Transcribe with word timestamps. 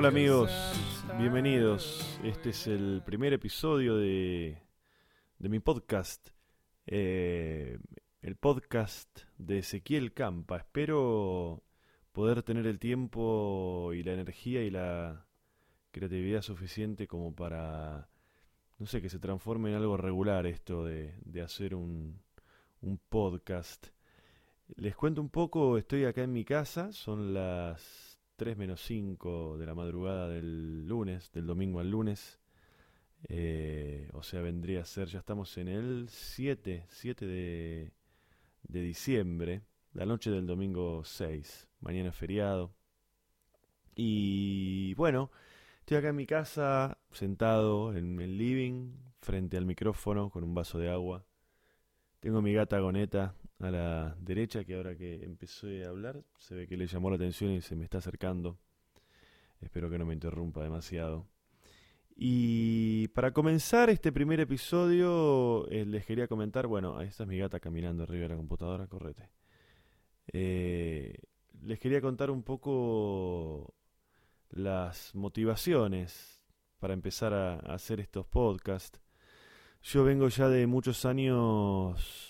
Hola 0.00 0.08
amigos, 0.08 0.50
bienvenidos. 1.18 2.18
Este 2.24 2.48
es 2.48 2.66
el 2.66 3.02
primer 3.04 3.34
episodio 3.34 3.98
de, 3.98 4.56
de 5.38 5.48
mi 5.50 5.58
podcast, 5.58 6.26
eh, 6.86 7.78
el 8.22 8.36
podcast 8.36 9.24
de 9.36 9.58
Ezequiel 9.58 10.14
Campa. 10.14 10.56
Espero 10.56 11.62
poder 12.12 12.42
tener 12.42 12.66
el 12.66 12.78
tiempo 12.78 13.90
y 13.92 14.02
la 14.02 14.14
energía 14.14 14.62
y 14.62 14.70
la 14.70 15.26
creatividad 15.90 16.40
suficiente 16.40 17.06
como 17.06 17.34
para, 17.34 18.08
no 18.78 18.86
sé, 18.86 19.02
que 19.02 19.10
se 19.10 19.18
transforme 19.18 19.68
en 19.68 19.76
algo 19.76 19.98
regular 19.98 20.46
esto 20.46 20.82
de, 20.82 21.12
de 21.26 21.42
hacer 21.42 21.74
un, 21.74 22.22
un 22.80 22.98
podcast. 23.10 23.88
Les 24.76 24.96
cuento 24.96 25.20
un 25.20 25.28
poco, 25.28 25.76
estoy 25.76 26.06
acá 26.06 26.22
en 26.22 26.32
mi 26.32 26.46
casa, 26.46 26.90
son 26.90 27.34
las 27.34 28.09
3 28.40 28.56
menos 28.56 28.80
5 28.86 29.58
de 29.58 29.66
la 29.66 29.74
madrugada 29.74 30.26
del 30.26 30.86
lunes, 30.86 31.30
del 31.30 31.44
domingo 31.44 31.78
al 31.78 31.90
lunes. 31.90 32.40
Eh, 33.28 34.08
o 34.14 34.22
sea, 34.22 34.40
vendría 34.40 34.80
a 34.80 34.86
ser, 34.86 35.08
ya 35.08 35.18
estamos 35.18 35.58
en 35.58 35.68
el 35.68 36.08
7, 36.08 36.86
7 36.88 37.26
de, 37.26 37.92
de 38.62 38.80
diciembre, 38.80 39.60
la 39.92 40.06
noche 40.06 40.30
del 40.30 40.46
domingo 40.46 41.04
6, 41.04 41.68
mañana 41.80 42.08
es 42.08 42.14
feriado. 42.14 42.72
Y 43.94 44.94
bueno, 44.94 45.30
estoy 45.80 45.98
acá 45.98 46.08
en 46.08 46.16
mi 46.16 46.24
casa, 46.24 46.96
sentado 47.12 47.94
en 47.94 48.18
el 48.22 48.38
living, 48.38 48.94
frente 49.20 49.58
al 49.58 49.66
micrófono, 49.66 50.30
con 50.30 50.44
un 50.44 50.54
vaso 50.54 50.78
de 50.78 50.88
agua. 50.90 51.26
Tengo 52.20 52.40
mi 52.40 52.54
gata 52.54 52.78
Goneta 52.78 53.34
a 53.60 53.70
la 53.70 54.16
derecha, 54.20 54.64
que 54.64 54.74
ahora 54.74 54.96
que 54.96 55.22
empecé 55.22 55.84
a 55.84 55.90
hablar, 55.90 56.22
se 56.38 56.54
ve 56.54 56.66
que 56.66 56.76
le 56.76 56.86
llamó 56.86 57.10
la 57.10 57.16
atención 57.16 57.52
y 57.52 57.60
se 57.60 57.76
me 57.76 57.84
está 57.84 57.98
acercando. 57.98 58.58
Espero 59.60 59.90
que 59.90 59.98
no 59.98 60.06
me 60.06 60.14
interrumpa 60.14 60.62
demasiado. 60.62 61.26
Y 62.16 63.08
para 63.08 63.32
comenzar 63.32 63.90
este 63.90 64.12
primer 64.12 64.40
episodio, 64.40 65.68
eh, 65.70 65.84
les 65.84 66.04
quería 66.06 66.26
comentar, 66.26 66.66
bueno, 66.66 67.00
esta 67.00 67.24
es 67.24 67.28
mi 67.28 67.38
gata 67.38 67.60
caminando 67.60 68.02
arriba 68.02 68.22
de 68.22 68.28
la 68.30 68.36
computadora, 68.36 68.86
correte. 68.86 69.30
Eh, 70.32 71.18
les 71.62 71.78
quería 71.78 72.00
contar 72.00 72.30
un 72.30 72.42
poco 72.42 73.74
las 74.50 75.14
motivaciones 75.14 76.42
para 76.78 76.94
empezar 76.94 77.34
a, 77.34 77.54
a 77.54 77.74
hacer 77.74 78.00
estos 78.00 78.26
podcasts. 78.26 79.00
Yo 79.82 80.04
vengo 80.04 80.28
ya 80.28 80.48
de 80.48 80.66
muchos 80.66 81.04
años 81.04 82.29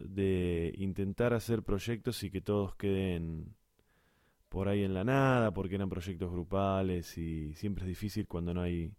de 0.00 0.72
intentar 0.76 1.34
hacer 1.34 1.62
proyectos 1.62 2.22
y 2.22 2.30
que 2.30 2.40
todos 2.40 2.74
queden 2.76 3.54
por 4.48 4.68
ahí 4.68 4.82
en 4.84 4.94
la 4.94 5.04
nada, 5.04 5.52
porque 5.52 5.74
eran 5.74 5.88
proyectos 5.88 6.30
grupales 6.30 7.16
y 7.18 7.54
siempre 7.54 7.84
es 7.84 7.88
difícil 7.88 8.26
cuando 8.26 8.54
no 8.54 8.62
hay 8.62 8.92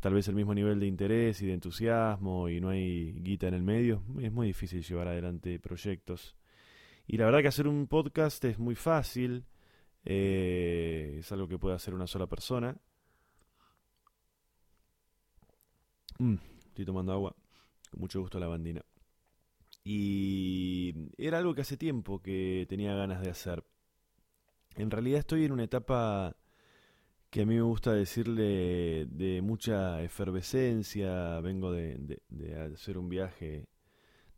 tal 0.00 0.14
vez 0.14 0.28
el 0.28 0.34
mismo 0.34 0.54
nivel 0.54 0.78
de 0.78 0.86
interés 0.86 1.40
y 1.42 1.46
de 1.46 1.54
entusiasmo 1.54 2.48
y 2.48 2.60
no 2.60 2.68
hay 2.68 3.12
guita 3.12 3.48
en 3.48 3.54
el 3.54 3.62
medio. 3.62 4.02
Es 4.20 4.32
muy 4.32 4.48
difícil 4.48 4.82
llevar 4.82 5.08
adelante 5.08 5.58
proyectos. 5.58 6.36
Y 7.06 7.16
la 7.16 7.24
verdad 7.26 7.40
que 7.40 7.48
hacer 7.48 7.68
un 7.68 7.86
podcast 7.86 8.44
es 8.44 8.58
muy 8.58 8.74
fácil, 8.74 9.44
eh, 10.04 11.16
es 11.20 11.32
algo 11.32 11.48
que 11.48 11.58
puede 11.58 11.76
hacer 11.76 11.94
una 11.94 12.06
sola 12.06 12.26
persona. 12.26 12.76
Mm, 16.18 16.36
estoy 16.68 16.84
tomando 16.84 17.12
agua, 17.12 17.34
con 17.90 18.00
mucho 18.00 18.20
gusto 18.20 18.38
la 18.38 18.48
bandina. 18.48 18.82
Y 19.88 20.94
era 21.16 21.38
algo 21.38 21.54
que 21.54 21.62
hace 21.62 21.76
tiempo 21.76 22.20
que 22.22 22.66
tenía 22.68 22.94
ganas 22.96 23.22
de 23.22 23.30
hacer. 23.30 23.64
En 24.76 24.90
realidad 24.90 25.20
estoy 25.20 25.44
en 25.44 25.52
una 25.52 25.64
etapa 25.64 26.36
que 27.30 27.42
a 27.42 27.46
mí 27.46 27.56
me 27.56 27.62
gusta 27.62 27.92
decirle 27.94 29.06
de 29.10 29.42
mucha 29.42 30.02
efervescencia. 30.02 31.40
Vengo 31.40 31.72
de, 31.72 32.20
de- 32.30 32.56
hacer 32.74 32.98
un 32.98 33.08
viaje, 33.08 33.66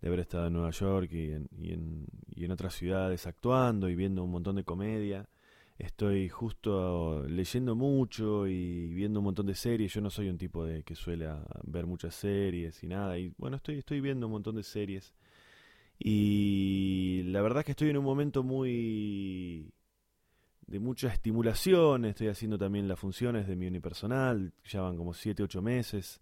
de 0.01 0.09
haber 0.09 0.21
estado 0.21 0.49
en 0.49 0.55
Nueva 0.55 0.71
York 0.71 1.11
y 1.13 1.33
en, 1.33 1.49
y 1.59 1.73
en, 1.75 2.07
y 2.35 2.45
en 2.47 2.53
otras 2.53 2.75
ciudades 2.75 3.27
actuando 3.27 3.89
y 3.91 3.97
viendo 3.97 4.25
un 4.25 4.31
montón 4.33 4.57
de 4.57 4.65
comedia. 4.65 5.29
Estoy 5.79 6.29
justo 6.29 7.25
leyendo 7.29 7.77
mucho 7.77 8.47
y 8.49 8.89
viendo 8.95 9.21
un 9.21 9.27
montón 9.27 9.47
de 9.47 9.55
series. 9.57 9.95
Yo 9.95 10.01
no 10.03 10.11
soy 10.11 10.29
un 10.31 10.39
tipo 10.39 10.65
de 10.65 10.85
que 10.85 10.95
suele 10.97 11.29
ver 11.65 11.87
muchas 11.87 12.15
series 12.17 12.83
y 12.85 12.89
nada. 12.89 13.19
Y 13.19 13.33
bueno, 13.39 13.57
estoy, 13.57 13.79
estoy 13.79 14.01
viendo 14.01 14.27
un 14.27 14.33
montón 14.33 14.57
de 14.57 14.63
series. 14.65 15.15
Y 15.99 17.23
la 17.27 17.43
verdad 17.43 17.61
es 17.61 17.67
que 17.67 17.73
estoy 17.73 17.91
en 17.91 17.99
un 17.99 18.05
momento 18.05 18.43
muy 18.43 19.73
de 20.67 20.79
mucha 20.79 21.09
estimulación, 21.09 22.05
estoy 22.05 22.29
haciendo 22.29 22.59
también 22.59 22.89
las 22.89 23.01
funciones 23.01 23.47
de 23.49 23.57
mi 23.57 23.67
unipersonal, 23.67 24.53
ya 24.65 24.83
van 24.83 24.97
como 24.99 25.15
7, 25.15 25.43
8 25.43 25.63
meses 25.63 26.21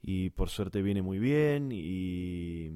y 0.00 0.30
por 0.30 0.48
suerte 0.48 0.82
viene 0.82 1.02
muy 1.02 1.18
bien 1.18 1.70
y 1.72 2.70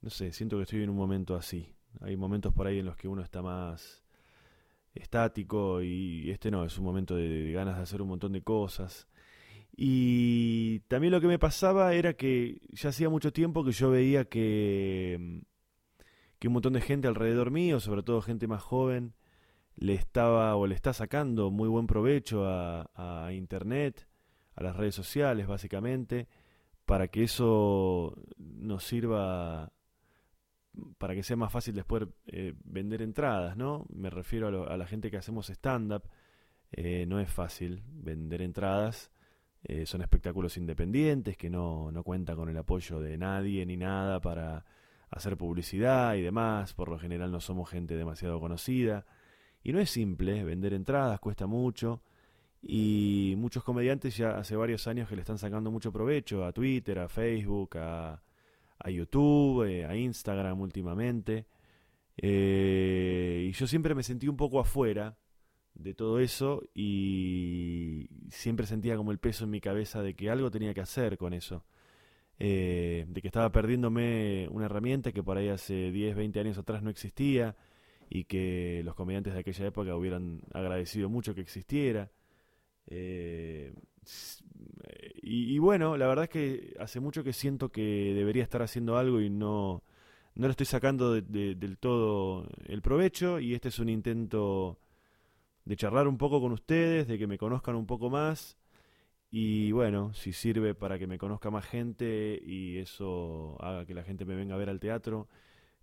no 0.00 0.10
sé, 0.10 0.32
siento 0.32 0.56
que 0.56 0.62
estoy 0.62 0.82
en 0.82 0.90
un 0.90 0.96
momento 0.96 1.36
así. 1.36 1.74
Hay 2.00 2.16
momentos 2.16 2.54
por 2.54 2.66
ahí 2.66 2.78
en 2.78 2.86
los 2.86 2.96
que 2.96 3.08
uno 3.08 3.22
está 3.22 3.42
más 3.42 4.02
estático 4.94 5.82
y 5.82 6.30
este 6.30 6.50
no, 6.50 6.64
es 6.64 6.78
un 6.78 6.84
momento 6.84 7.16
de, 7.16 7.28
de 7.28 7.52
ganas 7.52 7.76
de 7.76 7.82
hacer 7.82 8.00
un 8.00 8.08
montón 8.08 8.32
de 8.32 8.42
cosas. 8.42 9.06
Y 9.82 10.80
también 10.88 11.10
lo 11.12 11.22
que 11.22 11.26
me 11.26 11.38
pasaba 11.38 11.94
era 11.94 12.12
que 12.12 12.60
ya 12.70 12.90
hacía 12.90 13.08
mucho 13.08 13.32
tiempo 13.32 13.64
que 13.64 13.72
yo 13.72 13.90
veía 13.90 14.26
que, 14.26 15.40
que 16.38 16.48
un 16.48 16.54
montón 16.54 16.74
de 16.74 16.82
gente 16.82 17.08
alrededor 17.08 17.50
mío, 17.50 17.80
sobre 17.80 18.02
todo 18.02 18.22
gente 18.22 18.46
más 18.46 18.62
joven, 18.62 19.14
le 19.76 19.94
estaba 19.94 20.56
o 20.56 20.66
le 20.66 20.74
está 20.74 20.92
sacando 20.92 21.50
muy 21.50 21.68
buen 21.68 21.86
provecho 21.86 22.46
a, 22.46 22.90
a 23.26 23.32
internet, 23.32 24.06
a 24.56 24.62
las 24.64 24.76
redes 24.76 24.94
sociales 24.94 25.46
básicamente, 25.46 26.28
para 26.86 27.08
que 27.08 27.24
eso 27.24 28.16
nos 28.38 28.84
sirva 28.84 29.72
para 30.98 31.14
que 31.14 31.22
sea 31.22 31.36
más 31.36 31.52
fácil 31.52 31.74
después 31.74 32.04
eh, 32.26 32.54
vender 32.64 33.02
entradas, 33.02 33.56
¿no? 33.56 33.86
Me 33.92 34.08
refiero 34.10 34.48
a, 34.48 34.50
lo- 34.50 34.68
a 34.70 34.76
la 34.76 34.86
gente 34.86 35.10
que 35.10 35.16
hacemos 35.16 35.50
stand-up, 35.50 36.04
eh, 36.72 37.06
no 37.06 37.18
es 37.20 37.30
fácil 37.30 37.82
vender 37.86 38.42
entradas, 38.42 39.10
eh, 39.64 39.86
son 39.86 40.02
espectáculos 40.02 40.56
independientes 40.56 41.36
que 41.36 41.50
no, 41.50 41.90
no 41.92 42.02
cuentan 42.02 42.36
con 42.36 42.48
el 42.48 42.56
apoyo 42.56 43.00
de 43.00 43.18
nadie 43.18 43.66
ni 43.66 43.76
nada 43.76 44.20
para 44.20 44.64
hacer 45.10 45.36
publicidad 45.36 46.14
y 46.14 46.22
demás, 46.22 46.72
por 46.74 46.88
lo 46.88 46.98
general 46.98 47.32
no 47.32 47.40
somos 47.40 47.68
gente 47.68 47.96
demasiado 47.96 48.40
conocida. 48.40 49.06
Y 49.62 49.72
no 49.72 49.80
es 49.80 49.90
simple, 49.90 50.44
vender 50.44 50.72
entradas 50.72 51.20
cuesta 51.20 51.46
mucho 51.46 52.02
y 52.62 53.34
muchos 53.38 53.64
comediantes 53.64 54.16
ya 54.16 54.38
hace 54.38 54.56
varios 54.56 54.86
años 54.86 55.08
que 55.08 55.16
le 55.16 55.22
están 55.22 55.38
sacando 55.38 55.70
mucho 55.70 55.92
provecho 55.92 56.44
a 56.44 56.52
Twitter, 56.52 56.98
a 56.98 57.08
Facebook, 57.08 57.76
a, 57.78 58.22
a 58.78 58.90
YouTube, 58.90 59.64
eh, 59.64 59.86
a 59.86 59.96
Instagram 59.96 60.60
últimamente. 60.60 61.46
Eh, 62.16 63.46
y 63.48 63.52
yo 63.52 63.66
siempre 63.66 63.94
me 63.94 64.02
sentí 64.02 64.28
un 64.28 64.36
poco 64.36 64.60
afuera 64.60 65.16
de 65.74 65.94
todo 65.94 66.20
eso 66.20 66.62
y 66.74 68.08
siempre 68.30 68.66
sentía 68.66 68.96
como 68.96 69.12
el 69.12 69.18
peso 69.18 69.44
en 69.44 69.50
mi 69.50 69.60
cabeza 69.60 70.02
de 70.02 70.14
que 70.14 70.30
algo 70.30 70.50
tenía 70.50 70.74
que 70.74 70.80
hacer 70.82 71.18
con 71.18 71.32
eso. 71.34 71.64
Eh, 72.38 73.04
de 73.08 73.20
que 73.22 73.28
estaba 73.28 73.52
perdiéndome 73.52 74.48
una 74.50 74.66
herramienta 74.66 75.12
que 75.12 75.22
por 75.22 75.36
ahí 75.38 75.48
hace 75.48 75.92
10, 75.92 76.16
20 76.16 76.40
años 76.40 76.58
atrás 76.58 76.82
no 76.82 76.90
existía 76.90 77.56
y 78.10 78.24
que 78.24 78.82
los 78.84 78.94
comediantes 78.94 79.34
de 79.34 79.40
aquella 79.40 79.66
época 79.66 79.96
hubieran 79.96 80.42
agradecido 80.54 81.08
mucho 81.10 81.34
que 81.34 81.42
existiera. 81.42 82.10
Eh, 82.88 83.72
y, 85.22 85.58
bueno, 85.58 85.96
la 85.96 86.06
verdad 86.06 86.24
es 86.24 86.30
que 86.30 86.74
hace 86.78 87.00
mucho 87.00 87.22
que 87.24 87.32
siento 87.32 87.70
que 87.70 88.12
debería 88.14 88.42
estar 88.42 88.62
haciendo 88.62 88.96
algo 88.96 89.20
y 89.20 89.30
no, 89.30 89.82
no 90.34 90.46
le 90.46 90.50
estoy 90.52 90.66
sacando 90.66 91.12
de- 91.14 91.22
de- 91.22 91.54
del 91.54 91.78
todo 91.78 92.46
el 92.66 92.82
provecho 92.82 93.40
y 93.40 93.54
este 93.54 93.68
es 93.68 93.78
un 93.78 93.88
intento 93.88 94.78
de 95.64 95.76
charlar 95.76 96.08
un 96.08 96.18
poco 96.18 96.40
con 96.40 96.52
ustedes, 96.52 97.06
de 97.06 97.18
que 97.18 97.26
me 97.26 97.38
conozcan 97.38 97.76
un 97.76 97.86
poco 97.86 98.10
más 98.10 98.58
y 99.30 99.70
bueno, 99.72 100.12
si 100.12 100.32
sirve 100.32 100.74
para 100.74 100.98
que 100.98 101.06
me 101.06 101.18
conozca 101.18 101.50
más 101.50 101.64
gente 101.64 102.40
y 102.44 102.78
eso 102.78 103.56
haga 103.60 103.86
que 103.86 103.94
la 103.94 104.02
gente 104.02 104.24
me 104.24 104.34
venga 104.34 104.54
a 104.56 104.58
ver 104.58 104.68
al 104.68 104.80
teatro, 104.80 105.28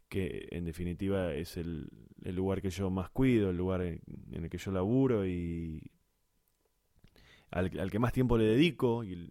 que 0.10 0.48
en 0.52 0.66
definitiva 0.66 1.34
es 1.34 1.56
el, 1.58 1.90
el 2.24 2.36
lugar 2.36 2.62
que 2.62 2.70
yo 2.70 2.90
más 2.90 3.10
cuido, 3.10 3.50
el 3.50 3.58
lugar 3.58 3.82
en, 3.84 4.02
en 4.32 4.44
el 4.44 4.50
que 4.50 4.58
yo 4.58 4.72
laburo 4.72 5.26
y 5.26 5.82
al, 7.52 7.92
que 7.92 8.00
más 8.00 8.14
tiempo 8.14 8.38
le 8.38 8.46
dedico. 8.46 9.04
Y, 9.06 9.30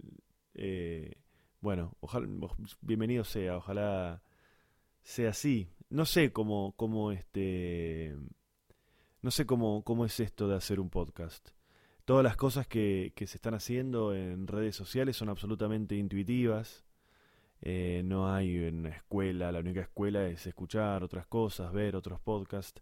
eh, 0.54 1.12
bueno, 1.60 1.96
ojalá, 2.00 2.26
bienvenido 2.80 3.24
sea, 3.24 3.58
ojalá 3.58 4.22
sea 5.02 5.30
así. 5.30 5.68
No 5.90 6.06
sé 6.06 6.32
cómo, 6.32 6.74
cómo 6.76 7.12
este, 7.12 8.16
no 9.26 9.32
sé 9.32 9.44
cómo, 9.44 9.82
cómo 9.82 10.04
es 10.04 10.20
esto 10.20 10.46
de 10.46 10.54
hacer 10.54 10.78
un 10.78 10.88
podcast. 10.88 11.48
todas 12.04 12.22
las 12.22 12.36
cosas 12.36 12.68
que, 12.68 13.12
que, 13.16 13.26
se 13.26 13.38
están 13.38 13.54
haciendo 13.54 14.14
en 14.14 14.46
redes 14.46 14.76
sociales 14.76 15.16
son 15.16 15.28
absolutamente 15.28 15.96
intuitivas. 15.96 16.84
Eh, 17.60 18.02
no 18.04 18.32
hay 18.32 18.56
una 18.56 18.90
escuela, 18.90 19.50
la 19.50 19.58
única 19.58 19.80
escuela 19.80 20.28
es 20.28 20.46
escuchar 20.46 21.02
otras 21.02 21.26
cosas, 21.26 21.72
ver 21.72 21.96
otros 21.96 22.20
podcasts. 22.20 22.80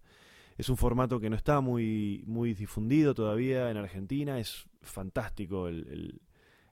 Es 0.59 0.69
un 0.69 0.77
formato 0.77 1.19
que 1.19 1.31
no 1.31 1.37
está 1.37 1.63
muy, 1.63 2.23
muy 2.27 2.53
difundido 2.53 3.15
todavía 3.15 3.71
en 3.71 3.79
Argentina, 3.79 4.39
es 4.39 4.67
fantástico 4.83 5.69
el, 5.69 6.21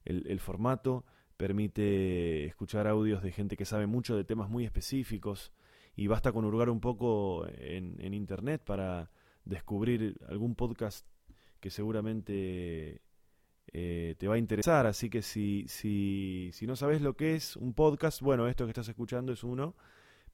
el, 0.04 0.40
formato, 0.40 1.06
permite 1.38 2.44
escuchar 2.44 2.86
audios 2.88 3.22
de 3.22 3.32
gente 3.32 3.56
que 3.56 3.64
sabe 3.64 3.86
mucho 3.86 4.18
de 4.18 4.24
temas 4.24 4.50
muy 4.50 4.66
específicos 4.66 5.50
y 5.96 6.08
basta 6.08 6.30
con 6.30 6.44
hurgar 6.44 6.68
un 6.68 6.80
poco 6.80 7.46
en 7.48 8.12
internet 8.12 8.62
para 8.62 9.10
descubrir 9.44 10.16
algún 10.28 10.54
podcast 10.54 11.06
que 11.60 11.70
seguramente 11.70 13.00
eh, 13.72 14.16
te 14.18 14.28
va 14.28 14.34
a 14.34 14.38
interesar. 14.38 14.86
Así 14.86 15.08
que 15.08 15.22
si, 15.22 15.64
si, 15.68 16.50
si 16.52 16.66
no 16.66 16.76
sabes 16.76 17.00
lo 17.00 17.14
que 17.14 17.34
es 17.34 17.56
un 17.56 17.72
podcast, 17.74 18.20
bueno, 18.20 18.48
esto 18.48 18.64
que 18.64 18.70
estás 18.70 18.88
escuchando 18.88 19.32
es 19.32 19.44
uno, 19.44 19.74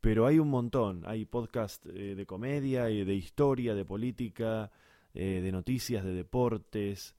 pero 0.01 0.27
hay 0.27 0.39
un 0.39 0.49
montón. 0.49 1.03
Hay 1.07 1.25
podcast 1.25 1.87
eh, 1.87 2.15
de 2.15 2.27
comedia, 2.27 2.91
y 2.91 3.05
de 3.05 3.15
historia, 3.15 3.75
de 3.75 3.85
política, 3.85 4.71
eh, 5.15 5.41
de 5.43 5.53
noticias, 5.53 6.05
de 6.05 6.15
deportes, 6.15 7.15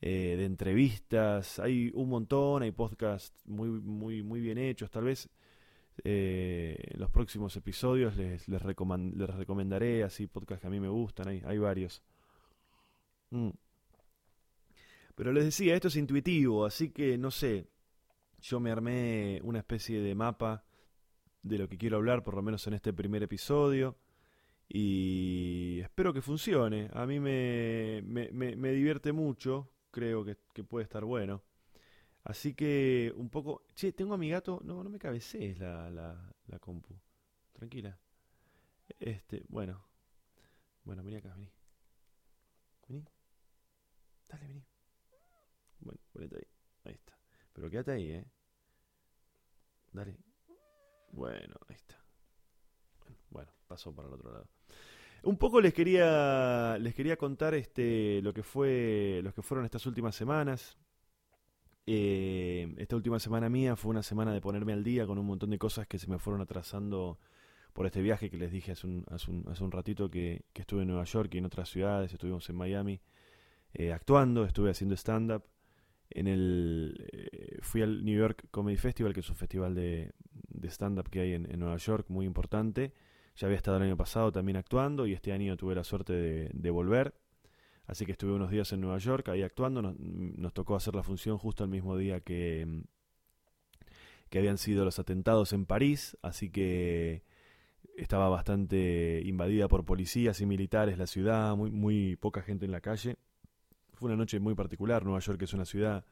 de 0.00 0.44
entrevistas. 0.44 1.60
Hay 1.60 1.92
un 1.94 2.08
montón, 2.08 2.64
hay 2.64 2.72
podcasts 2.72 3.46
muy, 3.46 3.68
muy, 3.68 4.24
muy 4.24 4.40
bien 4.40 4.58
hechos. 4.58 4.90
Tal 4.90 5.04
vez 5.04 5.30
en 6.04 6.98
los 6.98 7.10
próximos 7.10 7.56
episodios 7.56 8.16
les, 8.16 8.48
les, 8.48 8.62
recomendaré 8.62 10.02
así 10.02 10.26
podcasts 10.26 10.62
que 10.62 10.66
a 10.66 10.70
mí 10.70 10.80
me 10.80 10.88
gustan. 10.88 11.28
Hay, 11.28 11.42
hay 11.44 11.58
varios. 11.58 12.02
Mm. 13.30 13.50
Pero 15.14 15.32
les 15.32 15.44
decía, 15.44 15.74
esto 15.74 15.88
es 15.88 15.96
intuitivo, 15.96 16.64
así 16.64 16.90
que 16.90 17.18
no 17.18 17.30
sé, 17.30 17.68
yo 18.40 18.60
me 18.60 18.70
armé 18.70 19.40
una 19.44 19.58
especie 19.58 20.00
de 20.00 20.14
mapa 20.14 20.64
de 21.42 21.58
lo 21.58 21.68
que 21.68 21.78
quiero 21.78 21.96
hablar, 21.96 22.24
por 22.24 22.34
lo 22.34 22.42
menos 22.42 22.66
en 22.66 22.74
este 22.74 22.92
primer 22.92 23.22
episodio, 23.22 23.96
y 24.68 25.80
espero 25.80 26.12
que 26.12 26.22
funcione. 26.22 26.88
A 26.92 27.04
mí 27.06 27.20
me, 27.20 28.02
me, 28.02 28.72
divierte 28.72 29.12
mucho, 29.12 29.70
creo 29.90 30.24
que, 30.24 30.36
puede 30.64 30.84
estar 30.84 31.04
bueno. 31.04 31.42
Así 32.24 32.54
que 32.54 33.12
un 33.16 33.28
poco... 33.28 33.66
Che, 33.74 33.92
tengo 33.92 34.14
a 34.14 34.18
mi 34.18 34.30
gato... 34.30 34.60
No, 34.64 34.82
no 34.82 34.90
me 34.90 34.98
cabecees 34.98 35.58
la, 35.58 35.90
la, 35.90 36.34
la 36.46 36.58
compu. 36.58 36.94
Tranquila. 37.52 37.98
Este, 38.98 39.42
bueno. 39.48 39.84
Bueno, 40.84 41.02
vení 41.02 41.16
acá, 41.16 41.34
vení. 41.34 41.50
Vení. 42.88 43.04
Dale, 44.28 44.46
vení. 44.46 44.64
Bueno, 45.80 46.00
ponete 46.12 46.36
ahí. 46.36 46.46
Ahí 46.84 46.94
está. 46.94 47.18
Pero 47.52 47.70
quédate 47.70 47.92
ahí, 47.92 48.10
¿eh? 48.10 48.24
Dale. 49.92 50.16
Bueno, 51.12 51.54
ahí 51.68 51.76
está. 51.76 52.02
Bueno, 53.30 53.52
pasó 53.66 53.94
para 53.94 54.08
el 54.08 54.14
otro 54.14 54.32
lado. 54.32 54.48
Un 55.24 55.36
poco 55.36 55.60
les 55.60 55.72
quería 55.72 56.76
les 56.78 56.94
quería 56.94 57.16
contar 57.16 57.54
este 57.54 58.20
lo 58.22 58.34
que 58.34 58.42
fue 58.42 59.20
los 59.22 59.32
que 59.32 59.42
fueron 59.42 59.64
estas 59.64 59.86
últimas 59.86 60.16
semanas. 60.16 60.76
Eh, 61.86 62.74
esta 62.78 62.96
última 62.96 63.18
semana 63.18 63.48
mía 63.48 63.74
fue 63.76 63.90
una 63.90 64.02
semana 64.02 64.32
de 64.32 64.40
ponerme 64.40 64.72
al 64.72 64.84
día 64.84 65.06
con 65.06 65.18
un 65.18 65.26
montón 65.26 65.50
de 65.50 65.58
cosas 65.58 65.86
que 65.86 65.98
se 65.98 66.08
me 66.08 66.18
fueron 66.18 66.40
atrasando 66.40 67.18
por 67.72 67.86
este 67.86 68.02
viaje 68.02 68.30
que 68.30 68.36
les 68.36 68.52
dije 68.52 68.72
hace 68.72 68.86
un, 68.86 69.04
hace 69.10 69.30
un, 69.30 69.44
hace 69.48 69.64
un 69.64 69.72
ratito 69.72 70.10
que, 70.10 70.44
estuve 70.54 70.82
en 70.82 70.88
Nueva 70.88 71.04
York 71.04 71.34
y 71.34 71.38
en 71.38 71.46
otras 71.46 71.68
ciudades, 71.70 72.12
estuvimos 72.12 72.48
en 72.50 72.56
Miami 72.56 73.00
eh, 73.74 73.92
actuando, 73.92 74.44
estuve 74.44 74.70
haciendo 74.70 74.94
stand-up 74.94 75.44
en 76.10 76.28
el 76.28 77.06
eh, 77.12 77.58
fui 77.62 77.82
al 77.82 78.04
New 78.04 78.18
York 78.18 78.46
Comedy 78.50 78.76
Festival, 78.76 79.14
que 79.14 79.20
es 79.20 79.30
un 79.30 79.36
festival 79.36 79.74
de, 79.74 80.12
de 80.48 80.68
stand-up 80.68 81.08
que 81.08 81.20
hay 81.20 81.32
en, 81.34 81.58
Nueva 81.58 81.76
York, 81.76 82.06
muy 82.08 82.26
importante. 82.26 82.92
Ya 83.36 83.46
había 83.46 83.56
estado 83.56 83.78
el 83.78 83.84
año 83.84 83.96
pasado 83.96 84.30
también 84.30 84.56
actuando 84.56 85.06
y 85.06 85.14
este 85.14 85.32
año 85.32 85.56
tuve 85.56 85.74
la 85.74 85.84
suerte 85.84 86.12
de, 86.52 86.70
volver. 86.70 87.14
Así 87.86 88.06
que 88.06 88.12
estuve 88.12 88.32
unos 88.32 88.50
días 88.50 88.72
en 88.72 88.80
Nueva 88.80 88.98
York 88.98 89.28
ahí 89.28 89.42
actuando. 89.42 89.82
Nos, 89.82 90.52
tocó 90.52 90.76
hacer 90.76 90.94
la 90.94 91.02
función 91.02 91.38
justo 91.38 91.64
el 91.64 91.70
mismo 91.70 91.96
día 91.96 92.20
que, 92.20 92.84
que 94.30 94.38
habían 94.38 94.58
sido 94.58 94.84
los 94.84 94.98
atentados 94.98 95.52
en 95.52 95.66
París. 95.66 96.16
Así 96.22 96.50
que 96.50 97.24
estaba 97.96 98.28
bastante 98.28 99.22
invadida 99.24 99.68
por 99.68 99.84
policías 99.84 100.40
y 100.40 100.46
militares 100.46 100.98
la 100.98 101.06
ciudad, 101.06 101.56
muy, 101.56 101.70
muy 101.70 102.16
poca 102.16 102.42
gente 102.42 102.64
en 102.64 102.72
la 102.72 102.80
calle 102.80 103.18
fue 104.02 104.08
una 104.08 104.16
noche 104.16 104.40
muy 104.40 104.56
particular. 104.56 105.04
Nueva 105.04 105.20
York 105.20 105.40
es 105.42 105.54
una 105.54 105.64
ciudad 105.64 106.04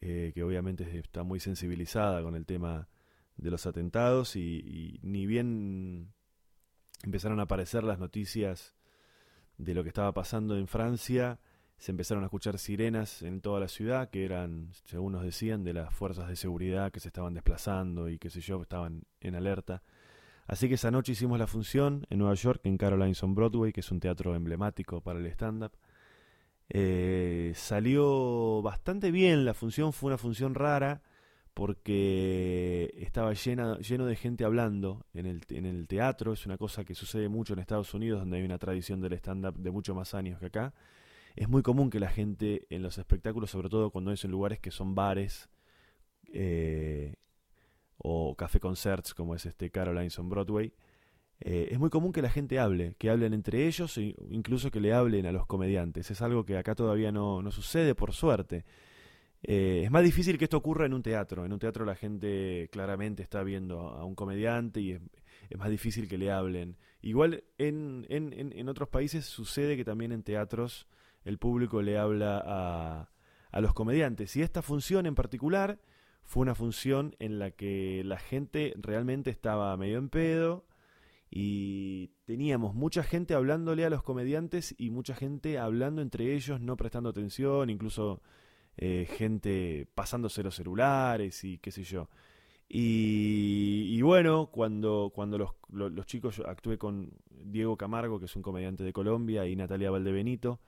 eh, 0.00 0.32
que 0.34 0.42
obviamente 0.42 0.98
está 0.98 1.22
muy 1.22 1.38
sensibilizada 1.38 2.22
con 2.22 2.34
el 2.34 2.46
tema 2.46 2.88
de 3.36 3.50
los 3.50 3.66
atentados 3.66 4.36
y, 4.36 4.98
ni 5.02 5.26
bien 5.26 6.14
empezaron 7.02 7.38
a 7.38 7.42
aparecer 7.42 7.84
las 7.84 7.98
noticias 7.98 8.74
de 9.64 9.74
lo 9.74 9.82
que 9.82 9.88
estaba 9.88 10.12
pasando 10.12 10.56
en 10.56 10.66
Francia, 10.66 11.38
se 11.78 11.92
empezaron 11.92 12.22
a 12.24 12.26
escuchar 12.26 12.58
sirenas 12.58 13.22
en 13.22 13.40
toda 13.40 13.60
la 13.60 13.68
ciudad 13.68 14.10
que 14.10 14.24
eran, 14.24 14.70
según 14.84 15.12
nos 15.12 15.22
decían, 15.22 15.64
de 15.64 15.72
las 15.72 15.92
fuerzas 15.94 16.28
de 16.28 16.36
seguridad 16.36 16.92
que 16.92 17.00
se 17.00 17.08
estaban 17.08 17.34
desplazando 17.34 18.08
y 18.08 18.18
qué 18.18 18.30
sé 18.30 18.40
yo, 18.40 18.60
estaban 18.62 19.04
en 19.20 19.34
alerta. 19.34 19.82
Así 20.46 20.68
que 20.68 20.74
esa 20.74 20.90
noche 20.90 21.12
hicimos 21.12 21.38
la 21.38 21.46
función 21.46 22.06
en 22.10 22.18
Nueva 22.18 22.34
York, 22.34 22.60
en 22.64 22.76
Caroline's 22.76 23.22
on 23.22 23.34
Broadway, 23.34 23.72
que 23.72 23.80
es 23.80 23.90
un 23.90 24.00
teatro 24.00 24.34
emblemático 24.34 25.00
para 25.00 25.18
el 25.20 25.26
stand-up. 25.26 25.72
Eh, 26.68 27.52
salió 27.54 28.60
bastante 28.62 29.10
bien, 29.10 29.44
la 29.44 29.54
función 29.54 29.92
fue 29.92 30.08
una 30.08 30.18
función 30.18 30.54
rara 30.54 31.02
porque 31.54 32.92
estaba 32.96 33.32
lleno 33.32 33.76
de 33.78 34.16
gente 34.16 34.44
hablando 34.44 35.04
en 35.14 35.26
el, 35.26 35.42
en 35.50 35.66
el 35.66 35.88
teatro, 35.88 36.32
es 36.32 36.46
una 36.46 36.56
cosa 36.56 36.84
que 36.84 36.94
sucede 36.94 37.28
mucho 37.28 37.52
en 37.52 37.58
Estados 37.58 37.92
Unidos 37.94 38.20
donde 38.20 38.38
hay 38.38 38.44
una 38.44 38.58
tradición 38.58 39.00
del 39.00 39.14
stand-up 39.14 39.56
de 39.58 39.70
mucho 39.70 39.94
más 39.94 40.14
años 40.14 40.38
que 40.38 40.46
acá. 40.46 40.74
Es 41.36 41.48
muy 41.48 41.62
común 41.62 41.90
que 41.90 42.00
la 42.00 42.08
gente 42.08 42.66
en 42.70 42.82
los 42.82 42.98
espectáculos, 42.98 43.50
sobre 43.50 43.68
todo 43.68 43.90
cuando 43.90 44.12
es 44.12 44.24
en 44.24 44.30
lugares 44.30 44.60
que 44.60 44.70
son 44.70 44.94
bares 44.94 45.48
eh, 46.32 47.14
o 47.98 48.34
café 48.36 48.60
concerts 48.60 49.14
como 49.14 49.34
es 49.34 49.46
este 49.46 49.70
Caroline's 49.70 50.18
on 50.18 50.28
Broadway, 50.28 50.72
eh, 51.40 51.68
es 51.70 51.78
muy 51.78 51.88
común 51.90 52.12
que 52.12 52.20
la 52.22 52.30
gente 52.30 52.58
hable, 52.58 52.94
que 52.98 53.08
hablen 53.08 53.32
entre 53.32 53.66
ellos 53.66 53.96
e 53.96 54.14
incluso 54.30 54.70
que 54.70 54.80
le 54.80 54.92
hablen 54.92 55.26
a 55.26 55.32
los 55.32 55.46
comediantes. 55.46 56.10
Es 56.10 56.20
algo 56.20 56.44
que 56.44 56.58
acá 56.58 56.74
todavía 56.74 57.12
no, 57.12 57.42
no 57.42 57.50
sucede, 57.50 57.94
por 57.94 58.12
suerte. 58.12 58.64
Eh, 59.42 59.82
es 59.84 59.90
más 59.90 60.04
difícil 60.04 60.36
que 60.36 60.44
esto 60.44 60.56
ocurra 60.56 60.86
en 60.86 60.94
un 60.94 61.02
teatro. 61.02 61.44
En 61.44 61.52
un 61.52 61.58
teatro 61.58 61.84
la 61.84 61.94
gente 61.94 62.68
claramente 62.72 63.22
está 63.22 63.42
viendo 63.42 63.80
a 63.80 64.04
un 64.04 64.14
comediante 64.14 64.80
y 64.80 64.92
es, 64.92 65.00
más 65.56 65.70
difícil 65.70 66.08
que 66.08 66.18
le 66.18 66.30
hablen. 66.30 66.76
Igual 67.02 67.44
en, 67.58 68.06
en, 68.08 68.32
en, 68.32 68.68
otros 68.68 68.88
países 68.88 69.24
sucede 69.24 69.76
que 69.76 69.84
también 69.84 70.12
en 70.12 70.22
teatros 70.22 70.86
el 71.24 71.38
público 71.38 71.82
le 71.82 71.98
habla 71.98 72.42
a, 72.44 73.10
a 73.50 73.60
los 73.60 73.74
comediantes. 73.74 74.36
Y 74.36 74.42
esta 74.42 74.62
función 74.62 75.06
en 75.06 75.14
particular 75.14 75.80
fue 76.22 76.42
una 76.42 76.54
función 76.54 77.16
en 77.18 77.38
la 77.38 77.50
que 77.50 78.02
la 78.04 78.18
gente 78.18 78.74
realmente 78.76 79.30
estaba 79.30 79.76
medio 79.76 79.98
en 79.98 80.08
pedo 80.08 80.66
y 81.30 82.08
teníamos 82.24 82.74
mucha 82.74 83.02
gente 83.02 83.34
hablándole 83.34 83.84
a 83.84 83.90
los 83.90 84.02
comediantes 84.02 84.74
y 84.78 84.90
mucha 84.90 85.14
gente 85.14 85.58
hablando 85.58 86.02
entre 86.02 86.34
ellos, 86.34 86.60
no 86.60 86.76
prestando 86.76 87.10
atención, 87.10 87.70
incluso 87.70 88.22
eh, 88.82 89.06
gente 89.16 89.86
pasándose 89.94 90.42
los 90.42 90.54
celulares 90.54 91.44
y 91.44 91.58
qué 91.58 91.70
sé 91.70 91.84
yo. 91.84 92.08
Y, 92.72 94.00
bueno, 94.02 94.48
cuando, 94.50 95.10
cuando 95.14 95.38
los, 95.68 96.06
chicos, 96.06 96.36
yo 96.36 96.48
actué 96.48 96.78
con 96.78 97.12
Diego 97.30 97.76
Camargo, 97.76 98.18
que 98.18 98.26
es 98.26 98.36
un 98.36 98.42
comediante 98.42 98.84
de 98.84 98.92
Colombia, 98.92 99.46
y 99.46 99.56
Natalia 99.56 99.90
Valdebenito, 99.90 100.60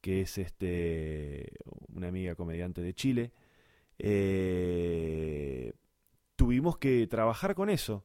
que 0.00 0.22
es 0.22 0.38
este 0.38 1.52
una 1.94 2.08
amiga 2.08 2.34
comediante 2.34 2.82
de 2.82 2.94
Chile, 2.94 3.32
eh, 3.98 5.74
tuvimos 6.36 6.78
que 6.78 7.06
trabajar 7.06 7.54
con 7.54 7.70
eso 7.70 8.04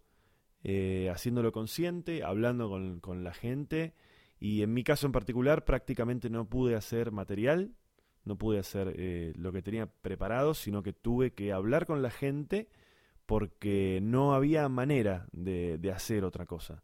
eh, 0.63 1.09
haciéndolo 1.09 1.51
consciente, 1.51 2.23
hablando 2.23 2.69
con, 3.01 3.23
la 3.23 3.33
gente. 3.33 3.93
Y 4.39 4.61
en 4.61 4.73
mi 4.73 4.83
caso 4.83 5.07
en 5.07 5.13
particular 5.13 5.65
prácticamente 5.65 6.29
no 6.29 6.47
pude 6.47 6.75
hacer 6.75 7.11
material, 7.11 7.71
no 8.27 8.37
pude 8.37 8.59
hacer 8.59 8.93
eh, 8.95 9.33
lo 9.35 9.51
que 9.51 9.61
tenía 9.61 9.87
preparado, 9.87 10.53
sino 10.53 10.83
que 10.83 10.93
tuve 10.93 11.33
que 11.33 11.53
hablar 11.53 11.85
con 11.85 12.01
la 12.01 12.11
gente 12.11 12.67
porque 13.25 13.99
no 14.01 14.33
había 14.33 14.67
manera 14.69 15.27
de, 15.31 15.91
hacer 15.93 16.23
otra 16.23 16.45
cosa. 16.45 16.83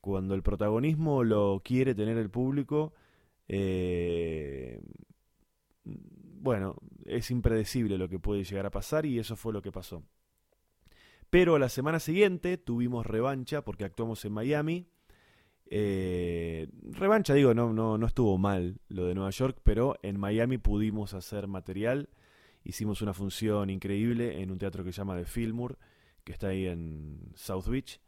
Cuando 0.00 0.34
el 0.34 0.42
protagonismo 0.42 1.24
lo 1.24 1.62
quiere 1.64 1.94
tener 1.94 2.18
el 2.18 2.30
público, 2.30 2.92
eh, 3.48 4.80
bueno, 5.84 6.76
es 7.04 7.30
impredecible 7.30 7.98
lo 7.98 8.08
que 8.08 8.18
puede 8.18 8.44
llegar 8.44 8.66
a 8.66 8.70
pasar 8.70 9.06
y 9.06 9.18
eso 9.18 9.34
fue 9.36 9.52
lo 9.52 9.62
que 9.62 9.72
pasó. 9.72 10.02
Pero 11.30 11.58
la 11.58 11.68
semana 11.68 12.00
siguiente 12.00 12.58
tuvimos 12.58 13.06
revancha 13.06 13.64
porque 13.64 13.84
actuamos 13.84 14.24
en 14.24 14.32
Miami. 14.32 14.88
Eh, 15.70 16.68
revancha, 16.92 17.34
digo, 17.34 17.52
no, 17.52 17.72
no, 17.72 17.98
no 17.98 18.06
estuvo 18.06 18.38
mal 18.38 18.80
lo 18.88 19.06
de 19.06 19.14
Nueva 19.14 19.30
York, 19.30 19.58
pero 19.62 19.98
en 20.02 20.18
Miami 20.18 20.58
pudimos 20.58 21.14
hacer 21.14 21.46
material. 21.46 22.08
Hicimos 22.64 23.02
una 23.02 23.14
función 23.14 23.70
increíble 23.70 24.40
en 24.42 24.50
un 24.50 24.58
teatro 24.58 24.82
que 24.82 24.92
se 24.92 24.98
llama 24.98 25.16
The 25.16 25.26
Fillmore, 25.26 25.76
que 26.24 26.32
está 26.32 26.48
ahí 26.48 26.66
en 26.66 27.32
South 27.34 27.66
Beach. 27.68 28.00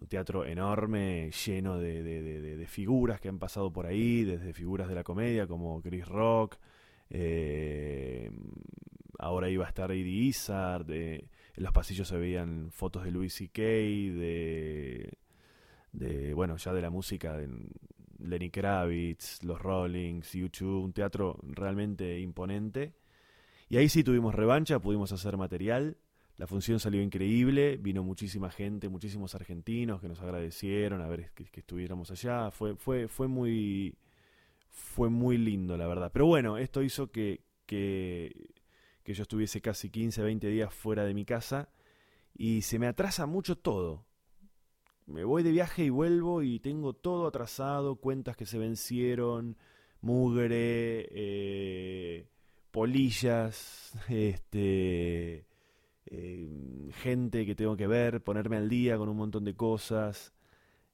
Un 0.00 0.06
teatro 0.06 0.44
enorme, 0.44 1.30
lleno 1.46 1.78
de, 1.78 2.02
de, 2.02 2.56
de, 2.56 2.66
figuras 2.66 3.20
que 3.20 3.28
han 3.28 3.38
pasado 3.40 3.72
por 3.72 3.86
ahí, 3.86 4.22
desde 4.22 4.52
figuras 4.52 4.88
de 4.88 4.94
la 4.94 5.02
comedia 5.02 5.46
como 5.46 5.82
Chris 5.82 6.06
Rock. 6.06 6.56
Eh, 7.10 8.30
ahora 9.18 9.50
iba 9.50 9.64
a 9.64 9.68
estar 9.68 9.90
Eddie 9.90 10.28
Izzard. 10.28 10.88
en 10.90 11.28
los 11.56 11.72
pasillos 11.72 12.06
se 12.06 12.16
veían 12.16 12.70
fotos 12.70 13.02
de 13.04 13.10
Louis 13.10 13.34
C.K., 13.34 13.60
de 13.60 15.18
de 15.98 16.34
bueno, 16.34 16.56
ya 16.56 16.72
de 16.72 16.82
la 16.82 16.90
música 16.90 17.36
de 17.36 17.48
Lenny 18.18 18.50
Kravitz, 18.50 19.42
los 19.44 19.60
Rollings, 19.60 20.32
YouTube, 20.32 20.84
un 20.84 20.92
teatro 20.92 21.38
realmente 21.42 22.18
imponente. 22.20 22.94
Y 23.68 23.76
ahí 23.76 23.88
sí 23.88 24.02
tuvimos 24.02 24.34
revancha, 24.34 24.78
pudimos 24.78 25.12
hacer 25.12 25.36
material. 25.36 25.98
La 26.36 26.46
función 26.46 26.78
salió 26.78 27.02
increíble, 27.02 27.76
vino 27.78 28.02
muchísima 28.02 28.50
gente, 28.50 28.88
muchísimos 28.88 29.34
argentinos 29.34 30.00
que 30.00 30.08
nos 30.08 30.20
agradecieron 30.20 31.02
a 31.02 31.08
ver 31.08 31.32
que, 31.32 31.48
estuviéramos 31.52 32.10
allá. 32.10 32.50
Fue, 32.50 32.76
fue, 32.76 33.08
fue 33.08 33.28
muy 33.28 33.96
fue 34.70 35.10
muy 35.10 35.36
lindo, 35.36 35.76
la 35.76 35.86
verdad. 35.88 36.10
Pero 36.12 36.26
bueno, 36.26 36.56
esto 36.56 36.82
hizo 36.82 37.10
que, 37.10 37.42
que, 37.66 38.50
que 39.02 39.14
yo 39.14 39.22
estuviese 39.22 39.60
casi 39.60 39.90
15, 39.90 40.22
20 40.22 40.46
días 40.48 40.72
fuera 40.72 41.04
de 41.04 41.14
mi 41.14 41.24
casa 41.24 41.68
y 42.34 42.62
se 42.62 42.78
me 42.78 42.86
atrasa 42.86 43.26
mucho 43.26 43.58
todo 43.58 44.07
me 45.08 45.24
voy 45.24 45.42
de 45.42 45.50
viaje 45.50 45.84
y 45.84 45.90
vuelvo 45.90 46.42
y 46.42 46.60
tengo 46.60 46.92
todo 46.92 47.26
atrasado, 47.26 47.96
cuentas 47.96 48.36
que 48.36 48.46
se 48.46 48.58
vencieron, 48.58 49.56
mugre, 50.02 51.08
eh, 51.10 52.28
polillas, 52.70 53.92
este, 54.08 55.46
eh, 56.06 56.90
gente 56.92 57.46
que 57.46 57.54
tengo 57.54 57.76
que 57.76 57.86
ver, 57.86 58.22
ponerme 58.22 58.58
al 58.58 58.68
día 58.68 58.98
con 58.98 59.08
un 59.08 59.16
montón 59.16 59.44
de 59.44 59.54
cosas. 59.54 60.32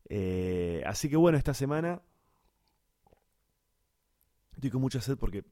Eh, 0.08 0.82
así 0.86 1.08
que 1.08 1.16
bueno, 1.16 1.38
esta 1.38 1.54
semana 1.54 2.00
estoy 4.54 4.70
con 4.70 4.80
mucha 4.80 5.00
sed 5.00 5.16
porque 5.18 5.44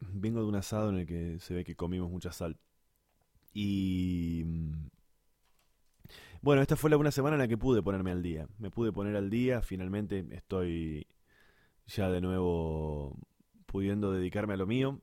vengo 0.00 0.40
de 0.40 0.46
un 0.46 0.56
asado 0.56 0.90
en 0.90 0.96
el 0.98 1.06
que 1.06 1.38
se 1.40 1.54
ve 1.54 1.64
que 1.64 1.76
comimos 1.76 2.10
mucha 2.10 2.32
sal. 2.32 2.58
Y 3.54 4.42
mm, 4.44 4.88
bueno, 6.44 6.60
esta 6.60 6.76
fue 6.76 6.90
la 6.90 6.98
una 6.98 7.10
semana 7.10 7.36
en 7.36 7.40
la 7.40 7.48
que 7.48 7.56
pude 7.56 7.82
ponerme 7.82 8.10
al 8.10 8.22
día. 8.22 8.46
Me 8.58 8.70
pude 8.70 8.92
poner 8.92 9.16
al 9.16 9.30
día, 9.30 9.62
finalmente 9.62 10.26
estoy 10.30 11.06
ya 11.86 12.10
de 12.10 12.20
nuevo 12.20 13.18
pudiendo 13.64 14.12
dedicarme 14.12 14.52
a 14.52 14.58
lo 14.58 14.66
mío. 14.66 15.00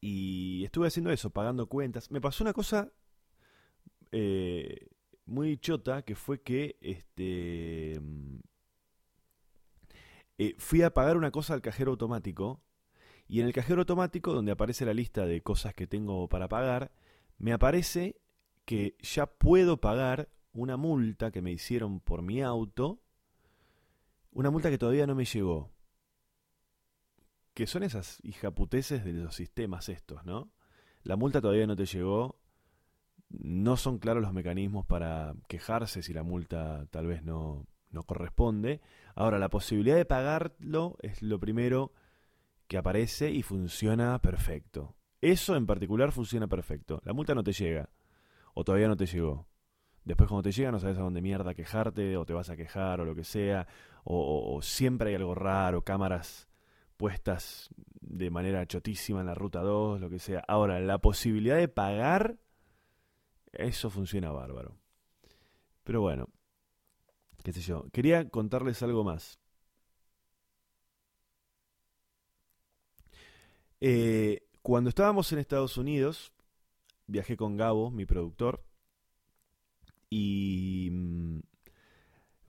Y 0.00 0.62
estuve 0.64 0.86
haciendo 0.86 1.10
eso, 1.10 1.30
pagando 1.30 1.66
cuentas. 1.66 2.12
Me 2.12 2.20
pasó 2.20 2.44
una 2.44 2.52
cosa 2.52 2.92
eh, 4.12 4.90
muy 5.24 5.58
chota, 5.58 6.02
que 6.02 6.14
fue 6.14 6.40
que 6.40 6.76
este 6.80 8.00
eh, 10.38 10.54
fui 10.56 10.82
a 10.82 10.94
pagar 10.94 11.16
una 11.16 11.32
cosa 11.32 11.52
al 11.54 11.62
cajero 11.62 11.90
automático. 11.90 12.62
Y 13.26 13.40
en 13.40 13.46
el 13.46 13.52
cajero 13.52 13.80
automático, 13.80 14.32
donde 14.32 14.52
aparece 14.52 14.84
la 14.86 14.94
lista 14.94 15.26
de 15.26 15.42
cosas 15.42 15.74
que 15.74 15.88
tengo 15.88 16.28
para 16.28 16.46
pagar, 16.46 16.92
me 17.38 17.52
aparece 17.52 18.20
que 18.66 18.96
ya 19.00 19.26
puedo 19.26 19.80
pagar 19.80 20.28
una 20.52 20.76
multa 20.76 21.30
que 21.30 21.40
me 21.40 21.52
hicieron 21.52 22.00
por 22.00 22.20
mi 22.20 22.42
auto, 22.42 23.00
una 24.32 24.50
multa 24.50 24.68
que 24.68 24.76
todavía 24.76 25.06
no 25.06 25.14
me 25.14 25.24
llegó. 25.24 25.72
Que 27.54 27.66
son 27.66 27.84
esas 27.84 28.18
hijaputeces 28.22 29.04
de 29.04 29.12
los 29.14 29.34
sistemas 29.34 29.88
estos, 29.88 30.24
¿no? 30.26 30.50
La 31.04 31.16
multa 31.16 31.40
todavía 31.40 31.66
no 31.66 31.76
te 31.76 31.86
llegó, 31.86 32.40
no 33.30 33.76
son 33.76 33.98
claros 33.98 34.22
los 34.22 34.32
mecanismos 34.32 34.84
para 34.84 35.34
quejarse 35.48 36.02
si 36.02 36.12
la 36.12 36.24
multa 36.24 36.86
tal 36.90 37.06
vez 37.06 37.22
no, 37.22 37.66
no 37.90 38.02
corresponde. 38.02 38.80
Ahora, 39.14 39.38
la 39.38 39.48
posibilidad 39.48 39.96
de 39.96 40.04
pagarlo 40.04 40.96
es 41.00 41.22
lo 41.22 41.38
primero 41.38 41.92
que 42.66 42.78
aparece 42.78 43.30
y 43.30 43.42
funciona 43.42 44.20
perfecto. 44.20 44.96
Eso 45.20 45.54
en 45.56 45.66
particular 45.66 46.10
funciona 46.10 46.48
perfecto. 46.48 47.00
La 47.04 47.12
multa 47.12 47.34
no 47.34 47.44
te 47.44 47.52
llega 47.52 47.88
o 48.58 48.64
todavía 48.64 48.88
no 48.88 48.96
te 48.96 49.04
llegó. 49.04 49.46
Después 50.04 50.28
cuando 50.28 50.44
te 50.44 50.52
llega 50.52 50.72
no 50.72 50.80
sabes 50.80 50.96
a 50.96 51.02
dónde 51.02 51.20
mierda 51.20 51.54
quejarte, 51.54 52.16
o 52.16 52.24
te 52.24 52.32
vas 52.32 52.48
a 52.48 52.56
quejar, 52.56 53.02
o 53.02 53.04
lo 53.04 53.14
que 53.14 53.22
sea, 53.22 53.66
o, 54.02 54.60
siempre 54.62 55.10
hay 55.10 55.16
algo 55.16 55.34
raro, 55.34 55.82
cámaras 55.82 56.48
puestas 56.96 57.68
de 58.00 58.30
manera 58.30 58.64
chotísima 58.66 59.20
en 59.20 59.26
la 59.26 59.34
ruta 59.34 59.60
2, 59.60 60.00
lo 60.00 60.08
que 60.08 60.18
sea. 60.18 60.42
Ahora, 60.48 60.80
la 60.80 60.98
posibilidad 60.98 61.56
de 61.58 61.68
pagar, 61.68 62.38
eso 63.52 63.90
funciona 63.90 64.30
bárbaro. 64.32 64.78
Pero 65.84 66.00
bueno, 66.00 66.28
qué 67.42 67.52
sé 67.52 67.60
yo. 67.60 67.84
Quería 67.92 68.30
contarles 68.30 68.82
algo 68.82 69.04
más. 69.04 69.38
Eh, 73.80 74.46
cuando 74.62 74.88
estábamos 74.88 75.30
en 75.32 75.40
Estados 75.40 75.76
Unidos, 75.76 76.32
viajé 77.06 77.36
con 77.36 77.56
Gabo, 77.56 77.90
mi 77.90 78.06
productor, 78.06 78.64
y 80.10 80.88
mm, 80.92 81.40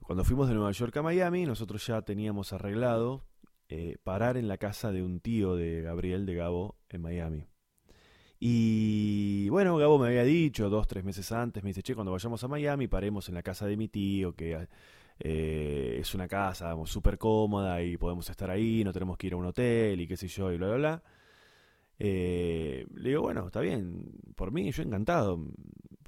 cuando 0.00 0.24
fuimos 0.24 0.48
de 0.48 0.54
Nueva 0.54 0.72
York 0.72 0.96
a 0.96 1.02
Miami, 1.02 1.44
nosotros 1.46 1.86
ya 1.86 2.02
teníamos 2.02 2.52
arreglado 2.52 3.24
eh, 3.68 3.98
parar 4.02 4.36
en 4.36 4.48
la 4.48 4.56
casa 4.58 4.92
de 4.92 5.02
un 5.02 5.20
tío 5.20 5.54
de 5.56 5.82
Gabriel 5.82 6.24
de 6.26 6.34
Gabo 6.34 6.76
en 6.88 7.02
Miami. 7.02 7.46
Y 8.40 9.48
bueno, 9.50 9.76
Gabo 9.76 9.98
me 9.98 10.08
había 10.08 10.24
dicho 10.24 10.70
dos, 10.70 10.86
tres 10.86 11.04
meses 11.04 11.32
antes, 11.32 11.62
me 11.62 11.70
dice, 11.70 11.82
che, 11.82 11.94
cuando 11.94 12.12
vayamos 12.12 12.42
a 12.44 12.48
Miami 12.48 12.86
paremos 12.86 13.28
en 13.28 13.34
la 13.34 13.42
casa 13.42 13.66
de 13.66 13.76
mi 13.76 13.88
tío, 13.88 14.34
que 14.34 14.68
eh, 15.18 15.98
es 16.00 16.14
una 16.14 16.28
casa 16.28 16.74
súper 16.86 17.18
cómoda 17.18 17.82
y 17.82 17.96
podemos 17.96 18.30
estar 18.30 18.50
ahí, 18.50 18.84
no 18.84 18.92
tenemos 18.92 19.18
que 19.18 19.26
ir 19.26 19.32
a 19.34 19.36
un 19.36 19.46
hotel 19.46 20.00
y 20.00 20.06
qué 20.06 20.16
sé 20.16 20.28
yo, 20.28 20.52
y 20.52 20.56
bla, 20.56 20.68
bla, 20.68 20.76
bla. 20.76 21.02
Eh, 21.98 22.86
le 22.94 23.08
digo, 23.08 23.22
bueno, 23.22 23.46
está 23.46 23.60
bien, 23.60 24.12
por 24.36 24.52
mí 24.52 24.70
yo 24.70 24.82
encantado. 24.82 25.40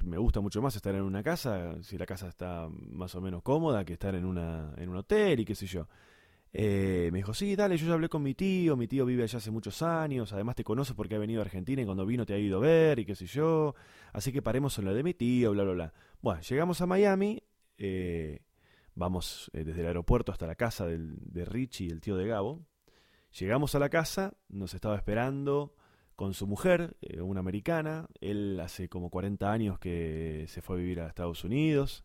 Me 0.04 0.16
gusta 0.16 0.40
mucho 0.40 0.62
más 0.62 0.74
estar 0.76 0.94
en 0.94 1.02
una 1.02 1.22
casa, 1.22 1.82
si 1.82 1.98
la 1.98 2.06
casa 2.06 2.28
está 2.28 2.68
más 2.70 3.14
o 3.14 3.20
menos 3.20 3.42
cómoda, 3.42 3.84
que 3.84 3.94
estar 3.94 4.14
en, 4.14 4.24
una, 4.24 4.72
en 4.76 4.88
un 4.88 4.96
hotel 4.96 5.40
y 5.40 5.44
qué 5.44 5.54
sé 5.54 5.66
yo. 5.66 5.88
Eh, 6.52 7.10
me 7.12 7.18
dijo, 7.18 7.34
sí, 7.34 7.54
dale, 7.54 7.76
yo 7.76 7.86
ya 7.86 7.94
hablé 7.94 8.08
con 8.08 8.22
mi 8.22 8.34
tío, 8.34 8.76
mi 8.76 8.88
tío 8.88 9.04
vive 9.06 9.22
allá 9.22 9.38
hace 9.38 9.50
muchos 9.50 9.82
años, 9.82 10.32
además 10.32 10.56
te 10.56 10.64
conoce 10.64 10.94
porque 10.94 11.14
ha 11.14 11.18
venido 11.18 11.40
a 11.40 11.44
Argentina 11.44 11.82
y 11.82 11.84
cuando 11.84 12.04
vino 12.06 12.26
te 12.26 12.34
ha 12.34 12.38
ido 12.38 12.58
a 12.58 12.60
ver 12.60 12.98
y 12.98 13.04
qué 13.04 13.14
sé 13.14 13.26
yo, 13.26 13.74
así 14.12 14.32
que 14.32 14.42
paremos 14.42 14.76
en 14.78 14.86
lo 14.86 14.94
de 14.94 15.02
mi 15.02 15.14
tío, 15.14 15.52
bla, 15.52 15.62
bla, 15.64 15.72
bla. 15.74 15.92
Bueno, 16.20 16.40
llegamos 16.40 16.80
a 16.80 16.86
Miami, 16.86 17.42
eh, 17.78 18.40
vamos 18.94 19.50
desde 19.52 19.80
el 19.80 19.86
aeropuerto 19.86 20.32
hasta 20.32 20.46
la 20.46 20.56
casa 20.56 20.86
de 20.86 21.44
Richie, 21.44 21.88
el 21.88 22.00
tío 22.00 22.16
de 22.16 22.26
Gabo. 22.26 22.66
Llegamos 23.38 23.76
a 23.76 23.78
la 23.78 23.88
casa, 23.88 24.34
nos 24.48 24.74
estaba 24.74 24.96
esperando 24.96 25.74
con 26.20 26.34
su 26.34 26.46
mujer, 26.46 26.98
eh, 27.00 27.22
una 27.22 27.40
americana. 27.40 28.06
Él 28.20 28.60
hace 28.60 28.90
como 28.90 29.08
40 29.08 29.50
años 29.50 29.78
que 29.78 30.44
se 30.48 30.60
fue 30.60 30.76
a 30.76 30.78
vivir 30.78 31.00
a 31.00 31.06
Estados 31.06 31.44
Unidos. 31.44 32.04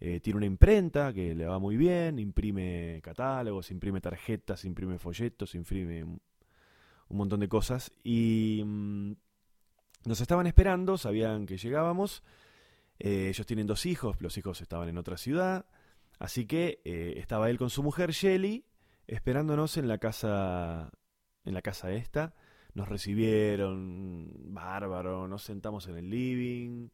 Eh, 0.00 0.18
tiene 0.20 0.38
una 0.38 0.46
imprenta 0.46 1.12
que 1.12 1.34
le 1.34 1.44
va 1.44 1.58
muy 1.58 1.76
bien, 1.76 2.18
imprime 2.18 3.00
catálogos, 3.02 3.70
imprime 3.70 4.00
tarjetas, 4.00 4.64
imprime 4.64 4.98
folletos, 4.98 5.54
imprime 5.54 6.04
un, 6.04 6.20
montón 7.10 7.40
de 7.40 7.50
cosas. 7.50 7.92
Y 8.02 8.62
mm, 8.64 9.12
nos 10.06 10.22
estaban 10.22 10.46
esperando, 10.46 10.96
sabían 10.96 11.44
que 11.44 11.58
llegábamos. 11.58 12.22
Eh, 12.98 13.28
ellos 13.28 13.46
tienen 13.46 13.66
dos 13.66 13.84
hijos, 13.84 14.22
los 14.22 14.38
hijos 14.38 14.62
estaban 14.62 14.88
en 14.88 14.96
otra 14.96 15.18
ciudad. 15.18 15.66
Así 16.18 16.46
que 16.46 16.80
estaba 17.18 17.50
él 17.50 17.58
con 17.58 17.68
su 17.68 17.82
mujer 17.82 18.12
Shelly 18.12 18.64
esperándonos 19.06 19.76
en 19.76 19.86
la 19.86 19.98
casa 19.98 20.90
en 21.44 21.52
la 21.52 21.60
casa 21.60 21.92
esta 21.92 22.34
nos 22.74 22.88
recibieron 22.88 24.30
bárbaro, 24.52 25.28
nos 25.28 25.42
sentamos 25.42 25.86
en 25.88 25.96
el 25.96 26.10
living, 26.10 26.88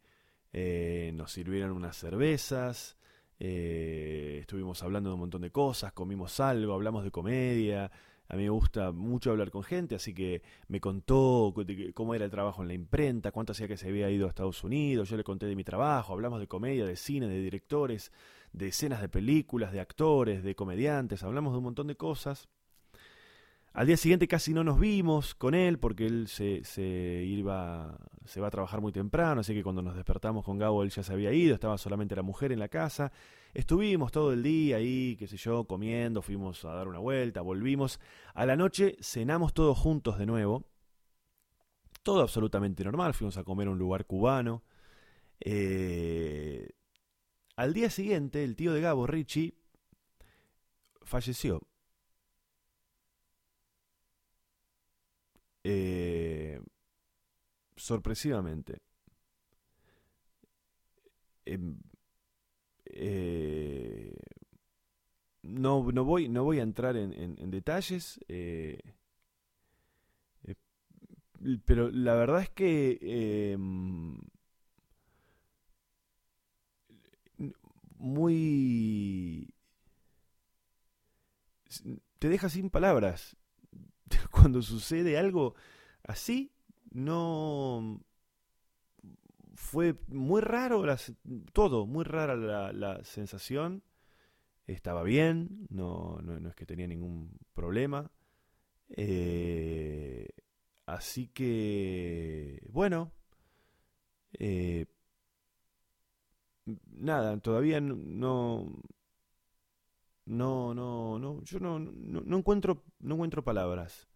eh, 0.53 1.13
nos 1.15 1.33
sirvieron 1.33 1.73
unas 1.73 1.97
cervezas, 1.97 2.97
eh, 3.39 4.39
estuvimos 4.41 4.83
hablando 4.83 5.11
de 5.11 5.15
un 5.15 5.21
montón 5.21 5.43
de 5.43 5.51
cosas, 5.51 5.93
comimos 5.93 6.41
algo, 6.41 6.73
hablamos 6.73 7.05
de 7.05 7.11
comedia. 7.11 7.91
A 8.29 8.35
mí 8.35 8.43
me 8.43 8.51
gusta 8.51 8.91
mucho 8.91 9.31
hablar 9.31 9.51
con 9.53 9.63
gente, 9.63 9.95
así 9.95 10.13
que 10.13 10.43
me 10.67 10.81
contó 10.81 11.55
cómo 11.95 12.15
era 12.15 12.25
el 12.25 12.31
trabajo 12.31 12.63
en 12.63 12.69
la 12.69 12.75
imprenta, 12.75 13.31
cuánto 13.31 13.53
hacía 13.53 13.69
que 13.69 13.77
se 13.77 13.89
había 13.89 14.11
ido 14.11 14.27
a 14.27 14.31
Estados 14.31 14.65
Unidos, 14.65 15.09
yo 15.09 15.17
le 15.17 15.23
conté 15.23 15.47
de 15.47 15.55
mi 15.55 15.63
trabajo, 15.63 16.13
hablamos 16.13 16.41
de 16.41 16.49
comedia, 16.49 16.85
de 16.87 16.97
cine, 16.97 17.29
de 17.29 17.41
directores, 17.41 18.11
de 18.53 18.69
escenas 18.69 19.01
de 19.01 19.09
películas, 19.09 19.73
de 19.73 19.81
actores, 19.81 20.43
de 20.43 20.57
comediantes, 20.57 21.23
hablamos 21.23 21.53
de 21.53 21.59
un 21.59 21.65
montón 21.65 21.87
de 21.87 21.97
cosas. 21.97 22.49
Al 23.77 23.87
día 23.87 23.99
siguiente 23.99 24.27
casi 24.27 24.55
no 24.55 24.65
nos 24.65 24.81
vimos 24.81 25.35
con 25.35 25.55
él 25.55 25.79
porque 25.79 26.07
él 26.07 26.29
se, 26.29 26.65
se, 26.65 26.83
iba, 27.27 27.99
se 28.25 28.41
va 28.41 28.47
a 28.47 28.51
trabajar 28.51 28.81
muy 28.81 28.91
temprano, 28.91 29.43
así 29.43 29.53
que 29.53 29.63
cuando 29.63 29.83
nos 29.83 29.95
despertamos 29.95 30.47
con 30.47 30.57
Gabo 30.57 30.83
él 30.83 30.89
ya 30.89 31.03
se 31.03 31.13
había 31.13 31.31
ido, 31.31 31.55
estaba 31.55 31.77
solamente 31.77 32.17
la 32.17 32.23
mujer 32.23 32.53
en 32.53 32.59
la 32.59 32.69
casa. 32.69 33.13
Estuvimos 33.53 34.13
todo 34.13 34.33
el 34.33 34.43
día 34.43 34.77
ahí, 34.77 35.15
qué 35.19 35.27
sé 35.27 35.37
yo, 35.37 35.65
comiendo, 35.65 36.23
fuimos 36.23 36.65
a 36.65 36.73
dar 36.73 36.89
una 36.89 37.01
vuelta, 37.01 37.43
volvimos. 37.43 38.01
A 38.33 38.47
la 38.47 38.57
noche 38.57 38.97
cenamos 39.03 39.53
todos 39.53 39.77
juntos 39.77 40.17
de 40.17 40.25
nuevo. 40.25 40.65
Todo 42.03 42.23
absolutamente 42.23 42.83
normal, 42.83 43.13
fuimos 43.13 43.37
a 43.37 43.45
comer 43.45 43.69
a 43.69 43.73
un 43.73 43.79
lugar 43.79 44.07
cubano. 44.07 44.63
Eh, 45.39 46.71
al 47.57 47.75
día 47.75 47.91
siguiente, 47.91 48.43
el 48.43 48.57
tío 48.57 48.73
de 48.73 48.81
Gabo, 48.81 49.07
Richie, 49.07 49.53
falleció. 51.03 51.61
Eh, 55.69 56.61
sorpresivamente. 57.77 58.81
Em, 61.45 61.77
eh, 62.85 64.15
no, 65.43 65.91
no, 65.93 66.05
voy, 66.05 66.29
no 66.29 66.45
voy 66.45 66.61
a 66.61 66.63
entrar 66.63 66.97
en, 66.97 67.13
en, 67.13 67.51
detalles, 67.51 68.21
eh, 68.29 68.79
pero 71.65 71.91
la 71.91 72.15
verdad 72.15 72.43
es 72.43 72.51
que 72.51 72.99
em, 73.03 74.19
muy... 77.99 79.53
te 82.21 82.29
deja 82.29 82.49
sin 82.49 82.71
palabras 82.71 83.37
cuando 84.31 84.63
sucede 84.63 85.19
algo 85.19 85.55
así, 86.05 86.53
no... 86.91 88.01
Fue 89.55 89.97
muy 90.09 90.43
raro 90.43 90.85
todo, 91.55 91.87
muy 91.87 92.05
rara 92.05 92.37
la, 92.73 93.03
sensación. 93.05 93.83
Estaba 94.67 95.03
bien, 95.03 95.67
no, 95.71 96.19
no, 96.23 96.49
es 96.49 96.55
que 96.55 96.67
tenía 96.67 96.87
ningún 96.87 97.39
problema. 97.55 98.11
Eh, 98.91 100.29
así 100.85 101.29
que, 101.29 102.61
bueno, 102.69 103.13
eh, 104.35 104.87
nada, 106.93 107.39
todavía 107.41 107.81
no, 107.81 108.83
no, 110.27 110.75
no, 110.75 111.19
no, 111.19 111.43
yo 111.45 111.61
no, 111.61 111.79
no, 111.79 112.37
encuentro, 112.37 112.85
no 113.01 113.15
encuentro 113.15 113.45
palabras 113.45 114.09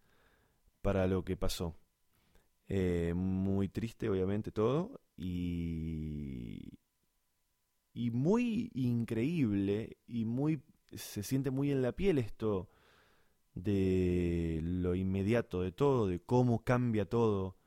para 0.81 1.07
lo 1.07 1.23
que 1.23 1.37
pasó. 1.37 1.75
Eh, 2.67 3.13
muy 3.15 3.69
triste, 3.69 4.09
obviamente, 4.09 4.51
todo. 4.51 5.01
Y, 5.17 6.79
y 7.93 8.11
muy 8.11 8.71
increíble 8.73 9.97
y 10.07 10.25
muy 10.25 10.61
se 10.93 11.23
siente 11.23 11.51
muy 11.51 11.71
en 11.71 11.81
la 11.81 11.93
piel 11.93 12.17
esto 12.17 12.69
de 13.53 14.59
lo 14.63 14.95
inmediato 14.95 15.61
de 15.61 15.71
todo, 15.71 16.07
de 16.07 16.19
cómo 16.21 16.63
cambia 16.63 17.05
todo 17.05 17.57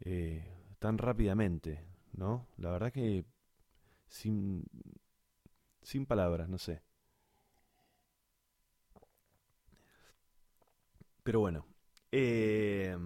eh, 0.00 0.44
tan 0.78 0.98
rápidamente, 0.98 1.84
¿no? 2.12 2.48
La 2.56 2.70
verdad 2.70 2.92
que 2.92 3.24
sin, 4.08 4.64
sin 5.82 6.06
palabras, 6.06 6.48
no 6.48 6.58
sé. 6.58 6.82
Pero 11.26 11.40
bueno. 11.40 11.66
Eh, 12.12 12.96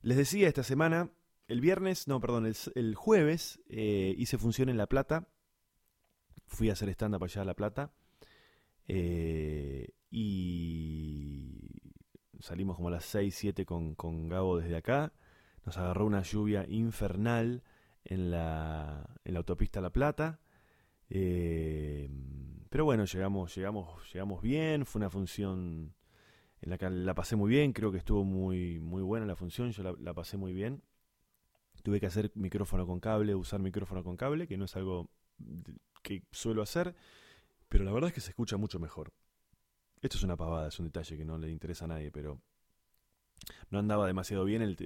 les 0.00 0.16
decía 0.16 0.48
esta 0.48 0.62
semana, 0.62 1.10
el 1.48 1.60
viernes, 1.60 2.08
no, 2.08 2.18
perdón, 2.18 2.50
el, 2.74 2.94
jueves 2.94 3.60
eh, 3.68 4.14
hice 4.16 4.38
función 4.38 4.70
en 4.70 4.78
La 4.78 4.86
Plata. 4.86 5.28
Fui 6.46 6.70
a 6.70 6.72
hacer 6.72 6.88
stand-up 6.88 7.22
allá 7.22 7.42
a 7.42 7.44
La 7.44 7.52
Plata. 7.52 7.92
Eh, 8.88 9.90
y 10.10 11.58
salimos 12.38 12.76
como 12.76 12.88
a 12.88 12.92
las 12.92 13.04
6, 13.04 13.34
7 13.34 13.66
con, 13.66 13.94
con 13.94 14.30
Gabo 14.30 14.56
desde 14.56 14.76
acá. 14.76 15.12
Nos 15.66 15.76
agarró 15.76 16.06
una 16.06 16.22
lluvia 16.22 16.64
infernal 16.66 17.62
en 18.02 18.30
la, 18.30 19.14
en 19.24 19.34
la 19.34 19.40
autopista 19.40 19.82
La 19.82 19.92
Plata. 19.92 20.40
Pero 21.06 22.86
bueno, 22.86 23.04
llegamos, 23.04 23.54
llegamos, 23.54 24.10
llegamos 24.10 24.40
bien, 24.40 24.86
fue 24.86 25.00
una 25.00 25.10
función 25.10 25.99
en 26.62 26.70
la 26.70 26.78
que 26.78 26.88
la 26.90 27.14
pasé 27.14 27.36
muy 27.36 27.50
bien, 27.50 27.72
creo 27.72 27.90
que 27.92 27.98
estuvo 27.98 28.24
muy, 28.24 28.78
muy 28.80 29.02
buena 29.02 29.26
la 29.26 29.36
función, 29.36 29.70
yo 29.72 29.96
la, 29.98 30.14
pasé 30.14 30.36
muy 30.36 30.52
bien. 30.52 30.82
Tuve 31.82 32.00
que 32.00 32.06
hacer 32.06 32.30
micrófono 32.34 32.86
con 32.86 33.00
cable, 33.00 33.34
usar 33.34 33.60
micrófono 33.60 34.04
con 34.04 34.16
cable, 34.16 34.46
que 34.46 34.56
no 34.56 34.66
es 34.66 34.76
algo 34.76 35.10
que 36.02 36.22
suelo 36.30 36.62
hacer, 36.62 36.94
pero 37.68 37.84
la 37.84 37.92
verdad 37.92 38.08
es 38.08 38.14
que 38.14 38.20
se 38.20 38.30
escucha 38.30 38.56
mucho 38.56 38.78
mejor. 38.78 39.12
Esto 40.02 40.18
es 40.18 40.22
una 40.22 40.36
pavada, 40.36 40.68
es 40.68 40.78
un 40.78 40.86
detalle 40.86 41.16
que 41.16 41.24
no 41.24 41.38
le 41.38 41.50
interesa 41.50 41.86
a 41.86 41.88
nadie, 41.88 42.10
pero 42.10 42.40
no 43.70 43.78
andaba 43.78 44.06
demasiado 44.06 44.44
bien 44.44 44.60
el, 44.62 44.76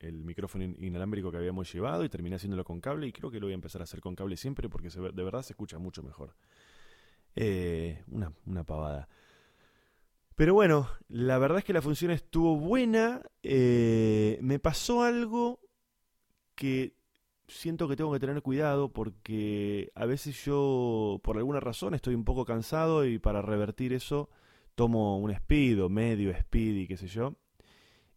el 0.00 0.24
micrófono 0.24 0.64
inalámbrico 0.64 1.30
que 1.30 1.38
habíamos 1.38 1.72
llevado 1.72 2.04
y 2.04 2.08
terminé 2.08 2.36
haciéndolo 2.36 2.64
con 2.64 2.80
cable 2.80 3.06
y 3.06 3.12
creo 3.12 3.30
que 3.30 3.40
lo 3.40 3.46
voy 3.46 3.52
a 3.52 3.54
empezar 3.54 3.80
a 3.80 3.84
hacer 3.84 4.00
con 4.00 4.14
cable 4.14 4.36
siempre 4.36 4.68
porque 4.68 4.88
de 4.88 5.24
verdad 5.24 5.42
se 5.42 5.52
escucha 5.52 5.78
mucho 5.78 6.02
mejor. 6.02 6.36
Eh, 7.34 8.02
una, 8.08 8.32
una, 8.46 8.64
pavada. 8.64 9.08
Pero 10.36 10.54
bueno, 10.54 10.88
la 11.08 11.38
verdad 11.38 11.58
es 11.58 11.64
que 11.64 11.72
la 11.72 11.82
función 11.82 12.10
estuvo 12.10 12.56
buena. 12.56 13.22
Eh, 13.42 14.38
me 14.42 14.58
pasó 14.58 15.02
algo 15.02 15.60
que 16.54 16.94
siento 17.48 17.88
que 17.88 17.96
tengo 17.96 18.12
que 18.12 18.20
tener 18.20 18.42
cuidado 18.42 18.92
porque 18.92 19.92
a 19.94 20.06
veces 20.06 20.44
yo, 20.44 21.20
por 21.24 21.38
alguna 21.38 21.60
razón, 21.60 21.94
estoy 21.94 22.14
un 22.14 22.24
poco 22.24 22.44
cansado 22.44 23.06
y 23.06 23.18
para 23.18 23.42
revertir 23.42 23.92
eso 23.92 24.30
tomo 24.74 25.18
un 25.18 25.30
speed 25.30 25.82
o 25.82 25.88
medio 25.88 26.30
speed 26.30 26.76
y 26.76 26.86
qué 26.86 26.96
sé 26.96 27.08
yo 27.08 27.36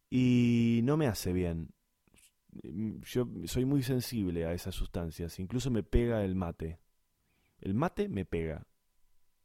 y 0.09 0.81
no 0.83 0.97
me 0.97 1.07
hace 1.07 1.33
bien. 1.33 1.69
Yo 3.03 3.27
soy 3.45 3.65
muy 3.65 3.83
sensible 3.83 4.45
a 4.45 4.53
esas 4.53 4.75
sustancias, 4.75 5.39
incluso 5.39 5.69
me 5.71 5.83
pega 5.83 6.23
el 6.23 6.35
mate. 6.35 6.79
El 7.61 7.73
mate 7.73 8.09
me 8.09 8.25
pega. 8.25 8.65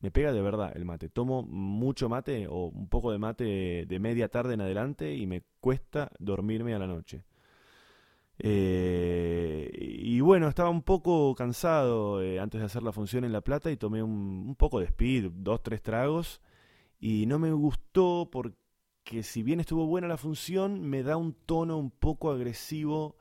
Me 0.05 0.11
pega 0.11 0.35
de 0.35 0.43
verdad 0.43 0.71
el 0.77 0.85
mate. 0.85 1.09
Tomo 1.09 1.43
mucho 1.43 2.11
mate 2.11 2.47
o 2.47 2.67
un 2.67 2.88
poco 2.90 3.11
de 3.11 3.17
mate 3.17 3.87
de 3.88 3.99
media 3.99 4.29
tarde 4.29 4.53
en 4.53 4.61
adelante 4.61 5.14
y 5.17 5.27
me 5.27 5.45
cuesta 5.61 6.11
dormirme 6.19 6.75
a 6.75 6.79
la 6.79 6.87
noche. 6.87 7.25
Eh, 8.38 9.71
y 9.73 10.21
bueno, 10.21 10.49
estaba 10.49 10.69
un 10.69 10.83
poco 10.83 11.35
cansado 11.35 12.21
eh, 12.21 12.38
antes 12.38 12.61
de 12.61 12.67
hacer 12.67 12.83
la 12.83 12.93
función 12.93 13.25
en 13.25 13.33
La 13.33 13.40
Plata 13.40 13.71
y 13.71 13.79
tomé 13.79 14.03
un, 14.03 14.45
un 14.47 14.57
poco 14.57 14.79
de 14.79 14.85
speed, 14.85 15.31
dos, 15.37 15.62
tres 15.62 15.81
tragos. 15.81 16.43
Y 17.01 17.25
no 17.25 17.38
me 17.38 17.53
gustó 17.53 18.29
porque 18.31 18.59
que 19.05 19.23
si 19.23 19.43
bien 19.43 19.61
estuvo 19.61 19.87
buena 19.87 20.07
la 20.07 20.19
función, 20.19 20.83
me 20.83 21.03
da 21.03 21.17
un 21.17 21.33
tono 21.33 21.79
un 21.79 21.90
poco 21.90 22.31
agresivo 22.31 23.17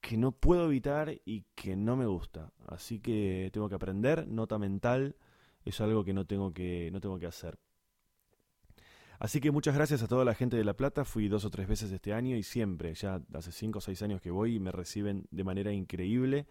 que 0.00 0.16
no 0.16 0.32
puedo 0.32 0.64
evitar 0.64 1.20
y 1.26 1.44
que 1.54 1.76
no 1.76 1.94
me 1.94 2.06
gusta. 2.06 2.52
Así 2.66 3.00
que 3.00 3.50
tengo 3.52 3.68
que 3.68 3.74
aprender, 3.74 4.26
nota 4.26 4.58
mental, 4.58 5.14
es 5.68 5.80
algo 5.80 6.04
que 6.04 6.12
no 6.12 6.26
tengo 6.26 6.52
que, 6.52 6.90
no 6.92 7.00
tengo 7.00 7.18
que 7.18 7.26
hacer. 7.26 7.58
Así 9.18 9.40
que 9.40 9.50
muchas 9.50 9.74
gracias 9.74 10.02
a 10.02 10.06
toda 10.06 10.24
la 10.24 10.34
gente 10.34 10.56
de 10.56 10.64
La 10.64 10.74
Plata, 10.74 11.04
fui 11.04 11.28
dos 11.28 11.44
o 11.44 11.50
tres 11.50 11.66
veces 11.66 11.90
este 11.90 12.12
año 12.12 12.36
y 12.36 12.44
siempre, 12.44 12.94
ya 12.94 13.20
hace 13.34 13.50
cinco 13.50 13.78
o 13.78 13.80
seis 13.80 14.00
años 14.02 14.20
que 14.20 14.30
voy 14.30 14.54
y 14.54 14.60
me 14.60 14.70
reciben 14.70 15.26
de 15.30 15.44
manera 15.44 15.72
increíble. 15.72 16.46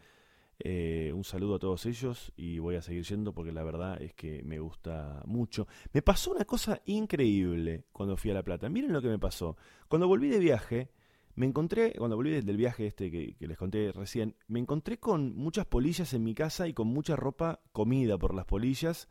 Eh, 0.60 1.12
un 1.14 1.24
saludo 1.24 1.56
a 1.56 1.60
todos 1.60 1.86
ellos 1.86 2.34
y 2.36 2.58
voy 2.58 2.76
a 2.76 2.82
seguir 2.82 3.04
yendo 3.04 3.32
porque 3.32 3.52
la 3.52 3.64
verdad 3.64 4.02
es 4.02 4.14
que 4.16 4.44
me 4.44 4.60
gusta 4.60 5.22
mucho. 5.26 5.68
Me 5.94 6.02
pasó 6.02 6.32
una 6.32 6.46
cosa 6.46 6.82
increíble 6.86 7.86
cuando 7.94 8.18
fui 8.18 8.32
a 8.32 8.34
La 8.34 8.44
Plata. 8.44 8.68
Miren 8.68 8.92
lo 8.92 9.02
que 9.02 9.08
me 9.08 9.20
pasó. 9.20 9.56
Cuando 9.88 10.08
volví 10.08 10.28
de 10.28 10.40
viaje, 10.40 10.90
me 11.38 11.46
encontré, 11.46 11.94
cuando 11.98 12.18
volví 12.18 12.42
del 12.42 12.58
viaje 12.58 12.88
este 12.88 13.10
que, 13.10 13.36
les 13.40 13.58
conté 13.58 13.94
recién, 13.94 14.36
me 14.48 14.60
encontré 14.60 15.00
con 15.00 15.36
muchas 15.36 15.66
polillas 15.66 16.14
en 16.14 16.24
mi 16.24 16.36
casa 16.36 16.68
y 16.68 16.74
con 16.74 16.88
mucha 16.88 17.16
ropa 17.16 17.62
comida 17.72 18.18
por 18.18 18.36
las 18.36 18.46
polillas. 18.46 19.08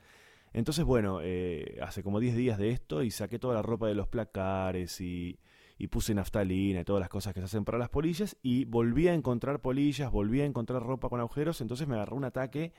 Entonces, 0.52 0.84
bueno, 0.84 1.20
eh, 1.22 1.78
hace 1.82 2.02
como 2.02 2.20
10 2.20 2.36
días 2.36 2.58
de 2.58 2.70
esto 2.70 3.02
y 3.02 3.10
saqué 3.10 3.38
toda 3.38 3.54
la 3.54 3.62
ropa 3.62 3.86
de 3.88 3.94
los 3.94 4.08
placares 4.08 5.00
y 5.00 5.38
y 5.78 5.88
puse 5.88 6.14
naftalina 6.14 6.80
y 6.80 6.84
todas 6.84 7.00
las 7.00 7.08
cosas 7.08 7.34
que 7.34 7.40
se 7.40 7.46
hacen 7.46 7.64
para 7.64 7.78
las 7.78 7.90
polillas 7.90 8.36
y 8.42 8.64
volví 8.64 9.08
a 9.08 9.14
encontrar 9.14 9.60
polillas, 9.60 10.10
volví 10.10 10.40
a 10.40 10.44
encontrar 10.44 10.82
ropa 10.82 11.08
con 11.08 11.20
agujeros, 11.20 11.60
entonces 11.60 11.86
me 11.86 11.96
agarró 11.96 12.16
un 12.16 12.24
ataque 12.24 12.72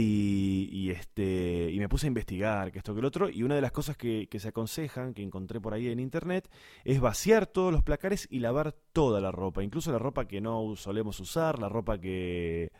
y, 0.00 0.90
este, 0.90 1.70
y 1.70 1.78
me 1.78 1.88
puse 1.88 2.06
a 2.06 2.08
investigar 2.08 2.72
que 2.72 2.78
esto 2.78 2.94
que 2.94 3.00
el 3.00 3.04
otro 3.04 3.28
y 3.28 3.42
una 3.42 3.54
de 3.54 3.60
las 3.60 3.72
cosas 3.72 3.96
que, 3.96 4.26
se 4.38 4.48
aconsejan, 4.48 5.12
que 5.12 5.22
encontré 5.22 5.60
por 5.60 5.74
ahí 5.74 5.88
en 5.88 6.00
internet, 6.00 6.48
es 6.84 7.00
vaciar 7.00 7.46
todos 7.46 7.72
los 7.72 7.82
placares 7.82 8.26
y 8.30 8.38
lavar 8.38 8.72
toda 8.92 9.20
la 9.20 9.30
ropa, 9.32 9.62
incluso 9.62 9.92
la 9.92 9.98
ropa 9.98 10.26
que 10.26 10.40
no 10.40 10.76
solemos 10.76 11.20
usar, 11.20 11.58
la 11.58 11.68
ropa 11.68 11.98
que 11.98 12.72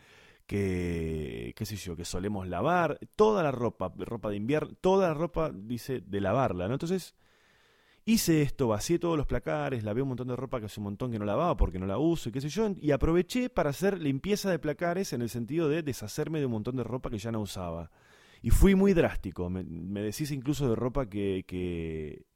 que, 0.47 1.55
qué 1.57 1.65
sé 1.65 1.77
yo, 1.77 1.97
que 1.97 2.05
solemos 2.05 2.47
lavar, 2.49 2.99
toda 3.17 3.43
la 3.43 3.53
ropa, 3.53 3.93
ropa 3.97 4.29
de 4.29 4.37
invierno, 4.37 4.75
toda 4.81 5.09
la 5.09 5.15
ropa, 5.15 5.51
dice, 5.55 6.01
de 6.01 6.21
lavarla, 6.21 6.67
¿no? 6.67 6.75
Entonces, 6.75 7.15
hice 8.05 8.43
esto, 8.43 8.69
vacié 8.69 8.99
todos 8.99 9.17
los 9.17 9.27
placares, 9.27 9.85
lavé 9.85 10.03
un 10.03 10.09
montón 10.09 10.29
de 10.29 10.37
ropa 10.37 10.61
que 10.61 10.67
hace 10.67 10.81
un 10.81 10.85
montón 10.85 11.11
que 11.11 11.19
no 11.19 11.25
lavaba 11.25 11.57
porque 11.57 11.79
no 11.79 11.87
la 11.87 11.99
uso 11.99 12.29
y 12.29 12.33
qué 12.33 12.41
sé 12.41 12.49
yo, 12.49 12.75
y 12.81 12.91
aproveché 12.91 13.49
para 13.51 13.71
hacer 13.71 14.01
limpieza 14.01 14.51
de 14.51 14.59
placares 14.59 15.13
en 15.13 15.23
el 15.23 15.29
sentido 15.29 15.69
de 15.69 15.83
deshacerme 15.83 16.41
de 16.41 16.47
un 16.47 16.53
montón 16.53 16.77
de 16.77 16.85
ropa 16.85 17.11
que 17.11 17.19
ya 17.19 17.33
no 17.33 17.41
usaba. 17.41 17.91
Y 18.43 18.51
fui 18.51 18.75
muy 18.75 18.93
drástico, 18.93 19.49
me, 19.49 19.63
me 19.63 20.03
deshice 20.03 20.35
incluso 20.35 20.69
de 20.69 20.75
ropa 20.75 21.09
que, 21.09 21.45
que, 21.47 22.27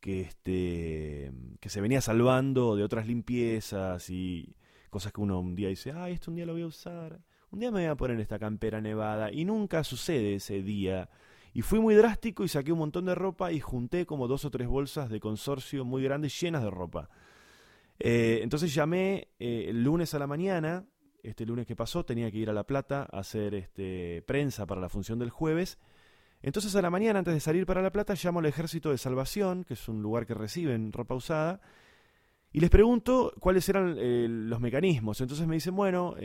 que, 0.00 0.22
este, 0.22 1.32
que 1.60 1.68
se 1.68 1.80
venía 1.80 2.00
salvando 2.00 2.74
de 2.76 2.84
otras 2.84 3.06
limpiezas 3.06 4.08
y 4.10 4.56
cosas 4.90 5.12
que 5.12 5.20
uno 5.20 5.40
un 5.40 5.54
día 5.54 5.68
dice, 5.68 5.92
ah, 5.92 6.08
esto 6.08 6.30
un 6.30 6.36
día 6.36 6.46
lo 6.46 6.54
voy 6.54 6.62
a 6.62 6.66
usar 6.66 7.20
un 7.50 7.60
día 7.60 7.70
me 7.70 7.80
voy 7.80 7.88
a 7.90 7.94
poner 7.94 8.20
esta 8.20 8.38
campera 8.38 8.80
nevada 8.80 9.32
y 9.32 9.44
nunca 9.44 9.84
sucede 9.84 10.34
ese 10.34 10.62
día. 10.62 11.08
Y 11.56 11.62
fui 11.62 11.80
muy 11.80 11.94
drástico 11.94 12.44
y 12.44 12.48
saqué 12.48 12.70
un 12.70 12.80
montón 12.80 13.06
de 13.06 13.14
ropa 13.14 13.50
y 13.50 13.60
junté 13.60 14.04
como 14.04 14.28
dos 14.28 14.44
o 14.44 14.50
tres 14.50 14.68
bolsas 14.68 15.08
de 15.08 15.20
consorcio 15.20 15.86
muy 15.86 16.02
grandes 16.02 16.38
llenas 16.38 16.62
de 16.62 16.68
ropa. 16.68 17.08
Eh, 17.98 18.40
entonces 18.42 18.74
llamé 18.74 19.28
eh, 19.38 19.64
el 19.68 19.82
lunes 19.82 20.12
a 20.12 20.18
la 20.18 20.26
mañana, 20.26 20.84
este 21.22 21.46
lunes 21.46 21.66
que 21.66 21.74
pasó, 21.74 22.04
tenía 22.04 22.30
que 22.30 22.36
ir 22.36 22.50
a 22.50 22.52
La 22.52 22.64
Plata 22.64 23.08
a 23.10 23.20
hacer 23.20 23.54
este, 23.54 24.22
prensa 24.26 24.66
para 24.66 24.82
la 24.82 24.90
función 24.90 25.18
del 25.18 25.30
jueves. 25.30 25.78
Entonces 26.42 26.76
a 26.76 26.82
la 26.82 26.90
mañana, 26.90 27.20
antes 27.20 27.32
de 27.32 27.40
salir 27.40 27.64
para 27.64 27.80
La 27.80 27.90
Plata, 27.90 28.12
llamo 28.22 28.40
al 28.40 28.44
Ejército 28.44 28.90
de 28.90 28.98
Salvación, 28.98 29.64
que 29.64 29.72
es 29.72 29.88
un 29.88 30.02
lugar 30.02 30.26
que 30.26 30.34
reciben 30.34 30.92
ropa 30.92 31.14
usada, 31.14 31.62
y 32.52 32.60
les 32.60 32.68
pregunto 32.68 33.32
cuáles 33.40 33.66
eran 33.70 33.96
eh, 33.96 34.26
los 34.28 34.60
mecanismos. 34.60 35.22
Entonces 35.22 35.46
me 35.46 35.54
dicen, 35.54 35.74
bueno, 35.74 36.16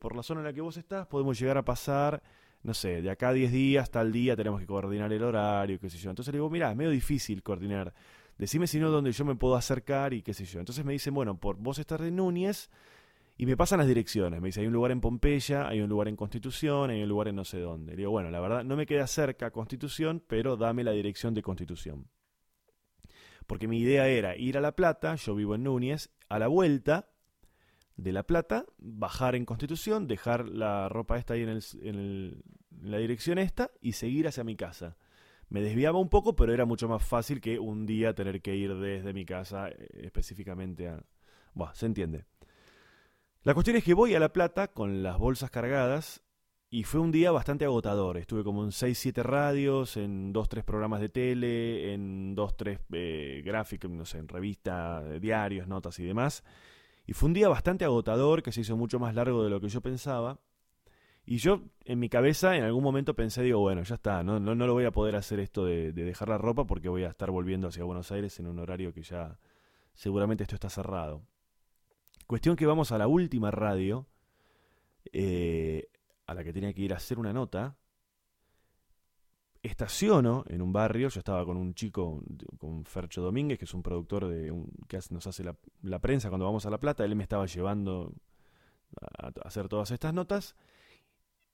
por 0.00 0.16
la 0.16 0.22
zona 0.22 0.40
en 0.40 0.46
la 0.46 0.54
que 0.54 0.62
vos 0.62 0.78
estás, 0.78 1.06
podemos 1.08 1.38
llegar 1.38 1.58
a 1.58 1.64
pasar, 1.66 2.22
no 2.62 2.74
sé, 2.74 3.02
de 3.02 3.10
acá 3.10 3.30
a 3.30 3.32
10 3.32 3.52
días, 3.52 3.90
tal 3.90 4.12
día, 4.12 4.36
tenemos 4.36 4.60
que 4.60 4.66
coordinar 4.66 5.12
el 5.12 5.22
horario, 5.22 5.78
qué 5.78 5.88
sé 5.88 5.98
yo. 5.98 6.10
Entonces 6.10 6.32
le 6.32 6.38
digo, 6.38 6.50
mira, 6.50 6.70
es 6.70 6.76
medio 6.76 6.90
difícil 6.90 7.42
coordinar. 7.42 7.94
Decime 8.36 8.66
si 8.66 8.78
no 8.78 8.90
dónde 8.90 9.12
yo 9.12 9.24
me 9.24 9.34
puedo 9.34 9.56
acercar 9.56 10.12
y 10.14 10.22
qué 10.22 10.34
sé 10.34 10.44
yo. 10.44 10.60
Entonces 10.60 10.84
me 10.84 10.92
dicen, 10.92 11.14
bueno, 11.14 11.38
por 11.38 11.56
vos 11.56 11.78
estás 11.78 12.00
de 12.00 12.10
Núñez 12.10 12.70
y 13.36 13.46
me 13.46 13.56
pasan 13.56 13.78
las 13.78 13.88
direcciones. 13.88 14.40
Me 14.40 14.48
dice, 14.48 14.60
hay 14.60 14.66
un 14.66 14.72
lugar 14.72 14.92
en 14.92 15.00
Pompeya, 15.00 15.68
hay 15.68 15.80
un 15.80 15.88
lugar 15.88 16.08
en 16.08 16.16
Constitución, 16.16 16.90
hay 16.90 17.02
un 17.02 17.08
lugar 17.08 17.28
en 17.28 17.36
no 17.36 17.44
sé 17.44 17.58
dónde. 17.58 17.92
Le 17.92 17.98
digo, 17.98 18.10
bueno, 18.10 18.30
la 18.30 18.40
verdad 18.40 18.64
no 18.64 18.76
me 18.76 18.86
queda 18.86 19.06
cerca 19.06 19.50
Constitución, 19.50 20.22
pero 20.26 20.56
dame 20.56 20.84
la 20.84 20.92
dirección 20.92 21.34
de 21.34 21.42
Constitución 21.42 22.08
porque 23.48 23.66
mi 23.66 23.80
idea 23.80 24.06
era 24.06 24.36
ir 24.36 24.58
a 24.58 24.60
La 24.60 24.76
Plata, 24.76 25.16
yo 25.16 25.34
vivo 25.34 25.54
en 25.54 25.64
Núñez, 25.64 26.10
a 26.28 26.38
la 26.38 26.48
vuelta 26.48 27.08
de 27.98 28.12
La 28.12 28.22
Plata, 28.22 28.64
bajar 28.78 29.34
en 29.34 29.44
Constitución, 29.44 30.06
dejar 30.06 30.48
la 30.48 30.88
ropa 30.88 31.18
esta 31.18 31.34
ahí 31.34 31.42
en, 31.42 31.60
en, 31.82 32.42
la 32.80 32.98
dirección 32.98 33.38
esta 33.38 33.72
y 33.82 33.92
seguir 33.92 34.28
hacia 34.28 34.44
mi 34.44 34.56
casa. 34.56 34.96
Me 35.48 35.60
desviaba 35.60 35.98
un 35.98 36.08
poco, 36.08 36.36
pero 36.36 36.54
era 36.54 36.64
mucho 36.64 36.88
más 36.88 37.04
fácil 37.04 37.40
que 37.40 37.58
un 37.58 37.86
día 37.86 38.14
tener 38.14 38.40
que 38.40 38.54
ir 38.54 38.74
desde 38.76 39.12
mi 39.12 39.24
casa 39.26 39.68
eh, 39.68 39.88
específicamente 40.04 40.88
a... 40.88 41.02
Bueno, 41.54 41.74
se 41.74 41.86
entiende. 41.86 42.24
La 43.42 43.54
cuestión 43.54 43.76
es 43.76 43.82
que 43.82 43.94
voy 43.94 44.14
a 44.14 44.20
La 44.20 44.32
Plata 44.32 44.68
con 44.68 45.02
las 45.02 45.18
bolsas 45.18 45.50
cargadas 45.50 46.22
y 46.70 46.84
fue 46.84 47.00
un 47.00 47.10
día 47.10 47.32
bastante 47.32 47.64
agotador. 47.64 48.16
Estuve 48.16 48.44
como 48.44 48.62
en 48.62 48.70
6-7 48.70 49.22
radios, 49.24 49.96
en 49.96 50.32
2-3 50.32 50.62
programas 50.62 51.00
de 51.00 51.08
tele, 51.08 51.94
en 51.94 52.36
2-3 52.36 52.78
eh, 52.92 53.42
gráficos, 53.44 53.90
no 53.90 54.04
sé, 54.04 54.18
en 54.18 54.28
revistas, 54.28 55.20
diarios, 55.20 55.66
notas 55.66 55.98
y 55.98 56.04
demás. 56.04 56.44
Y 57.08 57.14
fue 57.14 57.28
un 57.28 57.32
día 57.32 57.48
bastante 57.48 57.86
agotador, 57.86 58.42
que 58.42 58.52
se 58.52 58.60
hizo 58.60 58.76
mucho 58.76 58.98
más 58.98 59.14
largo 59.14 59.42
de 59.42 59.48
lo 59.48 59.62
que 59.62 59.68
yo 59.68 59.80
pensaba. 59.80 60.38
Y 61.24 61.38
yo, 61.38 61.62
en 61.86 61.98
mi 61.98 62.10
cabeza, 62.10 62.54
en 62.54 62.64
algún 62.64 62.84
momento 62.84 63.14
pensé, 63.14 63.42
digo, 63.42 63.60
bueno, 63.60 63.82
ya 63.82 63.94
está, 63.94 64.22
no, 64.22 64.38
no, 64.38 64.54
no 64.54 64.66
lo 64.66 64.74
voy 64.74 64.84
a 64.84 64.92
poder 64.92 65.16
hacer 65.16 65.40
esto 65.40 65.64
de, 65.64 65.92
de 65.92 66.04
dejar 66.04 66.28
la 66.28 66.36
ropa 66.36 66.66
porque 66.66 66.90
voy 66.90 67.04
a 67.04 67.08
estar 67.08 67.30
volviendo 67.30 67.68
hacia 67.68 67.82
Buenos 67.82 68.12
Aires 68.12 68.38
en 68.40 68.46
un 68.46 68.58
horario 68.58 68.92
que 68.92 69.02
ya 69.02 69.38
seguramente 69.94 70.44
esto 70.44 70.54
está 70.54 70.68
cerrado. 70.68 71.22
Cuestión 72.26 72.56
que 72.56 72.66
vamos 72.66 72.92
a 72.92 72.98
la 72.98 73.08
última 73.08 73.50
radio. 73.50 74.06
Eh, 75.10 75.88
a 76.26 76.34
la 76.34 76.44
que 76.44 76.52
tenía 76.52 76.74
que 76.74 76.82
ir 76.82 76.92
a 76.92 76.98
hacer 76.98 77.18
una 77.18 77.32
nota, 77.32 77.77
estaciono 79.62 80.44
en 80.48 80.62
un 80.62 80.72
barrio, 80.72 81.08
yo 81.08 81.18
estaba 81.18 81.44
con 81.44 81.56
un 81.56 81.74
chico, 81.74 82.22
con 82.58 82.84
Fercho 82.84 83.22
Domínguez, 83.22 83.58
que 83.58 83.64
es 83.64 83.74
un 83.74 83.82
productor 83.82 84.28
de 84.28 84.52
que 84.86 84.98
nos 85.10 85.26
hace 85.26 85.44
la, 85.44 85.98
prensa 85.98 86.28
cuando 86.28 86.46
vamos 86.46 86.66
a 86.66 86.70
La 86.70 86.78
Plata, 86.78 87.04
él 87.04 87.16
me 87.16 87.22
estaba 87.22 87.46
llevando 87.46 88.12
a, 89.00 89.32
hacer 89.44 89.68
todas 89.68 89.90
estas 89.90 90.14
notas. 90.14 90.54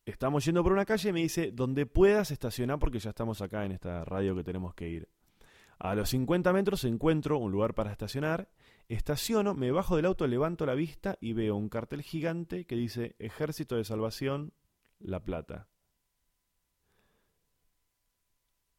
Estamos 0.04 0.44
yendo 0.44 0.62
por 0.62 0.72
una 0.72 0.84
calle 0.84 1.08
y 1.08 1.12
me 1.12 1.20
dice, 1.20 1.50
donde 1.50 1.86
puedas 1.86 2.30
estacionar 2.30 2.78
porque 2.78 2.98
ya 2.98 3.10
estamos 3.10 3.40
acá 3.40 3.64
en 3.64 3.72
esta 3.72 4.04
radio 4.04 4.36
que 4.36 4.44
tenemos 4.44 4.74
que 4.74 4.88
ir. 4.88 5.08
A 5.78 5.94
los 5.94 6.10
50 6.10 6.52
metros 6.52 6.84
encuentro 6.84 7.38
un 7.38 7.50
lugar 7.50 7.74
para 7.74 7.90
estacionar, 7.90 8.48
estaciono, 8.88 9.54
me 9.54 9.70
bajo 9.70 9.96
del 9.96 10.04
auto, 10.04 10.26
levanto 10.26 10.66
la 10.66 10.74
vista 10.74 11.16
y 11.20 11.32
veo 11.32 11.56
un 11.56 11.68
cartel 11.68 12.02
gigante 12.02 12.64
que 12.66 12.76
dice 12.76 13.16
Ejército 13.18 13.76
de 13.76 13.84
Salvación 13.84 14.52
la 15.00 15.24
Plata. 15.24 15.68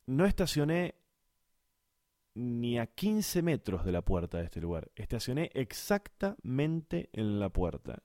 No 0.07 0.25
estacioné 0.25 0.95
ni 2.35 2.77
a 2.77 2.87
15 2.87 3.41
metros 3.41 3.85
de 3.85 3.91
la 3.91 4.03
puerta 4.03 4.37
de 4.37 4.43
este 4.43 4.61
lugar. 4.61 4.91
Estacioné 4.95 5.49
exactamente 5.53 7.09
en 7.13 7.39
la 7.39 7.49
puerta. 7.49 8.03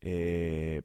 Eh, 0.00 0.82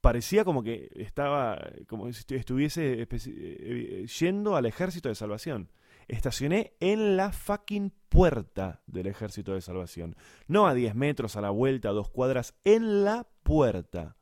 parecía 0.00 0.44
como 0.44 0.62
que 0.62 0.90
estaba, 0.96 1.62
como 1.86 2.10
si 2.12 2.34
estuviese 2.34 3.06
eh, 3.08 4.06
yendo 4.18 4.56
al 4.56 4.66
ejército 4.66 5.08
de 5.08 5.14
salvación. 5.14 5.70
Estacioné 6.08 6.72
en 6.80 7.16
la 7.16 7.30
fucking 7.30 7.92
puerta 8.08 8.82
del 8.86 9.06
ejército 9.06 9.52
de 9.54 9.60
salvación. 9.60 10.16
No 10.48 10.66
a 10.66 10.74
10 10.74 10.94
metros, 10.96 11.36
a 11.36 11.40
la 11.40 11.50
vuelta, 11.50 11.90
a 11.90 11.92
dos 11.92 12.10
cuadras, 12.10 12.54
en 12.64 13.04
la 13.04 13.28
puerta. 13.42 14.16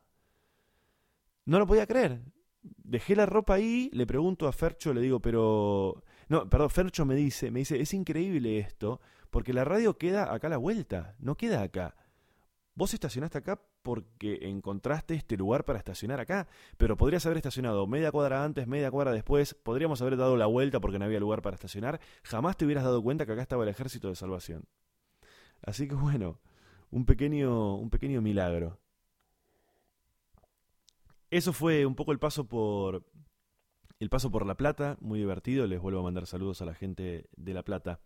No 1.45 1.57
lo 1.57 1.65
podía 1.65 1.87
creer. 1.87 2.21
Dejé 2.61 3.15
la 3.15 3.25
ropa 3.25 3.55
ahí, 3.55 3.89
le 3.93 4.05
pregunto 4.05 4.47
a 4.47 4.51
Fercho, 4.51 4.93
le 4.93 5.01
digo, 5.01 5.19
pero... 5.19 6.03
No, 6.27 6.49
perdón, 6.49 6.69
Fercho 6.69 7.05
me 7.05 7.15
dice, 7.15 7.51
me 7.51 7.59
dice, 7.59 7.79
es 7.79 7.93
increíble 7.93 8.59
esto, 8.59 8.99
porque 9.29 9.53
la 9.53 9.63
radio 9.63 9.97
queda 9.97 10.33
acá 10.33 10.47
a 10.47 10.51
la 10.51 10.57
vuelta, 10.57 11.15
no 11.19 11.35
queda 11.35 11.61
acá. 11.61 11.95
Vos 12.75 12.93
estacionaste 12.93 13.37
acá 13.37 13.61
porque 13.81 14.39
encontraste 14.41 15.15
este 15.15 15.37
lugar 15.37 15.65
para 15.65 15.79
estacionar 15.79 16.19
acá, 16.19 16.47
pero 16.77 16.97
podrías 16.97 17.25
haber 17.25 17.37
estacionado 17.37 17.87
media 17.87 18.11
cuadra 18.11 18.43
antes, 18.43 18.67
media 18.67 18.91
cuadra 18.91 19.11
después, 19.11 19.53
podríamos 19.53 20.01
haber 20.01 20.17
dado 20.17 20.37
la 20.37 20.45
vuelta 20.45 20.79
porque 20.79 20.99
no 20.99 21.05
había 21.05 21.19
lugar 21.19 21.41
para 21.41 21.55
estacionar, 21.55 21.99
jamás 22.23 22.57
te 22.57 22.65
hubieras 22.65 22.83
dado 22.83 23.01
cuenta 23.01 23.25
que 23.25 23.33
acá 23.33 23.41
estaba 23.41 23.63
el 23.63 23.69
ejército 23.69 24.09
de 24.09 24.15
salvación. 24.15 24.65
Así 25.61 25.87
que 25.87 25.95
bueno, 25.95 26.39
un 26.91 27.05
pequeño, 27.05 27.75
un 27.75 27.89
pequeño 27.89 28.21
milagro. 28.21 28.79
Eso 31.31 31.53
fue 31.53 31.85
un 31.85 31.95
poco 31.95 32.11
el 32.11 32.19
paso 32.19 32.47
por 32.47 33.03
el 33.99 34.09
paso 34.09 34.31
por 34.31 34.45
La 34.45 34.55
Plata, 34.55 34.97
muy 35.01 35.19
divertido. 35.19 35.67
Les 35.67 35.79
vuelvo 35.79 35.99
a 35.99 36.03
mandar 36.03 36.25
saludos 36.25 36.61
a 36.61 36.65
la 36.65 36.73
gente 36.73 37.25
de 37.35 37.53
La 37.53 37.63
Plata. 37.63 37.99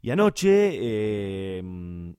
Y 0.00 0.10
anoche, 0.10 1.58
em, 1.58 2.14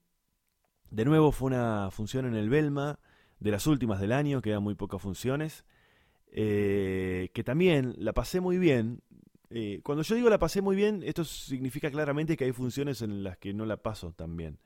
de 0.90 1.06
nuevo, 1.06 1.32
fue 1.32 1.48
una 1.48 1.90
función 1.92 2.26
en 2.26 2.36
el 2.36 2.50
Belma, 2.50 3.00
de 3.40 3.52
las 3.52 3.68
últimas 3.68 4.00
del 4.00 4.14
año, 4.14 4.42
quedan 4.42 4.64
muy 4.64 4.76
pocas 4.76 5.02
funciones, 5.02 5.66
eh, 6.32 7.30
que 7.34 7.44
también 7.44 7.94
la 7.98 8.14
pasé 8.14 8.40
muy 8.40 8.58
bien. 8.58 9.02
Eh, 9.50 9.82
cuando 9.84 10.04
yo 10.04 10.16
digo 10.16 10.30
la 10.30 10.40
pasé 10.40 10.62
muy 10.62 10.76
bien, 10.76 11.04
esto 11.04 11.26
significa 11.26 11.92
claramente 11.92 12.38
que 12.38 12.46
hay 12.46 12.54
funciones 12.54 13.02
en 13.02 13.24
las 13.24 13.38
que 13.38 13.54
no 13.54 13.66
la 13.66 13.78
paso 13.78 14.14
tan 14.14 14.38
bien. 14.38 14.60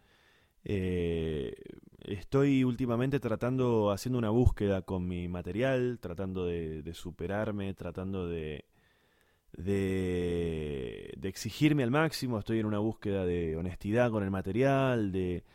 Eh, 0.70 1.56
estoy 2.04 2.66
últimamente 2.66 3.22
tratando, 3.22 3.90
haciendo 3.92 4.20
una 4.20 4.32
búsqueda 4.32 4.82
con 4.82 5.08
mi 5.08 5.30
material, 5.30 5.98
tratando 6.02 6.46
de, 6.46 6.94
superarme, 6.94 7.74
tratando 7.74 8.28
de, 8.28 8.66
de, 9.54 11.18
exigirme 11.24 11.84
al 11.84 11.92
máximo. 11.92 12.38
Estoy 12.38 12.60
en 12.60 12.66
una 12.66 12.80
búsqueda 12.80 13.26
de 13.26 13.56
honestidad 13.56 14.12
con 14.12 14.24
el 14.24 14.32
material, 14.32 15.14
de, 15.14 15.46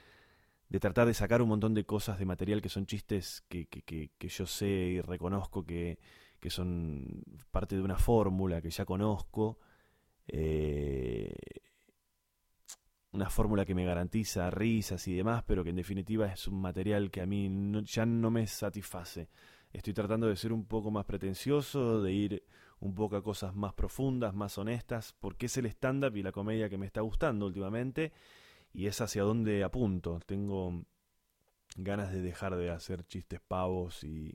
tratar 0.81 1.07
de 1.07 1.15
sacar 1.15 1.43
un 1.43 1.49
montón 1.51 1.75
de 1.75 1.85
cosas 1.85 2.19
de 2.19 2.25
material 2.25 2.63
que 2.63 2.71
son 2.71 2.87
chistes 2.87 3.45
que, 3.51 4.11
yo 4.21 4.47
sé 4.47 4.67
y 4.67 5.01
reconozco 5.03 5.67
que, 5.67 5.99
que 6.41 6.49
son 6.49 7.23
parte 7.51 7.77
de 7.77 7.83
una 7.83 7.99
fórmula 7.99 8.63
que 8.63 8.71
ya 8.71 8.87
conozco. 8.87 9.59
Eh, 10.27 11.35
una 13.13 13.29
fórmula 13.29 13.65
que 13.65 13.75
me 13.75 13.85
garantiza 13.85 14.51
risas 14.51 15.07
y 15.07 15.15
demás, 15.15 15.45
pero 15.47 15.63
que 15.63 15.71
en 15.71 15.77
definitiva 15.77 16.33
es 16.33 16.49
un 16.49 16.61
material 16.61 17.11
que 17.11 17.21
a 17.21 17.27
mí 17.27 17.51
ya 17.85 18.07
no 18.07 18.31
me 18.31 18.47
satisface. 18.47 19.29
Estoy 19.73 19.93
tratando 19.95 20.27
de 20.27 20.37
ser 20.37 20.53
un 20.53 20.65
poco 20.65 20.91
más 20.91 21.05
pretencioso, 21.05 22.03
de 22.03 22.13
ir 22.13 22.45
un 22.81 22.95
poco 22.95 23.17
a 23.17 23.23
cosas 23.23 23.55
más 23.55 23.75
profundas, 23.75 24.35
más 24.35 24.59
honestas, 24.59 25.15
porque 25.21 25.47
es 25.47 25.57
el 25.57 25.67
stand-up 25.67 26.17
y 26.17 26.23
la 26.23 26.33
comedia 26.33 26.69
que 26.69 26.79
me 26.79 26.87
está 26.87 27.01
gustando 27.01 27.47
últimamente 27.47 28.13
y 28.73 28.87
es 28.87 29.01
hacia 29.01 29.23
donde 29.23 29.63
apunto. 29.63 30.19
Tengo 30.27 30.85
ganas 31.77 32.13
de 32.13 32.23
dejar 32.23 32.57
de 32.57 32.71
hacer 32.71 33.05
chistes 33.05 33.41
pavos 33.41 34.05
y, 34.05 34.35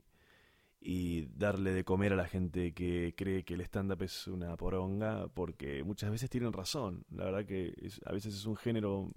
y 0.80 1.26
darle 1.36 1.72
de 1.72 1.84
comer 1.84 2.12
a 2.12 2.16
la 2.16 2.26
gente 2.28 2.72
que 2.72 3.14
cree 3.16 3.44
que 3.44 3.54
el 3.54 3.60
stand-up 3.62 4.02
es 4.02 4.26
una 4.28 4.56
poronga, 4.56 5.28
porque 5.28 5.82
muchas 5.84 6.10
veces 6.10 6.30
tienen 6.30 6.52
razón. 6.52 7.04
La 7.10 7.24
verdad 7.24 7.44
que 7.46 7.74
a 8.04 8.12
veces 8.12 8.34
es 8.34 8.46
un 8.46 8.56
género 8.56 9.10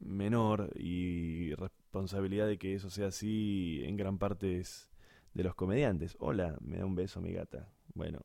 menor 0.00 0.70
y 0.76 1.54
responsabilidad 1.54 2.46
de 2.46 2.58
que 2.58 2.74
eso 2.74 2.90
sea 2.90 3.08
así 3.08 3.82
en 3.84 3.96
gran 3.96 4.18
parte 4.18 4.58
es 4.58 4.90
de 5.34 5.44
los 5.44 5.54
comediantes. 5.54 6.16
Hola, 6.20 6.56
me 6.60 6.78
da 6.78 6.86
un 6.86 6.94
beso 6.94 7.20
mi 7.20 7.32
gata. 7.32 7.70
Bueno, 7.94 8.20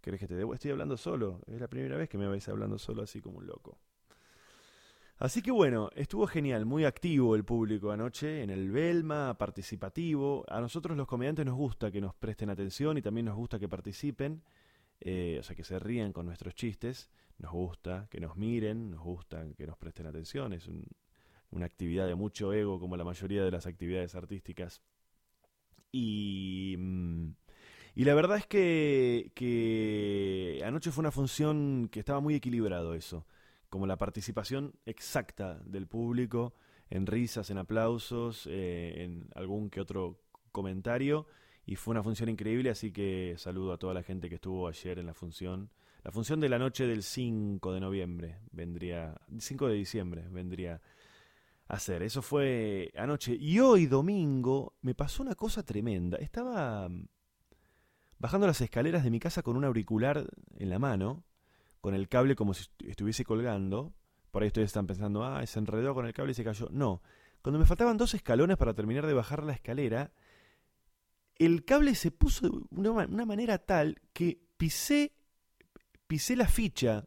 ¿querés 0.00 0.20
que 0.20 0.28
te 0.28 0.34
debo? 0.34 0.54
Estoy 0.54 0.70
hablando 0.70 0.96
solo. 0.96 1.40
Es 1.46 1.60
la 1.60 1.68
primera 1.68 1.96
vez 1.96 2.08
que 2.08 2.18
me 2.18 2.28
vais 2.28 2.48
hablando 2.48 2.78
solo 2.78 3.02
así 3.02 3.20
como 3.20 3.38
un 3.38 3.46
loco. 3.46 3.78
Así 5.18 5.42
que 5.42 5.52
bueno, 5.52 5.90
estuvo 5.94 6.26
genial, 6.26 6.66
muy 6.66 6.84
activo 6.84 7.36
el 7.36 7.44
público 7.44 7.92
anoche 7.92 8.42
en 8.42 8.50
el 8.50 8.70
Belma, 8.72 9.38
participativo. 9.38 10.44
A 10.48 10.60
nosotros 10.60 10.96
los 10.96 11.06
comediantes 11.06 11.46
nos 11.46 11.54
gusta 11.54 11.92
que 11.92 12.00
nos 12.00 12.14
presten 12.14 12.50
atención 12.50 12.98
y 12.98 13.02
también 13.02 13.26
nos 13.26 13.36
gusta 13.36 13.58
que 13.60 13.68
participen, 13.68 14.42
eh, 15.00 15.36
o 15.38 15.42
sea, 15.44 15.54
que 15.54 15.62
se 15.62 15.78
rían 15.78 16.12
con 16.12 16.26
nuestros 16.26 16.54
chistes. 16.56 17.10
Nos 17.38 17.52
gusta 17.52 18.08
que 18.10 18.20
nos 18.20 18.36
miren, 18.36 18.90
nos 18.90 19.02
gusta 19.02 19.46
que 19.56 19.66
nos 19.66 19.76
presten 19.76 20.06
atención. 20.06 20.52
Es 20.52 20.68
una 21.50 21.66
actividad 21.66 22.08
de 22.08 22.16
mucho 22.16 22.52
ego 22.52 22.80
como 22.80 22.96
la 22.96 23.04
mayoría 23.04 23.44
de 23.44 23.52
las 23.52 23.66
actividades 23.66 24.16
artísticas. 24.16 24.82
Y, 25.92 26.74
mm, 26.76 27.28
la 27.96 28.14
verdad 28.14 28.38
es 28.38 28.46
que, 28.46 29.30
que 29.36 30.60
anoche 30.64 30.90
fue 30.90 31.02
una 31.02 31.12
función 31.12 31.88
que 31.90 32.00
estaba 32.00 32.20
muy 32.20 32.34
equilibrado 32.34 32.94
eso 32.94 33.24
como 33.74 33.88
la 33.88 33.96
participación 33.96 34.72
exacta 34.86 35.58
del 35.64 35.88
público 35.88 36.54
en 36.90 37.06
risas, 37.06 37.50
en 37.50 37.58
aplausos, 37.58 38.46
eh, 38.48 39.02
en 39.02 39.28
algún 39.34 39.68
que 39.68 39.80
otro 39.80 40.20
comentario. 40.52 41.26
Y 41.66 41.74
fue 41.74 41.90
una 41.90 42.04
función 42.04 42.28
increíble, 42.28 42.70
así 42.70 42.92
que 42.92 43.34
saludo 43.36 43.72
a 43.72 43.76
toda 43.76 43.92
la 43.92 44.04
gente 44.04 44.28
que 44.28 44.36
estuvo 44.36 44.68
ayer 44.68 45.00
en 45.00 45.06
la 45.06 45.12
función. 45.12 45.70
La 46.04 46.12
función 46.12 46.38
de 46.38 46.50
la 46.50 46.60
noche 46.60 46.86
del 46.86 47.02
5 47.02 47.72
de 47.72 47.80
noviembre 47.80 48.38
vendría, 48.52 49.20
5 49.36 49.66
de 49.66 49.74
diciembre 49.74 50.24
vendría 50.30 50.80
a 51.66 51.76
ser. 51.80 52.04
Eso 52.04 52.22
fue 52.22 52.92
anoche. 52.96 53.34
Y 53.34 53.58
hoy, 53.58 53.86
domingo, 53.86 54.74
me 54.82 54.94
pasó 54.94 55.20
una 55.20 55.34
cosa 55.34 55.64
tremenda. 55.64 56.16
Estaba 56.18 56.88
mm, 56.88 57.08
bajando 58.20 58.46
las 58.46 58.60
escaleras 58.60 59.02
de 59.02 59.10
mi 59.10 59.18
casa 59.18 59.42
con 59.42 59.56
un 59.56 59.64
auricular 59.64 60.28
en 60.58 60.70
la 60.70 60.78
mano 60.78 61.24
con 61.84 61.94
el 61.94 62.08
cable 62.08 62.34
como 62.34 62.54
si 62.54 62.64
estuviese 62.86 63.26
colgando. 63.26 63.92
Por 64.30 64.42
ahí 64.42 64.46
ustedes 64.46 64.68
están 64.68 64.86
pensando, 64.86 65.22
ah, 65.22 65.44
se 65.44 65.58
enredó 65.58 65.92
con 65.92 66.06
el 66.06 66.14
cable 66.14 66.32
y 66.32 66.34
se 66.34 66.42
cayó. 66.42 66.66
No, 66.70 67.02
cuando 67.42 67.58
me 67.58 67.66
faltaban 67.66 67.98
dos 67.98 68.14
escalones 68.14 68.56
para 68.56 68.72
terminar 68.72 69.06
de 69.06 69.12
bajar 69.12 69.42
la 69.42 69.52
escalera, 69.52 70.10
el 71.34 71.66
cable 71.66 71.94
se 71.94 72.10
puso 72.10 72.48
de 72.70 72.88
una, 72.88 73.26
manera 73.26 73.58
tal 73.58 74.00
que 74.14 74.40
pisé, 74.56 75.12
pisé 76.06 76.36
la 76.36 76.48
ficha 76.48 77.04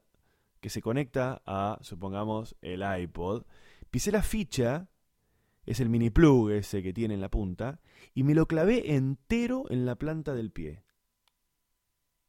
que 0.60 0.70
se 0.70 0.84
conecta 0.84 1.42
a, 1.48 1.80
supongamos, 1.82 2.56
el 2.62 2.84
iPod. 3.02 3.46
Pisé 3.90 4.12
la 4.12 4.22
ficha, 4.22 4.90
es 5.66 5.80
el 5.80 5.90
mini 5.90 6.12
plug 6.12 6.52
ese 6.52 6.84
que 6.84 6.94
tiene 6.94 7.16
en 7.16 7.22
la 7.22 7.32
punta, 7.32 7.80
y 8.14 8.22
me 8.22 8.36
lo 8.36 8.46
clavé 8.46 8.94
entero 8.94 9.64
en 9.72 9.88
la 9.88 9.96
planta 9.96 10.36
del 10.36 10.52
pie. 10.52 10.84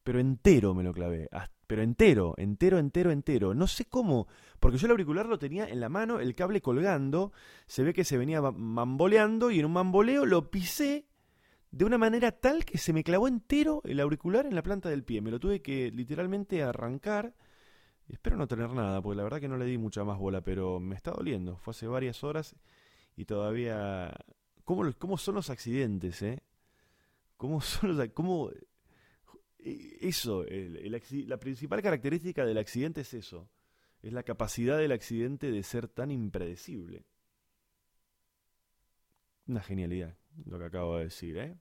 Pero 0.03 0.19
entero 0.19 0.73
me 0.73 0.83
lo 0.83 0.95
clavé, 0.95 1.29
hasta 1.31 1.58
pero 1.69 1.83
entero, 1.83 2.35
entero, 2.39 2.79
entero, 2.79 3.13
entero. 3.13 3.55
No 3.55 3.67
sé 3.67 3.85
cómo, 3.85 4.27
porque 4.59 4.79
yo 4.79 4.87
el 4.87 4.93
auricular 4.93 5.27
lo 5.27 5.39
tenía 5.39 5.69
en 5.69 5.81
la 5.81 5.91
mano, 5.91 6.19
el 6.19 6.35
cable 6.35 6.63
colgando, 6.63 7.31
se 7.67 7.85
ve 7.85 7.93
que 7.93 8.05
se 8.05 8.17
venía 8.17 8.41
mamboleando 8.41 9.51
y 9.51 9.61
en 9.61 9.67
un 9.67 9.73
mamboleo 9.73 10.25
lo 10.25 10.51
pisé 10.51 11.07
de 11.71 11.85
una 11.85 11.99
manera 11.99 12.33
tal 12.33 12.65
que 12.65 12.79
se 12.79 12.95
me 12.95 13.05
clavó 13.05 13.29
entero 13.29 13.83
el 13.85 14.01
auricular 14.01 14.47
en 14.47 14.55
la 14.55 14.63
planta 14.63 14.89
del 14.89 15.05
pie. 15.05 15.21
Me 15.21 15.31
lo 15.31 15.39
tuve 15.39 15.61
que 15.61 15.93
literalmente 15.93 16.63
arrancar. 16.63 17.35
Espero 18.09 18.39
no 18.39 18.49
tener 18.49 18.71
nada, 18.71 19.03
porque 19.03 19.19
la 19.19 19.25
verdad 19.25 19.39
que 19.39 19.49
no 19.49 19.59
le 19.59 19.67
di 19.67 19.77
mucha 19.77 20.03
más 20.05 20.19
bola, 20.19 20.41
pero 20.41 20.81
me 20.81 20.95
está 20.95 21.11
doliendo. 21.11 21.59
Fue 21.59 21.73
hace 21.73 21.87
varias 21.87 22.25
horas 22.25 22.57
y 23.15 23.27
todavía... 23.27 24.17
¿Cómo, 24.65 24.91
cómo 24.99 25.19
son 25.19 25.35
los 25.35 25.51
accidentes, 25.51 26.23
eh? 26.23 26.43
¿Cómo 27.37 27.61
son 27.61 27.95
los... 27.95 28.09
¿Cómo 28.15 28.51
eso, 30.01 30.45
la 30.49 31.39
principal 31.39 31.83
característica 31.83 32.45
del 32.45 32.59
accidente 32.59 33.03
es 33.03 33.15
eso, 33.15 33.51
es 34.03 34.13
la 34.13 34.23
capacidad 34.23 34.79
del 34.79 34.93
accidente 34.93 35.51
de 35.51 35.63
ser 35.63 35.89
tan 35.89 36.11
impredecible. 36.11 37.05
Una 39.47 39.63
genialidad 39.63 40.17
lo 40.47 40.59
que 40.59 40.65
acabo 40.65 40.97
de 40.97 41.05
decir, 41.05 41.37
¿eh? 41.39 41.57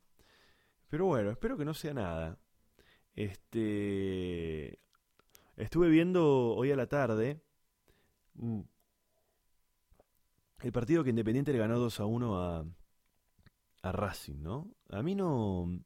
Pero 0.90 1.06
bueno, 1.06 1.32
espero 1.32 1.58
que 1.58 1.66
no 1.66 1.74
sea 1.74 1.94
nada. 1.94 2.40
Este 3.16 4.80
estuve 5.56 5.90
viendo 5.90 6.54
hoy 6.56 6.72
a 6.72 6.76
la 6.76 6.88
tarde 6.88 7.42
mm, 8.36 8.62
el 10.62 10.72
partido 10.72 11.04
que 11.04 11.10
Independiente 11.10 11.52
le 11.52 11.60
ganó 11.60 11.80
2 11.80 12.00
a 12.00 12.06
1 12.06 12.42
a, 12.42 12.66
a 13.82 13.92
Racing, 13.92 14.42
¿no? 14.42 14.72
A 14.90 15.02
mí 15.02 15.16
no 15.16 15.84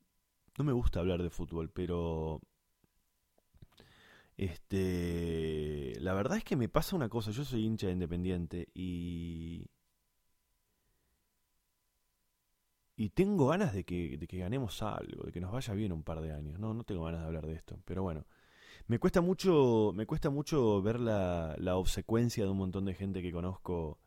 no 0.57 0.63
me 0.63 0.71
gusta 0.73 0.99
hablar 0.99 1.21
de 1.23 1.29
fútbol, 1.29 1.69
pero 1.69 2.41
este, 4.37 5.93
la 5.99 6.13
verdad 6.13 6.37
es 6.37 6.43
que 6.43 6.55
me 6.55 6.69
pasa 6.69 6.95
una 6.95 7.09
cosa, 7.09 7.31
yo 7.31 7.43
soy 7.45 7.65
hincha 7.65 7.87
de 7.87 7.93
Independiente 7.93 8.69
y 8.73 9.65
y 12.95 13.09
tengo 13.09 13.47
ganas 13.47 13.73
de 13.73 13.83
que, 13.83 14.17
de 14.17 14.27
que 14.27 14.37
ganemos 14.37 14.81
algo, 14.83 15.23
de 15.23 15.31
que 15.31 15.41
nos 15.41 15.51
vaya 15.51 15.73
bien 15.73 15.91
un 15.91 16.03
par 16.03 16.21
de 16.21 16.31
años. 16.33 16.59
No, 16.59 16.73
no 16.73 16.83
tengo 16.83 17.03
ganas 17.03 17.21
de 17.21 17.27
hablar 17.27 17.47
de 17.47 17.53
esto, 17.53 17.79
pero 17.85 18.03
bueno. 18.03 18.25
Me 18.87 18.99
cuesta 18.99 19.21
mucho, 19.21 19.93
me 19.95 20.05
cuesta 20.07 20.29
mucho 20.29 20.81
ver 20.83 20.99
la, 20.99 21.55
la 21.59 21.77
obsecuencia 21.77 22.43
de 22.45 22.51
un 22.51 22.57
montón 22.57 22.85
de 22.85 22.95
gente 22.95 23.21
que 23.23 23.31
conozco 23.31 23.99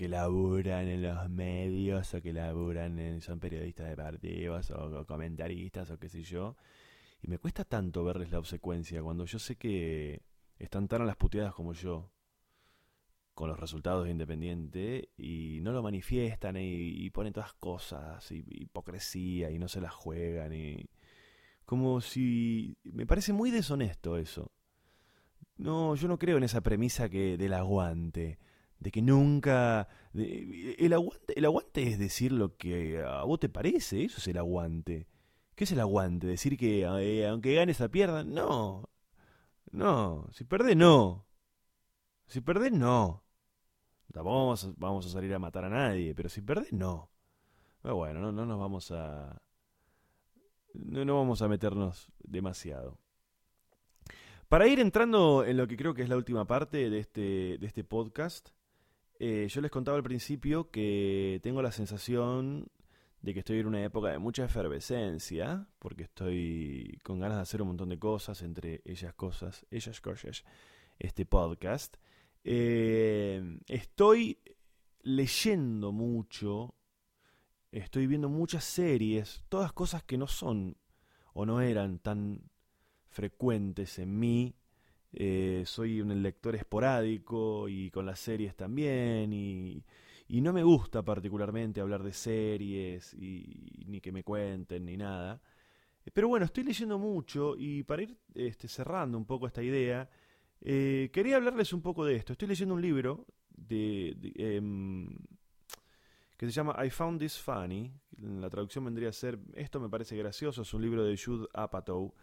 que 0.00 0.08
laburan 0.08 0.88
en 0.88 1.02
los 1.02 1.28
medios 1.28 2.14
o 2.14 2.22
que 2.22 2.32
laburan 2.32 2.98
en, 2.98 3.20
son 3.20 3.38
periodistas 3.38 3.86
de 3.86 3.96
partidos 3.96 4.70
o, 4.70 5.04
comentaristas 5.04 5.90
o 5.90 5.98
qué 5.98 6.08
sé 6.08 6.22
yo. 6.22 6.56
Y 7.20 7.28
me 7.28 7.36
cuesta 7.36 7.66
tanto 7.66 8.02
verles 8.02 8.30
la 8.30 8.38
obsecuencia 8.38 9.02
cuando 9.02 9.26
yo 9.26 9.38
sé 9.38 9.56
que 9.56 10.22
están 10.58 10.88
tan 10.88 11.02
a 11.02 11.04
las 11.04 11.16
puteadas 11.16 11.52
como 11.52 11.74
yo 11.74 12.10
con 13.34 13.50
los 13.50 13.60
resultados 13.60 14.06
de 14.06 14.12
Independiente 14.12 15.10
y 15.18 15.58
no 15.60 15.70
lo 15.70 15.82
manifiestan 15.82 16.56
y, 16.58 17.10
ponen 17.10 17.34
todas 17.34 17.52
cosas, 17.52 18.32
y, 18.32 18.42
hipocresía 18.48 19.50
y 19.50 19.58
no 19.58 19.68
se 19.68 19.82
las 19.82 19.92
juegan 19.92 20.54
y 20.54 20.88
como 21.66 22.00
si 22.00 22.78
me 22.84 23.04
parece 23.04 23.34
muy 23.34 23.50
deshonesto 23.50 24.16
eso. 24.16 24.50
No, 25.58 25.94
yo 25.94 26.08
no 26.08 26.18
creo 26.18 26.38
en 26.38 26.44
esa 26.44 26.62
premisa 26.62 27.10
que 27.10 27.36
del 27.36 27.52
aguante 27.52 28.38
de 28.80 28.90
que 28.90 29.02
nunca... 29.02 29.88
el, 30.14 30.92
aguante, 30.92 31.38
el 31.38 31.44
aguante 31.44 31.86
es 31.86 31.98
decir 31.98 32.32
lo 32.32 32.56
que 32.56 33.02
a 33.02 33.22
vos 33.24 33.38
te 33.38 33.48
parece, 33.48 34.04
eso 34.04 34.18
es 34.18 34.26
el 34.28 34.38
aguante. 34.38 35.06
¿Qué 35.54 35.64
es 35.64 35.72
el 35.72 35.80
aguante? 35.80 36.26
Decir 36.26 36.56
que 36.56 36.82
eh, 36.82 37.28
aunque 37.28 37.54
ganes 37.54 37.80
a 37.82 37.90
pierda, 37.90 38.24
no. 38.24 38.88
No, 39.70 40.26
si 40.32 40.44
perdés, 40.44 40.76
no. 40.76 41.26
Si 42.26 42.40
perdés, 42.40 42.72
no. 42.72 43.22
Tampoco 44.12 44.56
vamos, 44.78 45.06
a 45.06 45.08
salir 45.10 45.32
a 45.34 45.38
matar 45.38 45.64
a 45.64 45.68
nadie, 45.68 46.14
pero 46.14 46.28
si 46.28 46.40
perdés, 46.40 46.72
no. 46.72 47.10
Pero 47.82 47.96
bueno, 47.96 48.20
no, 48.20 48.32
no 48.32 48.46
nos 48.46 48.58
vamos 48.58 48.90
a... 48.90 49.40
No, 50.72 51.04
no 51.04 51.16
vamos 51.16 51.42
a 51.42 51.48
meternos 51.48 52.10
demasiado. 52.18 52.98
Para 54.48 54.66
ir 54.66 54.80
entrando 54.80 55.44
en 55.44 55.56
lo 55.56 55.68
que 55.68 55.76
creo 55.76 55.94
que 55.94 56.02
es 56.02 56.08
la 56.08 56.16
última 56.16 56.46
parte 56.46 56.90
de 56.90 56.98
este, 56.98 57.58
de 57.58 57.66
este 57.66 57.84
podcast, 57.84 58.50
eh, 59.22 59.48
yo 59.48 59.60
les 59.60 59.70
contaba 59.70 59.98
al 59.98 60.02
principio 60.02 60.70
que 60.70 61.40
tengo 61.42 61.60
la 61.60 61.72
sensación 61.72 62.70
de 63.20 63.34
que 63.34 63.40
estoy 63.40 63.58
en 63.58 63.66
una 63.66 63.84
época 63.84 64.08
de 64.08 64.18
mucha 64.18 64.46
efervescencia, 64.46 65.68
porque 65.78 66.04
estoy 66.04 66.98
con 67.02 67.20
ganas 67.20 67.36
de 67.36 67.42
hacer 67.42 67.60
un 67.60 67.68
montón 67.68 67.90
de 67.90 67.98
cosas, 67.98 68.40
entre 68.40 68.80
ellas 68.86 69.12
cosas, 69.12 69.66
ellas 69.70 70.00
cosas, 70.00 70.42
este 70.98 71.26
podcast. 71.26 71.98
Eh, 72.44 73.58
estoy 73.66 74.38
leyendo 75.02 75.92
mucho, 75.92 76.74
estoy 77.72 78.06
viendo 78.06 78.30
muchas 78.30 78.64
series, 78.64 79.44
todas 79.50 79.74
cosas 79.74 80.02
que 80.02 80.16
no 80.16 80.28
son 80.28 80.78
o 81.34 81.44
no 81.44 81.60
eran 81.60 81.98
tan 81.98 82.50
frecuentes 83.10 83.98
en 83.98 84.18
mí 84.18 84.54
eh, 85.12 85.64
soy 85.66 86.00
un 86.00 86.22
lector 86.22 86.54
esporádico 86.54 87.68
y 87.68 87.90
con 87.90 88.06
las 88.06 88.20
series 88.20 88.54
también 88.54 89.32
y, 89.32 89.84
no 90.28 90.52
me 90.52 90.62
gusta 90.62 91.02
particularmente 91.02 91.80
hablar 91.80 92.02
de 92.04 92.12
series 92.12 93.14
y, 93.14 93.84
ni 93.86 94.00
que 94.00 94.12
me 94.12 94.22
cuenten 94.22 94.84
ni 94.84 94.96
nada. 94.96 95.40
Pero 96.12 96.28
bueno, 96.28 96.46
estoy 96.46 96.64
leyendo 96.64 96.98
mucho 96.98 97.56
y 97.58 97.82
para 97.82 98.02
ir 98.02 98.16
este, 98.34 98.68
cerrando 98.68 99.18
un 99.18 99.26
poco 99.26 99.46
esta 99.46 99.62
idea, 99.62 100.08
eh, 100.60 101.10
quería 101.12 101.36
hablarles 101.36 101.72
un 101.72 101.82
poco 101.82 102.04
de 102.04 102.16
esto. 102.16 102.32
Estoy 102.32 102.48
leyendo 102.48 102.74
un 102.74 102.82
libro 102.82 103.26
de, 103.50 104.16
em, 104.36 105.08
que 106.36 106.46
se 106.46 106.52
llama 106.52 106.76
I 106.84 106.90
Found 106.90 107.20
This 107.20 107.38
Funny. 107.38 107.92
La 108.18 108.50
traducción 108.50 108.84
vendría 108.84 109.10
a 109.10 109.12
ser 109.12 109.38
Esto 109.54 109.80
me 109.80 109.88
parece 109.88 110.16
gracioso. 110.16 110.62
Es 110.62 110.74
un 110.74 110.82
libro 110.82 111.04
de 111.04 111.16
Jude 111.16 111.48
Apatow, 111.54 112.14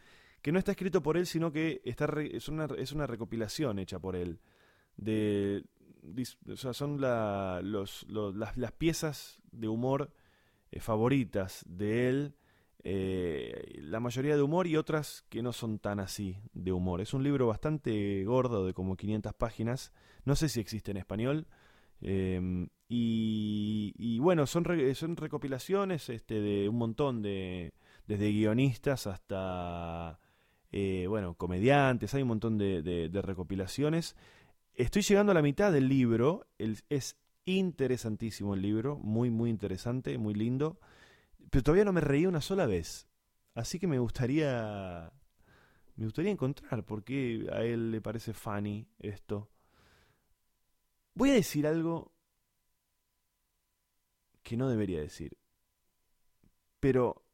que 0.41 0.52
no 0.52 0.60
está 0.60 0.71
escrito 0.71 1.02
por 1.02 1.17
él, 1.17 1.26
sino 1.26 1.52
que 1.52 1.82
está 1.86 2.08
es, 2.21 2.47
una, 2.47 2.65
es 2.78 2.91
una 2.91 3.08
recopilación 3.08 3.80
hecha 3.80 4.00
por 4.00 4.15
él. 4.15 4.39
De, 4.95 5.63
son 6.56 7.02
las, 7.02 7.63
las, 8.08 8.71
piezas 8.73 9.39
de 9.52 9.67
humor 9.67 10.12
eh, 10.71 10.80
favoritas 10.80 11.63
de 11.67 12.10
él. 12.10 12.36
Eh, 12.84 13.80
la 13.82 14.00
mayoría 14.00 14.36
de 14.36 14.41
humor 14.41 14.67
y 14.67 14.78
otras 14.78 15.26
que 15.30 15.41
no 15.41 15.52
son 15.52 15.80
tan 15.80 16.00
así 16.00 16.38
de 16.54 16.71
humor. 16.71 17.02
Es 17.02 17.13
un 17.13 17.23
libro 17.23 17.47
bastante 17.47 18.23
gordo 18.23 18.65
de 18.65 18.73
como 18.73 18.95
500 18.95 19.34
páginas. 19.34 19.91
No 20.23 20.36
sé 20.36 20.50
si 20.50 20.60
existe 20.60 20.91
en 20.91 20.97
español. 20.97 21.47
Em, 22.00 22.69
y, 22.88 24.19
bueno, 24.19 24.45
son, 24.45 24.65
son 24.95 25.17
recopilaciones 25.17 26.10
este, 26.10 26.39
de 26.39 26.69
un 26.69 26.78
montón 26.78 27.21
de, 27.21 27.73
desde 28.08 28.32
guionistas 28.32 29.08
hasta, 29.08 30.19
eh, 30.71 31.06
bueno, 31.08 31.36
comediantes, 31.36 32.13
hay 32.13 32.21
un 32.23 32.30
montón 32.30 32.58
de, 32.58 33.10
recopilaciones. 33.23 34.15
Estoy 34.73 35.01
llegando 35.01 35.32
a 35.32 35.36
la 35.36 35.41
mitad 35.41 35.71
del 35.71 35.88
libro, 35.88 36.47
es 36.58 37.17
interesantísimo 37.45 38.53
el 38.53 38.62
libro, 38.62 38.97
muy, 38.97 39.30
muy 39.30 39.49
interesante, 39.49 40.17
muy 40.17 40.34
lindo, 40.34 40.80
pero 41.49 41.63
todavía 41.63 41.86
no 41.86 41.93
me 41.93 42.01
reí 42.01 42.25
una 42.25 42.41
sola 42.41 42.65
vez. 42.65 43.08
Así 43.56 43.80
que 43.80 43.88
me 43.88 43.99
gustaría, 43.99 45.12
me 45.95 46.06
gustaría 46.06 46.32
encontrar 46.32 46.86
por 46.86 47.03
qué 47.03 47.47
a 47.51 47.63
él 47.63 47.91
le 47.91 48.01
parece 48.01 48.34
funny 48.34 48.88
esto. 48.99 49.49
Voy 51.15 51.32
a 51.32 51.34
decir 51.34 51.65
algo 51.65 52.13
que 54.43 54.58
no 54.58 54.69
debería 54.69 54.99
decir. 54.99 55.38
Pero 56.80 57.26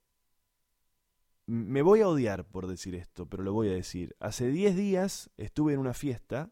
me 1.46 1.82
voy 1.82 2.02
a 2.02 2.08
odiar 2.08 2.46
por 2.46 2.68
decir 2.68 2.96
esto, 2.96 3.28
pero 3.28 3.44
lo 3.44 3.54
voy 3.54 3.70
a 3.70 3.74
decir. 3.74 4.16
Hace 4.20 4.50
10 4.50 4.76
días 4.76 5.30
estuve 5.38 5.74
en 5.74 5.80
una 5.80 5.94
fiesta 5.94 6.52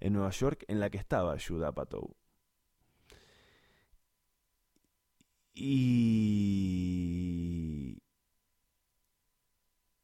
en 0.00 0.12
Nueva 0.14 0.30
York 0.30 0.64
en 0.68 0.80
la 0.80 0.90
que 0.90 0.98
estaba 0.98 1.36
Judah 1.38 1.72
Patou. 1.72 2.16
Y... 5.54 6.40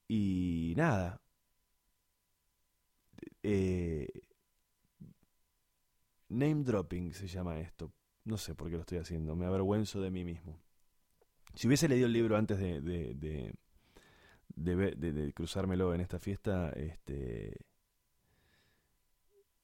Y 0.08 0.74
nada. 0.76 1.20
Eh, 3.42 4.08
Name 6.28 6.64
dropping 6.64 7.12
se 7.14 7.26
llama 7.26 7.58
esto. 7.60 7.92
No 8.24 8.36
sé 8.38 8.54
por 8.54 8.68
qué 8.68 8.74
lo 8.74 8.80
estoy 8.80 8.98
haciendo. 8.98 9.36
Me 9.36 9.46
avergüenzo 9.46 10.00
de 10.00 10.10
mí 10.10 10.24
mismo. 10.24 10.60
Si 11.54 11.66
hubiese 11.68 11.88
leído 11.88 12.06
el 12.06 12.12
libro 12.12 12.36
antes 12.36 12.58
de, 12.58 13.54
cruzármelo 15.34 15.94
en 15.94 16.00
esta 16.00 16.18
fiesta, 16.18 16.70
este, 16.70 17.56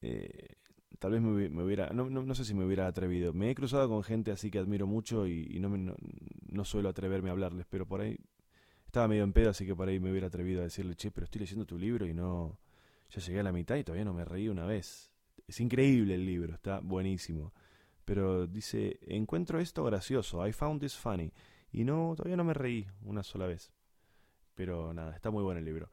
eh, 0.01 0.55
tal 0.99 1.11
vez 1.11 1.21
me, 1.21 1.63
hubiera, 1.63 1.89
no, 1.89 2.09
no, 2.09 2.35
sé 2.35 2.45
si 2.45 2.53
me 2.53 2.65
hubiera 2.65 2.87
atrevido. 2.87 3.33
Me 3.33 3.49
he 3.49 3.55
cruzado 3.55 3.89
con 3.89 4.03
gente 4.03 4.31
así 4.31 4.51
que 4.51 4.59
admiro 4.59 4.85
mucho 4.87 5.27
y, 5.27 5.59
no, 5.59 5.69
me, 5.69 5.93
no, 6.49 6.65
suelo 6.65 6.89
atreverme 6.89 7.29
a 7.29 7.31
hablarles, 7.31 7.65
pero 7.69 7.87
por 7.87 8.01
ahí 8.01 8.17
estaba 8.85 9.07
medio 9.07 9.23
en 9.23 9.33
pedo, 9.33 9.49
así 9.49 9.65
que 9.65 9.75
por 9.75 9.87
ahí 9.87 9.99
me 9.99 10.11
hubiera 10.11 10.27
atrevido 10.27 10.61
a 10.61 10.65
decirle, 10.65 10.95
che, 10.95 11.11
pero 11.11 11.25
estoy 11.25 11.39
leyendo 11.39 11.65
tu 11.65 11.77
libro 11.77 12.05
y 12.05 12.13
no, 12.13 12.59
ya 13.09 13.21
llegué 13.21 13.39
a 13.39 13.43
la 13.43 13.51
mitad 13.51 13.75
y 13.75 13.83
todavía 13.83 14.05
no 14.05 14.13
me 14.13 14.25
reí 14.25 14.49
una 14.49 14.65
vez. 14.65 15.11
Es 15.47 15.59
increíble 15.59 16.15
el 16.15 16.25
libro, 16.25 16.53
está 16.53 16.79
buenísimo. 16.79 17.53
Pero 18.05 18.47
dice, 18.47 18.99
encuentro 19.07 19.59
esto 19.59 19.83
gracioso, 19.83 20.45
I 20.45 20.51
found 20.51 20.81
this 20.81 20.97
funny. 20.97 21.31
Y 21.71 21.85
no, 21.85 22.13
todavía 22.15 22.37
no 22.37 22.43
me 22.43 22.53
reí 22.53 22.87
una 23.03 23.23
sola 23.23 23.47
vez. 23.47 23.71
Pero 24.55 24.93
nada, 24.93 25.15
está 25.15 25.31
muy 25.31 25.43
bueno 25.43 25.59
el 25.59 25.65
libro. 25.65 25.89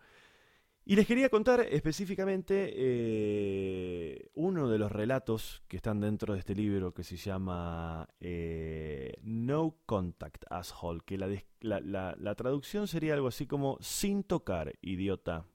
Y 0.85 0.97
les 0.97 1.07
quería 1.07 1.29
contar 1.29 1.61
específicamente 1.61 2.73
eh, 2.75 4.31
uno 4.35 4.69
de 4.69 4.79
los 4.79 4.91
relatos 4.91 5.63
que 5.69 5.77
están 5.77 6.01
dentro 6.01 6.33
de 6.33 6.41
este 6.41 6.55
libro 6.55 6.93
que 6.93 7.05
se 7.05 7.17
llama 7.17 8.09
eh, 8.19 9.19
No 9.23 9.77
Contact 9.87 10.45
Asshole, 10.51 11.03
que 11.05 11.19
la, 11.19 11.31
la 11.81 12.35
traducción 12.35 12.89
sería 12.89 13.15
algo 13.15 13.29
así 13.29 13.47
como 13.47 13.79
sin 13.81 14.25
tocar, 14.25 14.73
idiota. 14.81 15.47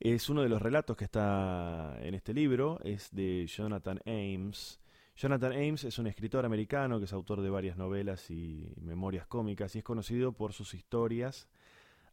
Es 0.00 0.28
uno 0.28 0.42
de 0.42 0.50
los 0.50 0.60
relatos 0.60 0.96
que 0.96 1.04
está 1.04 1.96
en 2.00 2.14
este 2.14 2.34
libro, 2.34 2.78
es 2.84 3.08
de 3.12 3.46
Jonathan 3.46 4.00
Ames. 4.04 4.80
Jonathan 5.16 5.52
Ames 5.52 5.84
es 5.84 5.98
un 5.98 6.06
escritor 6.06 6.44
americano 6.44 6.98
que 6.98 7.06
es 7.06 7.12
autor 7.12 7.40
de 7.40 7.48
varias 7.48 7.78
novelas 7.78 8.30
y 8.30 8.70
memorias 8.82 9.26
cómicas 9.26 9.74
y 9.74 9.78
es 9.78 9.84
conocido 9.84 10.32
por 10.32 10.52
sus 10.52 10.74
historias 10.74 11.48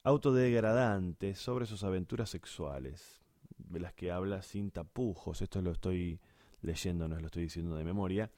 autodegradantes 0.03 1.37
sobre 1.37 1.65
sus 1.65 1.83
aventuras 1.83 2.29
sexuales, 2.29 3.21
de 3.57 3.79
las 3.81 3.93
que 3.93 4.11
habla 4.11 4.41
sin 4.41 4.71
tapujos. 4.71 5.41
Esto 5.41 5.61
lo 5.61 5.71
estoy 5.71 6.19
leyendo, 6.61 7.07
no 7.07 7.19
lo 7.19 7.25
estoy 7.25 7.43
diciendo 7.43 7.75
de 7.75 7.83
memoria. 7.83 8.29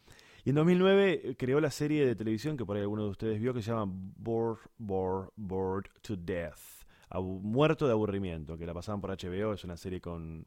Y 0.43 0.49
en 0.49 0.56
2009 0.56 1.36
creó 1.38 1.60
la 1.60 1.71
serie 1.71 2.06
de 2.06 2.15
televisión 2.15 2.58
que 2.58 2.65
por 2.65 2.75
ahí 2.75 2.82
alguno 2.82 3.04
de 3.04 3.10
ustedes 3.10 3.39
vio 3.39 3.54
que 3.54 3.62
se 3.62 3.71
llama 3.71 3.91
Bored, 4.17 4.62
Bored, 4.78 5.30
Bored 5.36 5.86
to 6.01 6.15
Death 6.15 6.75
Muerto 7.21 7.86
de 7.86 7.93
aburrimiento, 7.93 8.58
que 8.58 8.65
la 8.65 8.73
pasaban 8.73 8.99
por 8.99 9.12
HBO, 9.12 9.54
es 9.54 9.63
una 9.63 9.78
serie 9.78 10.01
con 10.01 10.45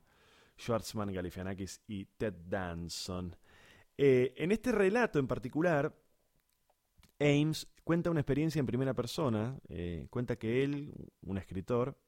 Schwartzman, 0.59 1.13
Galifianakis 1.13 1.81
y 1.87 2.05
Ted 2.05 2.35
Danson. 2.49 3.35
Eh, 3.99 4.33
en 4.37 4.53
este 4.53 4.71
relato 4.71 5.19
en 5.19 5.27
particular, 5.27 5.93
Ames 7.21 7.67
cuenta 7.83 8.11
una 8.11 8.21
experiencia 8.21 8.61
en 8.61 8.67
primera 8.67 8.95
persona, 8.95 9.59
eh, 9.69 10.07
cuenta 10.09 10.37
que 10.37 10.63
él, 10.63 10.95
un 11.23 11.37
escritor, 11.37 11.99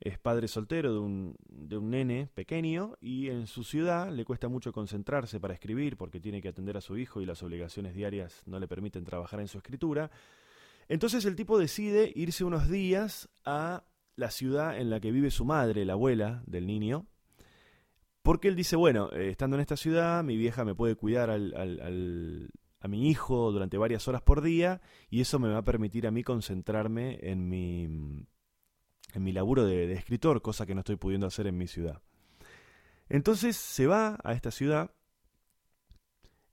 es 0.00 0.18
padre 0.18 0.48
soltero 0.48 0.92
de 0.92 0.98
un, 0.98 1.36
de 1.48 1.76
un 1.78 1.90
nene 1.90 2.28
pequeño 2.34 2.96
y 3.00 3.28
en 3.28 3.46
su 3.46 3.64
ciudad 3.64 4.10
le 4.10 4.24
cuesta 4.24 4.48
mucho 4.48 4.72
concentrarse 4.72 5.40
para 5.40 5.54
escribir 5.54 5.96
porque 5.96 6.20
tiene 6.20 6.42
que 6.42 6.48
atender 6.48 6.76
a 6.76 6.82
su 6.82 6.98
hijo 6.98 7.22
y 7.22 7.26
las 7.26 7.42
obligaciones 7.42 7.94
diarias 7.94 8.42
no 8.44 8.58
le 8.58 8.68
permiten 8.68 9.04
trabajar 9.04 9.40
en 9.40 9.48
su 9.48 9.58
escritura. 9.58 10.10
Entonces 10.88 11.24
el 11.24 11.36
tipo 11.36 11.58
decide 11.58 12.12
irse 12.14 12.44
unos 12.44 12.68
días 12.68 13.28
a 13.44 13.84
la 14.16 14.30
ciudad 14.30 14.78
en 14.78 14.90
la 14.90 15.00
que 15.00 15.12
vive 15.12 15.30
su 15.30 15.44
madre, 15.44 15.84
la 15.84 15.94
abuela 15.94 16.42
del 16.46 16.66
niño, 16.66 17.06
porque 18.26 18.48
él 18.48 18.56
dice, 18.56 18.74
bueno, 18.74 19.08
eh, 19.12 19.30
estando 19.30 19.54
en 19.54 19.60
esta 19.60 19.76
ciudad, 19.76 20.24
mi 20.24 20.36
vieja 20.36 20.64
me 20.64 20.74
puede 20.74 20.96
cuidar 20.96 21.30
al, 21.30 21.54
al, 21.54 22.50
a 22.80 22.88
mi 22.88 23.08
hijo 23.08 23.52
durante 23.52 23.78
varias 23.78 24.08
horas 24.08 24.20
por 24.20 24.42
día 24.42 24.80
y 25.08 25.20
eso 25.20 25.38
me 25.38 25.48
va 25.48 25.58
a 25.58 25.64
permitir 25.64 26.08
a 26.08 26.10
mí 26.10 26.24
concentrarme 26.24 27.20
en 27.22 27.48
mi, 27.48 27.84
en 27.84 29.22
mi 29.22 29.30
laburo 29.30 29.64
de, 29.64 29.92
escritor, 29.92 30.42
cosa 30.42 30.66
que 30.66 30.74
no 30.74 30.80
estoy 30.80 30.96
pudiendo 30.96 31.28
hacer 31.28 31.46
en 31.46 31.56
mi 31.56 31.68
ciudad. 31.68 32.02
Entonces 33.08 33.56
se 33.56 33.86
va 33.86 34.18
a 34.24 34.32
esta 34.32 34.50
ciudad 34.50 34.90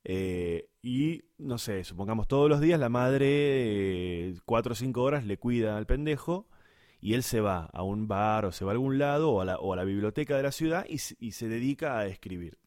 eh, 0.04 0.70
y, 0.84 1.24
no 1.40 1.58
sé, 1.58 1.84
supongamos 1.86 2.28
todos 2.28 2.52
los 2.52 2.62
días 2.62 2.80
la 2.80 2.90
madre, 2.90 4.30
eh, 4.30 4.36
cuatro 4.46 4.74
o 4.74 4.76
cinco 4.76 5.02
horas, 5.02 5.26
le 5.26 5.40
cuida 5.40 5.76
al 5.76 5.88
pendejo 5.88 6.48
y 7.04 7.16
él 7.16 7.24
se 7.24 7.42
va 7.42 7.70
a 7.74 7.84
un 7.84 8.08
bar 8.08 8.46
o 8.46 8.54
se 8.54 8.64
va 8.64 8.72
a 8.72 8.76
algún 8.76 8.98
lado 8.98 9.30
o 9.30 9.42
a 9.42 9.46
la, 9.46 9.58
o 9.58 9.74
a 9.74 9.76
la 9.76 9.84
biblioteca 9.84 10.38
de 10.38 10.44
la 10.44 10.54
ciudad 10.54 10.86
y, 10.88 11.00
se 11.00 11.50
dedica 11.50 12.00
a 12.00 12.08
escribir. 12.08 12.58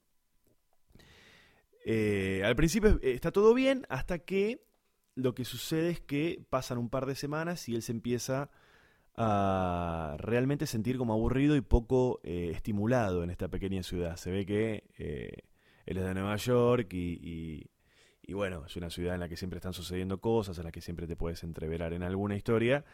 Eh, 1.87 2.43
al 2.45 2.55
principio 2.55 3.01
está 3.01 3.33
todo 3.33 3.55
bien 3.55 3.87
hasta 3.89 4.19
que 4.19 4.63
lo 5.15 5.35
que 5.35 5.47
sucede 5.47 5.89
es 5.89 6.01
que 6.01 6.45
pasan 6.51 6.77
un 6.77 6.91
par 6.91 7.07
de 7.07 7.15
semanas 7.15 7.67
y 7.71 7.77
él 7.77 7.81
se 7.81 7.93
empieza 7.93 8.51
a 9.17 10.17
realmente 10.19 10.67
sentir 10.67 10.99
como 10.99 11.15
aburrido 11.15 11.57
y 11.57 11.63
poco 11.63 12.21
estimulado 12.23 13.25
en 13.25 13.31
esta 13.31 13.49
pequeña 13.49 13.83
ciudad. 13.83 14.19
Se 14.19 14.31
ve 14.31 14.45
que 14.45 14.85
él 15.87 15.97
es 15.97 16.05
de 16.05 16.13
Nueva 16.13 16.37
York 16.37 16.93
y, 16.93 17.71
y, 18.23 18.33
bueno, 18.35 18.67
es 18.67 18.77
una 18.77 18.91
ciudad 18.91 19.15
en 19.15 19.21
la 19.21 19.31
que 19.31 19.39
siempre 19.39 19.57
están 19.57 19.73
sucediendo 19.73 20.21
cosas, 20.21 20.59
en 20.59 20.65
la 20.65 20.73
que 20.73 20.83
siempre 20.83 21.07
te 21.07 21.17
puedes 21.17 21.43
entreverar 21.43 21.95
en 21.95 22.03
alguna 22.03 22.37
historia, 22.37 22.85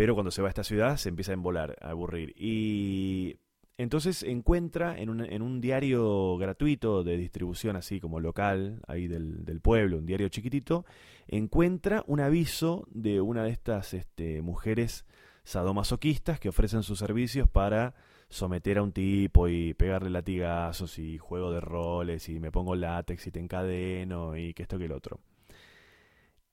pero 0.00 0.14
cuando 0.14 0.30
se 0.30 0.40
va 0.40 0.48
a 0.48 0.52
esta 0.52 0.64
ciudad 0.64 0.96
se 0.96 1.10
empieza 1.10 1.32
a 1.32 1.34
embolar, 1.34 1.76
a 1.82 1.90
aburrir. 1.90 2.32
Y 2.34 3.36
entonces 3.76 4.22
encuentra 4.22 4.98
en 4.98 5.10
un, 5.10 5.20
en 5.20 5.42
un 5.42 5.60
diario 5.60 6.38
gratuito 6.38 7.04
de 7.04 7.18
distribución 7.18 7.76
así 7.76 8.00
como 8.00 8.18
local, 8.18 8.80
ahí 8.88 9.08
del, 9.08 9.44
del, 9.44 9.60
pueblo, 9.60 9.98
un 9.98 10.06
diario 10.06 10.30
chiquitito, 10.30 10.86
encuentra 11.28 12.02
un 12.06 12.20
aviso 12.20 12.86
de 12.90 13.20
una 13.20 13.44
de 13.44 13.50
estas 13.50 13.92
este, 13.92 14.40
mujeres 14.40 15.04
sadomasoquistas 15.44 16.40
que 16.40 16.48
ofrecen 16.48 16.82
sus 16.82 16.98
servicios 16.98 17.46
para 17.46 17.94
someter 18.30 18.78
a 18.78 18.82
un 18.82 18.92
tipo 18.92 19.48
y 19.48 19.74
pegarle 19.74 20.08
latigazos 20.08 20.98
y 20.98 21.18
juego 21.18 21.52
de 21.52 21.60
roles 21.60 22.26
y 22.30 22.40
me 22.40 22.50
pongo 22.50 22.74
látex 22.74 23.26
y 23.26 23.32
te 23.32 23.40
encadeno 23.40 24.34
y 24.34 24.54
que 24.54 24.62
esto 24.62 24.78
que 24.78 24.86
el 24.86 24.92
otro. 24.92 25.20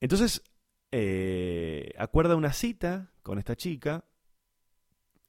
Entonces, 0.02 0.42
eh, 0.90 1.92
acuerda 1.98 2.36
una 2.36 2.52
cita 2.52 3.12
con 3.22 3.38
esta 3.38 3.56
chica. 3.56 4.04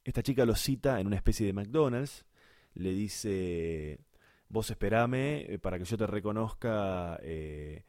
Esta 0.03 0.24
chica 0.24 0.45
lo 0.45 0.55
cita 0.55 0.99
en 0.99 1.07
una 1.07 1.16
especie 1.16 1.45
de 1.45 1.53
McDonald's. 1.53 2.26
Le 2.74 2.91
dice, 2.91 3.99
vos 4.47 4.70
esperame 4.70 5.45
eh, 5.53 5.60
para 5.60 5.78
que 5.78 5.86
yo 5.86 5.97
te 5.97 6.07
reconozca. 6.07 7.20
Eh, 7.22 7.86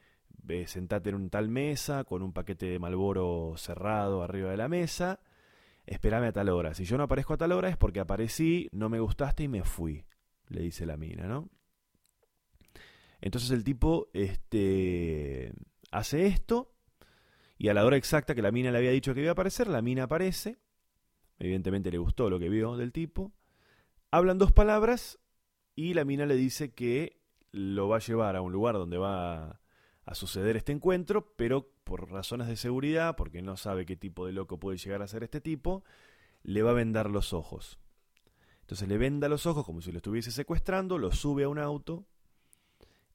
sentate 0.67 1.11
en 1.11 1.17
un 1.17 1.31
tal 1.31 1.49
mesa 1.49 2.05
con 2.05 2.23
un 2.23 2.33
paquete 2.33 2.67
de 2.67 2.79
Malboro 2.79 3.55
cerrado 3.57 4.23
arriba 4.23 4.51
de 4.51 4.57
la 4.57 4.69
mesa, 4.69 5.21
espérame 5.87 6.25
a 6.29 6.33
tal 6.33 6.49
hora. 6.49 6.75
Si 6.75 6.85
yo 6.85 6.97
no 6.97 7.05
aparezco 7.05 7.35
a 7.35 7.37
tal 7.37 7.53
hora 7.53 7.69
es 7.69 7.77
porque 7.77 8.01
aparecí, 8.01 8.69
no 8.73 8.89
me 8.89 9.01
gustaste 9.01 9.45
y 9.45 9.49
me 9.49 9.63
fui, 9.63 10.05
le 10.49 10.63
dice 10.63 10.87
la 10.87 10.97
mina, 10.97 11.27
¿no? 11.27 11.49
Entonces 13.21 13.51
el 13.51 13.65
tipo 13.65 14.09
este, 14.13 15.53
hace 15.91 16.27
esto 16.27 16.73
y 17.61 17.69
a 17.69 17.75
la 17.75 17.85
hora 17.85 17.99
exacta 17.99 18.35
que 18.35 18.41
la 18.41 18.53
mina 18.53 18.73
le 18.73 18.79
había 18.79 18.91
dicho 18.91 19.13
que 19.13 19.21
iba 19.21 19.29
a 19.29 19.33
aparecer, 19.33 19.69
la 19.69 19.83
mina 19.83 20.05
aparece. 20.05 20.57
Evidentemente 21.39 21.91
le 21.91 21.99
gustó 21.99 22.31
lo 22.31 22.39
que 22.39 22.49
vio 22.49 22.79
del 22.79 22.91
tipo. 22.91 23.35
Hablan 24.11 24.39
dos 24.39 24.51
palabras 24.51 25.19
y 25.75 25.93
la 25.93 26.07
mina 26.07 26.25
le 26.25 26.37
dice 26.37 26.73
que 26.73 27.21
lo 27.53 27.87
va 27.87 27.97
a 27.97 28.01
llevar 28.01 28.35
a 28.35 28.41
un 28.41 28.51
lugar 28.51 28.77
donde 28.77 28.97
va 28.97 29.61
a 30.07 30.15
suceder 30.15 30.57
este 30.57 30.73
encuentro, 30.73 31.35
pero 31.37 31.71
por 31.85 32.11
razones 32.11 32.49
de 32.49 32.57
seguridad, 32.57 33.15
porque 33.15 33.43
no 33.43 33.59
sabe 33.59 33.85
qué 33.85 33.95
tipo 33.95 34.25
de 34.25 34.33
loco 34.33 34.59
puede 34.59 34.79
llegar 34.79 35.03
a 35.03 35.07
ser 35.07 35.23
este 35.23 35.43
tipo, 35.43 35.85
le 36.43 36.63
va 36.63 36.71
a 36.71 36.73
vendar 36.73 37.11
los 37.11 37.35
ojos. 37.35 37.79
Entonces 38.63 38.89
le 38.89 38.97
venda 38.97 39.29
los 39.29 39.45
ojos 39.45 39.67
como 39.67 39.83
si 39.83 39.93
lo 39.93 39.99
estuviese 39.99 40.31
secuestrando, 40.31 40.97
lo 40.97 41.13
sube 41.13 41.45
a 41.45 41.51
un 41.51 41.59
auto, 41.59 42.07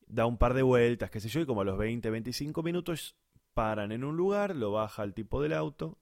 da 0.05 0.27
un 0.27 0.37
par 0.37 0.53
de 0.53 0.61
vueltas, 0.61 1.09
qué 1.09 1.19
sé 1.19 1.29
yo, 1.29 1.39
y 1.39 1.47
como 1.47 1.61
a 1.61 1.65
los 1.65 1.79
20, 1.79 2.07
25 2.11 2.61
minutos 2.61 3.15
paran 3.55 3.91
en 3.91 4.03
un 4.03 4.15
lugar, 4.17 4.55
lo 4.55 4.73
baja 4.73 5.03
el 5.03 5.15
tipo 5.15 5.41
del 5.41 5.53
auto, 5.53 5.97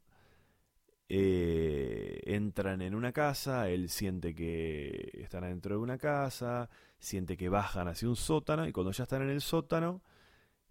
eh, 1.08 2.20
entran 2.26 2.82
en 2.82 2.96
una 2.96 3.14
casa, 3.14 3.70
él 3.70 3.90
siente 3.90 4.34
que 4.34 5.12
están 5.14 5.44
adentro 5.44 5.76
de 5.76 5.82
una 5.82 5.98
casa, 6.00 6.70
siente 7.00 7.38
que 7.38 7.50
bajan 7.50 7.88
hacia 7.88 8.10
un 8.10 8.16
sótano, 8.16 8.68
y 8.68 8.74
cuando 8.74 8.92
ya 8.92 9.04
están 9.04 9.22
en 9.22 9.30
el 9.30 9.42
sótano, 9.42 10.02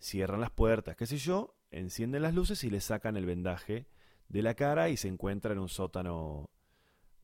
cierran 0.00 0.40
las 0.40 0.50
puertas, 0.50 0.96
qué 0.96 1.06
sé 1.06 1.18
yo, 1.18 1.54
encienden 1.70 2.22
las 2.22 2.34
luces 2.34 2.64
y 2.64 2.70
le 2.70 2.80
sacan 2.80 3.16
el 3.16 3.26
vendaje 3.26 3.86
de 4.28 4.42
la 4.42 4.54
cara 4.54 4.88
y 4.88 4.96
se 4.96 5.08
encuentra 5.08 5.52
en 5.52 5.60
un 5.60 5.68
sótano 5.68 6.50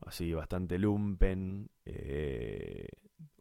así 0.06 0.32
bastante 0.32 0.78
lumpen, 0.78 1.68
eh, 1.84 2.88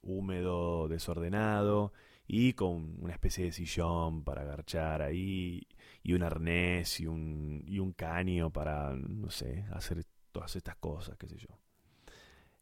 húmedo, 0.01 0.88
desordenado 0.88 1.93
y 2.28 2.53
con 2.53 2.97
una 3.01 3.13
especie 3.13 3.45
de 3.45 3.51
sillón 3.51 4.23
para 4.23 4.41
agarchar 4.41 5.01
ahí 5.01 5.65
y 6.03 6.13
un 6.13 6.23
arnés 6.23 6.99
y 6.99 7.07
un, 7.07 7.63
y 7.65 7.80
un 7.80 7.93
caño 7.93 8.51
para, 8.51 8.93
no 8.93 9.30
sé, 9.30 9.65
hacer 9.71 10.03
todas 10.32 10.55
estas 10.55 10.75
cosas, 10.75 11.17
qué 11.17 11.28
sé 11.28 11.38
yo. 11.38 11.47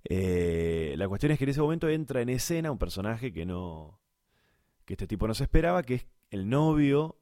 Eh, 0.04 0.94
la 0.98 1.08
cuestión 1.08 1.32
es 1.32 1.40
que 1.40 1.46
en 1.46 1.50
ese 1.50 1.62
momento 1.62 1.90
entra 1.90 2.22
en 2.22 2.30
escena 2.30 2.72
un 2.72 2.78
personaje 2.78 3.34
que 3.34 3.46
no, 3.46 4.00
que 4.86 4.94
este 4.94 5.08
tipo 5.08 5.28
no 5.28 5.34
se 5.34 5.44
esperaba, 5.44 5.82
que 5.82 5.96
es 5.96 6.08
el 6.30 6.48
novio 6.48 7.20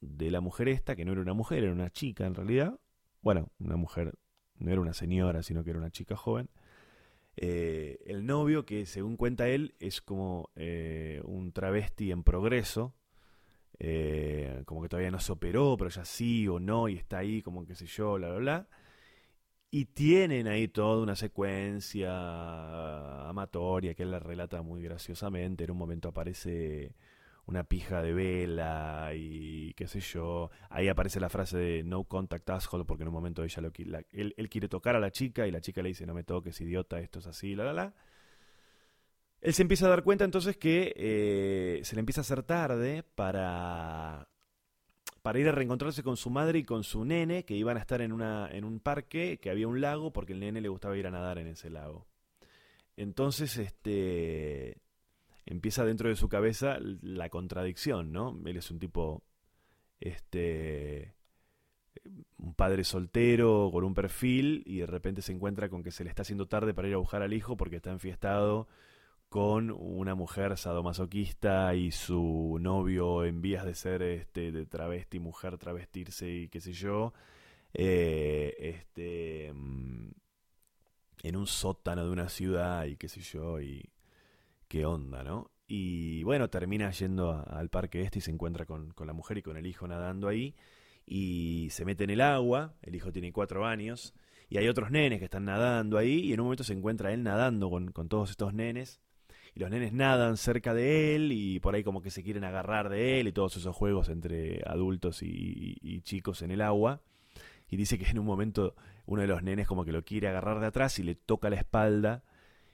de 0.00 0.30
la 0.30 0.40
mujer 0.40 0.68
esta, 0.68 0.96
que 0.96 1.04
no 1.04 1.12
era 1.12 1.20
una 1.20 1.34
mujer, 1.34 1.62
era 1.62 1.72
una 1.72 1.90
chica 1.90 2.26
en 2.26 2.34
realidad. 2.34 2.80
Bueno, 3.20 3.50
una 3.58 3.76
mujer, 3.76 4.14
no 4.56 4.72
era 4.72 4.80
una 4.80 4.94
señora, 4.94 5.42
sino 5.42 5.62
que 5.62 5.70
era 5.70 5.78
una 5.78 5.90
chica 5.90 6.16
joven. 6.16 6.48
Eh, 7.36 7.98
el 8.06 8.26
novio, 8.26 8.64
que 8.66 8.86
según 8.86 9.16
cuenta 9.16 9.48
él, 9.48 9.74
es 9.80 10.00
como 10.02 10.50
eh, 10.56 11.22
un 11.24 11.52
travesti 11.52 12.10
en 12.12 12.22
progreso, 12.24 12.94
eh, 13.78 14.62
como 14.66 14.82
que 14.82 14.88
todavía 14.88 15.10
no 15.10 15.20
se 15.20 15.32
operó, 15.32 15.76
pero 15.76 15.90
ya 15.90 16.04
sí 16.04 16.46
o 16.48 16.60
no, 16.60 16.88
y 16.88 16.96
está 16.96 17.18
ahí, 17.18 17.42
como 17.42 17.66
que 17.66 17.74
sé 17.74 17.86
yo, 17.86 18.14
bla, 18.14 18.28
bla, 18.30 18.38
bla. 18.38 18.68
Y 19.70 19.86
tienen 19.86 20.48
ahí 20.48 20.68
toda 20.68 21.02
una 21.02 21.16
secuencia 21.16 22.10
amatoria 23.28 23.94
que 23.94 24.02
él 24.02 24.10
la 24.10 24.18
relata 24.20 24.60
muy 24.62 24.82
graciosamente. 24.82 25.64
En 25.64 25.70
un 25.70 25.78
momento 25.78 26.08
aparece 26.08 26.94
una 27.46 27.64
pija 27.64 28.02
de 28.02 28.12
vela 28.12 29.10
y 29.14 29.74
qué 29.74 29.86
sé 29.86 30.00
yo. 30.00 30.50
Ahí 30.70 30.88
aparece 30.88 31.20
la 31.20 31.28
frase 31.28 31.58
de 31.58 31.82
no 31.82 32.04
contact 32.04 32.48
asshole 32.50 32.84
porque 32.84 33.02
en 33.02 33.08
un 33.08 33.14
momento 33.14 33.42
ella 33.42 33.62
lo 33.62 33.72
él, 34.12 34.34
él, 34.36 34.48
quiere 34.48 34.68
tocar 34.68 34.96
a 34.96 35.00
la 35.00 35.10
chica 35.10 35.46
y 35.46 35.50
la 35.50 35.60
chica 35.60 35.82
le 35.82 35.88
dice 35.88 36.06
no 36.06 36.14
me 36.14 36.24
toques 36.24 36.60
idiota, 36.60 37.00
esto 37.00 37.18
es 37.18 37.26
así, 37.26 37.54
la 37.54 37.64
la 37.64 37.72
la. 37.72 37.94
Él 39.40 39.54
se 39.54 39.62
empieza 39.62 39.86
a 39.86 39.90
dar 39.90 40.04
cuenta 40.04 40.24
entonces 40.24 40.56
que 40.56 40.94
eh, 40.96 41.80
se 41.82 41.96
le 41.96 42.00
empieza 42.00 42.20
a 42.20 42.22
hacer 42.22 42.44
tarde 42.44 43.02
para, 43.16 44.28
para 45.20 45.38
ir 45.40 45.48
a 45.48 45.52
reencontrarse 45.52 46.04
con 46.04 46.16
su 46.16 46.30
madre 46.30 46.60
y 46.60 46.64
con 46.64 46.84
su 46.84 47.04
nene 47.04 47.44
que 47.44 47.56
iban 47.56 47.76
a 47.76 47.80
estar 47.80 48.02
en, 48.02 48.12
una, 48.12 48.48
en 48.52 48.62
un 48.64 48.78
parque 48.78 49.40
que 49.42 49.50
había 49.50 49.66
un 49.66 49.80
lago 49.80 50.12
porque 50.12 50.32
el 50.32 50.38
nene 50.38 50.60
le 50.60 50.68
gustaba 50.68 50.96
ir 50.96 51.08
a 51.08 51.10
nadar 51.10 51.38
en 51.38 51.48
ese 51.48 51.70
lago. 51.70 52.06
Entonces, 52.96 53.56
este 53.56 54.80
empieza 55.46 55.84
dentro 55.84 56.08
de 56.08 56.16
su 56.16 56.28
cabeza 56.28 56.78
la 56.80 57.28
contradicción, 57.28 58.12
¿no? 58.12 58.38
Él 58.44 58.56
es 58.56 58.70
un 58.70 58.78
tipo, 58.78 59.22
este, 60.00 61.14
un 62.38 62.54
padre 62.54 62.84
soltero 62.84 63.70
con 63.72 63.84
un 63.84 63.94
perfil 63.94 64.62
y 64.66 64.78
de 64.78 64.86
repente 64.86 65.22
se 65.22 65.32
encuentra 65.32 65.68
con 65.68 65.82
que 65.82 65.90
se 65.90 66.04
le 66.04 66.10
está 66.10 66.22
haciendo 66.22 66.46
tarde 66.48 66.74
para 66.74 66.88
ir 66.88 66.94
a 66.94 66.98
buscar 66.98 67.22
al 67.22 67.32
hijo 67.32 67.56
porque 67.56 67.76
está 67.76 67.90
enfiestado 67.90 68.68
con 69.28 69.70
una 69.70 70.14
mujer 70.14 70.58
sadomasoquista 70.58 71.74
y 71.74 71.90
su 71.90 72.58
novio 72.60 73.24
en 73.24 73.40
vías 73.40 73.64
de 73.64 73.74
ser 73.74 74.02
este 74.02 74.52
de 74.52 74.66
travesti, 74.66 75.20
mujer 75.20 75.56
travestirse 75.56 76.28
y 76.30 76.48
qué 76.48 76.60
sé 76.60 76.72
yo, 76.74 77.14
eh, 77.72 78.54
este 78.58 79.52
mm, 79.54 80.10
en 81.22 81.36
un 81.36 81.46
sótano 81.46 82.04
de 82.04 82.10
una 82.10 82.28
ciudad 82.28 82.84
y 82.84 82.96
qué 82.96 83.08
sé 83.08 83.20
yo 83.20 83.60
y 83.60 83.91
qué 84.72 84.86
onda, 84.86 85.22
¿no? 85.22 85.50
Y 85.68 86.22
bueno, 86.22 86.48
termina 86.48 86.90
yendo 86.92 87.44
al 87.46 87.68
parque 87.68 88.00
este 88.00 88.20
y 88.20 88.22
se 88.22 88.30
encuentra 88.30 88.64
con, 88.64 88.94
la 89.04 89.12
mujer 89.12 89.36
y 89.36 89.42
con 89.42 89.58
el 89.58 89.66
hijo 89.66 89.86
nadando 89.86 90.28
ahí. 90.28 90.56
Y 91.04 91.68
se 91.72 91.84
mete 91.84 92.04
en 92.04 92.10
el 92.10 92.22
agua, 92.22 92.72
el 92.80 92.94
hijo 92.94 93.12
tiene 93.12 93.34
cuatro 93.34 93.66
años, 93.66 94.14
y 94.48 94.56
hay 94.56 94.68
otros 94.68 94.90
nenes 94.90 95.18
que 95.18 95.26
están 95.26 95.44
nadando 95.44 95.98
ahí, 95.98 96.20
y 96.20 96.32
en 96.32 96.40
un 96.40 96.46
momento 96.46 96.64
se 96.64 96.72
encuentra 96.72 97.12
él 97.12 97.22
nadando 97.22 97.68
con, 97.68 97.92
todos 98.08 98.30
estos 98.30 98.54
nenes. 98.54 99.02
Y 99.54 99.60
los 99.60 99.68
nenes 99.68 99.92
nadan 99.92 100.38
cerca 100.38 100.72
de 100.72 101.16
él 101.16 101.32
y 101.32 101.60
por 101.60 101.74
ahí 101.74 101.84
como 101.84 102.00
que 102.00 102.10
se 102.10 102.22
quieren 102.22 102.44
agarrar 102.44 102.88
de 102.88 103.20
él 103.20 103.28
y 103.28 103.32
todos 103.32 103.58
esos 103.58 103.76
juegos 103.76 104.08
entre 104.08 104.62
adultos 104.64 105.22
y, 105.22 105.76
y 105.82 106.00
chicos 106.00 106.40
en 106.40 106.50
el 106.50 106.62
agua. 106.62 107.02
Y 107.68 107.76
dice 107.76 107.98
que 107.98 108.08
en 108.08 108.18
un 108.18 108.24
momento 108.24 108.74
uno 109.04 109.20
de 109.20 109.28
los 109.28 109.42
nenes 109.42 109.66
como 109.66 109.84
que 109.84 109.92
lo 109.92 110.02
quiere 110.02 110.28
agarrar 110.28 110.60
de 110.60 110.66
atrás 110.68 110.98
y 110.98 111.02
le 111.02 111.14
toca 111.14 111.50
la 111.50 111.56
espalda 111.56 112.24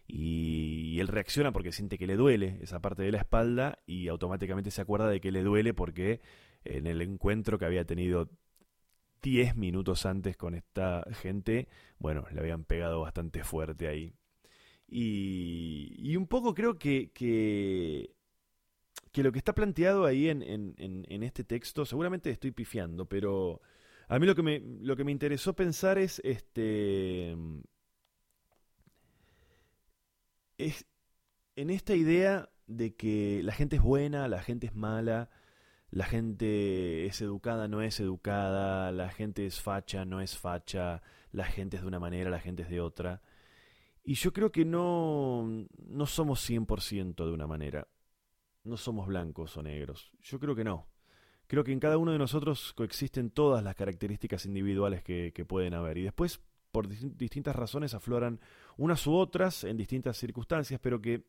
y 0.08 0.98
él 1.00 1.06
reacciona 1.06 1.52
porque 1.52 1.70
siente 1.70 1.98
que 1.98 2.06
le 2.06 2.16
duele 2.16 2.58
esa 2.62 2.80
parte 2.80 3.02
de 3.02 3.12
la 3.12 3.18
espalda 3.18 3.78
y 3.86 4.08
automáticamente 4.08 4.70
se 4.70 4.80
acuerda 4.80 5.08
de 5.08 5.20
que 5.20 5.30
le 5.30 5.42
duele 5.42 5.74
porque 5.74 6.22
en 6.64 6.86
el 6.86 7.02
encuentro 7.02 7.58
que 7.58 7.66
había 7.66 7.84
tenido 7.84 8.30
10 9.22 9.56
minutos 9.56 10.06
antes 10.06 10.36
con 10.36 10.54
esta 10.54 11.04
gente, 11.12 11.68
bueno, 11.98 12.26
le 12.32 12.40
habían 12.40 12.64
pegado 12.64 13.00
bastante 13.02 13.44
fuerte 13.44 13.86
ahí. 13.86 14.14
Y, 14.88 15.94
y 15.98 16.16
un 16.16 16.26
poco 16.26 16.54
creo 16.54 16.78
que, 16.78 17.10
que, 17.12 18.14
que, 19.12 19.22
lo 19.22 19.30
que 19.32 19.38
está 19.38 19.54
planteado 19.54 20.06
ahí 20.06 20.28
en, 20.28 20.42
en, 20.42 20.74
en, 20.78 21.22
este 21.22 21.44
texto, 21.44 21.84
seguramente 21.84 22.30
estoy 22.30 22.52
pifiando, 22.52 23.06
pero 23.06 23.60
a 24.08 24.18
mí 24.18 24.26
lo 24.26 24.34
que 24.34 24.42
me, 24.42 24.60
lo 24.60 24.96
que 24.96 25.04
me 25.04 25.12
interesó 25.12 25.54
pensar 25.54 25.98
es 25.98 26.22
este 26.24 27.36
es 30.58 30.86
en 31.56 31.70
esta 31.70 31.94
idea 31.94 32.50
de 32.66 32.94
que 32.94 33.40
la 33.42 33.52
gente 33.52 33.76
es 33.76 33.82
buena, 33.82 34.28
la 34.28 34.42
gente 34.42 34.66
es 34.66 34.74
mala, 34.74 35.30
la 35.90 36.04
gente 36.04 37.06
es 37.06 37.20
educada, 37.22 37.66
no 37.66 37.80
es 37.80 37.98
educada, 38.00 38.92
la 38.92 39.08
gente 39.08 39.46
es 39.46 39.60
facha, 39.60 40.04
no 40.04 40.20
es 40.20 40.36
facha, 40.36 41.02
la 41.32 41.44
gente 41.44 41.76
es 41.76 41.82
de 41.82 41.88
una 41.88 41.98
manera, 41.98 42.30
la 42.30 42.40
gente 42.40 42.62
es 42.62 42.68
de 42.68 42.80
otra. 42.80 43.22
Y 44.04 44.14
yo 44.14 44.32
creo 44.32 44.52
que 44.52 44.64
no, 44.64 45.66
no 45.86 46.06
somos 46.06 46.48
100% 46.48 47.24
de 47.24 47.32
una 47.32 47.46
manera. 47.46 47.88
No 48.64 48.76
somos 48.76 49.06
blancos 49.06 49.56
o 49.56 49.62
negros. 49.62 50.12
Yo 50.20 50.38
creo 50.38 50.54
que 50.54 50.64
no. 50.64 50.88
Creo 51.46 51.64
que 51.64 51.72
en 51.72 51.80
cada 51.80 51.96
uno 51.96 52.12
de 52.12 52.18
nosotros 52.18 52.74
coexisten 52.74 53.30
todas 53.30 53.64
las 53.64 53.74
características 53.74 54.44
individuales 54.44 55.02
que, 55.02 55.32
que 55.34 55.46
pueden 55.46 55.72
haber. 55.72 55.96
Y 55.98 56.02
después 56.02 56.42
por 56.70 56.88
distintas 56.88 57.56
razones 57.56 57.94
afloran 57.94 58.40
unas 58.78 59.06
u 59.06 59.14
otras 59.14 59.64
en 59.64 59.76
distintas 59.76 60.16
circunstancias, 60.16 60.80
pero 60.82 61.00
que 61.00 61.24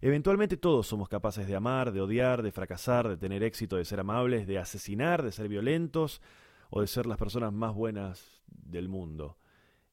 eventualmente 0.00 0.56
todos 0.56 0.86
somos 0.86 1.08
capaces 1.08 1.46
de 1.46 1.54
amar, 1.54 1.92
de 1.92 2.00
odiar, 2.00 2.42
de 2.42 2.52
fracasar, 2.52 3.08
de 3.08 3.16
tener 3.16 3.42
éxito, 3.42 3.76
de 3.76 3.84
ser 3.84 4.00
amables, 4.00 4.46
de 4.46 4.58
asesinar, 4.58 5.22
de 5.22 5.32
ser 5.32 5.48
violentos 5.48 6.22
o 6.70 6.80
de 6.80 6.86
ser 6.86 7.06
las 7.06 7.18
personas 7.18 7.52
más 7.52 7.74
buenas 7.74 8.42
del 8.46 8.88
mundo. 8.88 9.36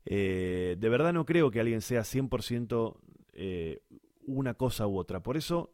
Eh, 0.06 0.78
de 0.80 0.89
verdad 0.89 1.14
no 1.14 1.26
creo 1.26 1.52
que 1.52 1.60
alguien 1.60 1.82
sea 1.82 2.02
100% 2.02 2.97
eh, 3.34 3.82
una 4.26 4.54
cosa 4.54 4.88
u 4.88 4.97
otra. 4.97 5.22
Por 5.22 5.38
eso 5.38 5.74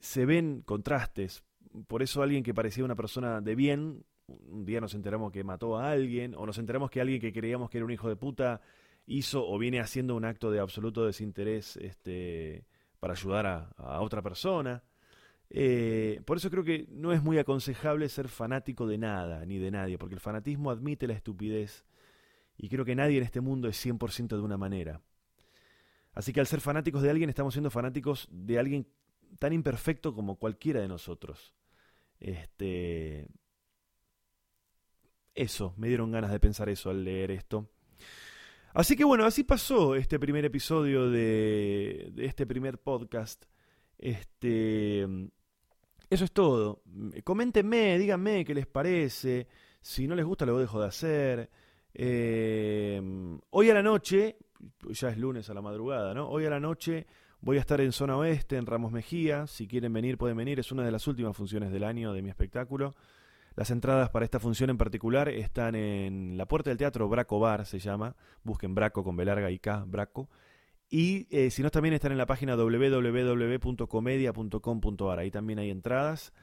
se 0.00 0.26
ven 0.26 0.62
contrastes. 0.62 1.44
Por 1.86 2.02
eso 2.02 2.22
alguien 2.22 2.42
que 2.42 2.54
parecía 2.54 2.84
una 2.84 2.96
persona 2.96 3.40
de 3.40 3.54
bien 3.54 4.04
un 4.28 4.64
día 4.64 4.80
nos 4.80 4.94
enteramos 4.94 5.32
que 5.32 5.44
mató 5.44 5.78
a 5.78 5.90
alguien, 5.90 6.34
o 6.34 6.46
nos 6.46 6.58
enteramos 6.58 6.90
que 6.90 7.00
alguien 7.00 7.20
que 7.20 7.32
creíamos 7.32 7.70
que 7.70 7.78
era 7.78 7.84
un 7.84 7.92
hijo 7.92 8.08
de 8.08 8.16
puta 8.16 8.60
hizo 9.06 9.48
o 9.48 9.58
viene 9.58 9.80
haciendo 9.80 10.14
un 10.16 10.24
acto 10.24 10.50
de 10.50 10.60
absoluto 10.60 11.06
desinterés 11.06 11.76
este, 11.76 12.66
para 13.00 13.14
ayudar 13.14 13.46
a, 13.76 14.00
otra 14.00 14.22
persona. 14.22 14.82
Eh, 15.48 16.20
por 16.24 16.38
eso 16.38 16.50
creo 16.50 16.64
que 16.64 16.86
no 16.90 17.12
es 17.12 17.22
muy 17.22 17.38
aconsejable 17.38 18.08
ser 18.08 18.28
fanático 18.28 18.86
de 18.86 18.98
nada 18.98 19.46
ni 19.46 19.58
de 19.58 19.70
nadie, 19.70 19.96
porque 19.96 20.14
el 20.14 20.20
fanatismo 20.20 20.70
admite 20.70 21.06
la 21.06 21.14
estupidez 21.14 21.84
y 22.58 22.68
creo 22.68 22.84
que 22.84 22.96
nadie 22.96 23.18
en 23.18 23.24
este 23.24 23.40
mundo 23.40 23.68
es 23.68 23.84
100% 23.84 24.28
de 24.28 24.42
una 24.42 24.56
manera. 24.56 25.00
Así 26.12 26.32
que 26.32 26.40
al 26.40 26.46
ser 26.46 26.60
fanáticos 26.60 27.02
de 27.02 27.10
alguien 27.10 27.28
estamos 27.28 27.54
siendo 27.54 27.70
fanáticos 27.70 28.28
de 28.30 28.58
alguien 28.58 28.88
tan 29.38 29.52
imperfecto 29.52 30.14
como 30.14 30.36
cualquiera 30.36 30.80
de 30.80 30.88
nosotros. 30.88 31.54
Este 32.18 33.28
eso, 35.34 35.74
me 35.76 35.88
dieron 35.88 36.10
ganas 36.10 36.30
de 36.30 36.40
pensar 36.40 36.70
eso 36.70 36.88
al 36.88 37.04
leer 37.04 37.30
esto. 37.30 37.68
Así 38.76 38.94
que 38.94 39.04
bueno, 39.04 39.24
así 39.24 39.42
pasó 39.42 39.94
este 39.94 40.18
primer 40.18 40.44
episodio 40.44 41.08
de, 41.08 42.12
este 42.18 42.44
primer 42.44 42.76
podcast. 42.76 43.46
Este 43.96 45.00
eso 46.10 46.24
es 46.26 46.32
todo. 46.32 46.82
Coméntenme, 47.24 47.98
díganme 47.98 48.44
qué 48.44 48.54
les 48.54 48.66
parece. 48.66 49.48
Si 49.80 50.06
no 50.06 50.14
les 50.14 50.26
gusta, 50.26 50.44
lo 50.44 50.58
dejo 50.58 50.78
de 50.78 50.86
hacer. 50.88 51.50
Eh, 51.94 53.00
hoy 53.48 53.70
a 53.70 53.74
la 53.74 53.82
noche, 53.82 54.36
ya 54.90 55.08
es 55.08 55.16
lunes 55.16 55.48
a 55.48 55.54
la 55.54 55.62
madrugada, 55.62 56.12
¿no? 56.12 56.28
Hoy 56.28 56.44
a 56.44 56.50
la 56.50 56.60
noche 56.60 57.06
voy 57.40 57.56
a 57.56 57.60
estar 57.60 57.80
en 57.80 57.92
zona 57.92 58.18
oeste, 58.18 58.58
en 58.58 58.66
Ramos 58.66 58.92
Mejía. 58.92 59.46
Si 59.46 59.66
quieren 59.66 59.94
venir, 59.94 60.18
pueden 60.18 60.36
venir. 60.36 60.60
Es 60.60 60.70
una 60.70 60.84
de 60.84 60.92
las 60.92 61.06
últimas 61.06 61.34
funciones 61.34 61.72
del 61.72 61.82
año 61.82 62.12
de 62.12 62.20
mi 62.20 62.28
espectáculo. 62.28 62.94
Las 63.56 63.70
entradas 63.70 64.10
para 64.10 64.26
esta 64.26 64.38
función 64.38 64.68
en 64.68 64.76
particular 64.76 65.30
están 65.30 65.74
en 65.74 66.36
la 66.36 66.46
puerta 66.46 66.68
del 66.68 66.76
teatro 66.76 67.08
Braco 67.08 67.40
Bar, 67.40 67.64
se 67.64 67.78
llama. 67.78 68.14
Busquen 68.44 68.74
Braco 68.74 69.02
con 69.02 69.16
B 69.16 69.24
larga 69.24 69.50
y 69.50 69.58
K, 69.58 69.84
Braco. 69.86 70.28
Y 70.90 71.26
eh, 71.30 71.50
si 71.50 71.62
no, 71.62 71.70
también 71.70 71.94
están 71.94 72.12
en 72.12 72.18
la 72.18 72.26
página 72.26 72.54
www.comedia.com.ar. 72.54 75.18
Ahí 75.18 75.30
también 75.30 75.58
hay 75.58 75.70
entradas. 75.70 76.34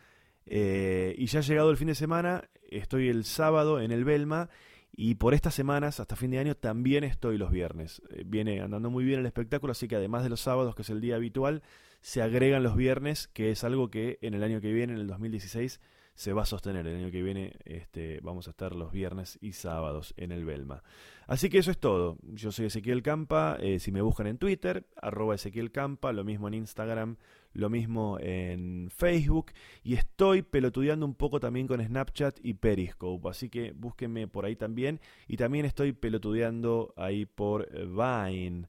Eh, 0.47 1.13
y 1.17 1.27
ya 1.27 1.37
ha 1.39 1.43
llegado 1.43 1.69
el 1.69 1.77
fin 1.77 1.87
de 1.87 1.95
semana. 1.95 2.49
Estoy 2.69 3.09
el 3.09 3.25
sábado 3.25 3.79
en 3.79 3.91
el 3.91 4.05
Belma. 4.05 4.49
Y 4.91 5.13
por 5.15 5.35
estas 5.35 5.53
semanas, 5.53 5.99
hasta 5.99 6.15
fin 6.15 6.31
de 6.31 6.39
año, 6.39 6.55
también 6.55 7.03
estoy 7.03 7.37
los 7.37 7.51
viernes. 7.51 8.01
Eh, 8.09 8.23
viene 8.25 8.61
andando 8.61 8.89
muy 8.89 9.03
bien 9.03 9.19
el 9.19 9.27
espectáculo, 9.27 9.69
así 9.71 9.87
que 9.87 9.97
además 9.97 10.23
de 10.23 10.29
los 10.29 10.41
sábados, 10.41 10.73
que 10.75 10.81
es 10.81 10.89
el 10.89 10.99
día 10.99 11.15
habitual, 11.15 11.61
se 12.01 12.23
agregan 12.23 12.63
los 12.63 12.75
viernes, 12.75 13.27
que 13.27 13.51
es 13.51 13.63
algo 13.63 13.91
que 13.91 14.17
en 14.21 14.33
el 14.33 14.43
año 14.43 14.61
que 14.61 14.73
viene, 14.73 14.93
en 14.93 14.99
el 14.99 15.05
2016, 15.07 15.79
se 16.15 16.33
va 16.33 16.43
a 16.43 16.45
sostener. 16.45 16.85
El 16.87 16.97
año 16.97 17.11
que 17.11 17.21
viene 17.21 17.57
este, 17.65 18.19
vamos 18.21 18.47
a 18.47 18.51
estar 18.51 18.75
los 18.75 18.91
viernes 18.91 19.37
y 19.41 19.53
sábados 19.53 20.13
en 20.17 20.31
el 20.31 20.45
Belma. 20.45 20.83
Así 21.27 21.49
que 21.49 21.57
eso 21.57 21.71
es 21.71 21.77
todo. 21.77 22.17
Yo 22.23 22.51
soy 22.51 22.65
Ezequiel 22.65 23.01
Campa. 23.01 23.57
Eh, 23.59 23.79
si 23.79 23.91
me 23.91 24.01
buscan 24.01 24.27
en 24.27 24.37
Twitter, 24.37 24.85
arroba 25.01 25.35
Ezequiel 25.35 25.71
Campa, 25.71 26.11
lo 26.11 26.23
mismo 26.23 26.47
en 26.47 26.55
Instagram, 26.55 27.17
lo 27.53 27.69
mismo 27.69 28.17
en 28.19 28.89
Facebook. 28.93 29.51
Y 29.83 29.95
estoy 29.95 30.41
pelotudeando 30.41 31.05
un 31.05 31.15
poco 31.15 31.39
también 31.39 31.67
con 31.67 31.83
Snapchat 31.83 32.39
y 32.43 32.55
Periscope. 32.55 33.29
Así 33.29 33.49
que 33.49 33.71
búsquenme 33.71 34.27
por 34.27 34.45
ahí 34.45 34.55
también. 34.55 34.99
Y 35.27 35.37
también 35.37 35.65
estoy 35.65 35.93
pelotudeando 35.93 36.93
ahí 36.97 37.25
por 37.25 37.69
Vine. 37.71 38.67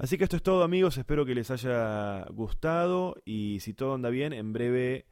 Así 0.00 0.16
que 0.16 0.24
esto 0.24 0.36
es 0.36 0.42
todo 0.42 0.64
amigos, 0.64 0.96
espero 0.96 1.26
que 1.26 1.34
les 1.34 1.50
haya 1.50 2.24
gustado 2.30 3.16
y 3.26 3.58
si 3.60 3.74
todo 3.74 3.92
anda 3.92 4.08
bien, 4.08 4.32
en 4.32 4.54
breve 4.54 5.04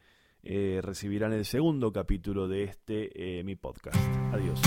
eh, 0.51 0.81
recibirán 0.83 1.35
el 1.35 1.45
segundo 1.45 1.93
capítulo 1.93 2.49
de 2.49 2.65
este 2.65 3.39
eh, 3.39 3.45
mi 3.45 3.55
podcast. 3.55 3.99
Adiós. 4.33 4.59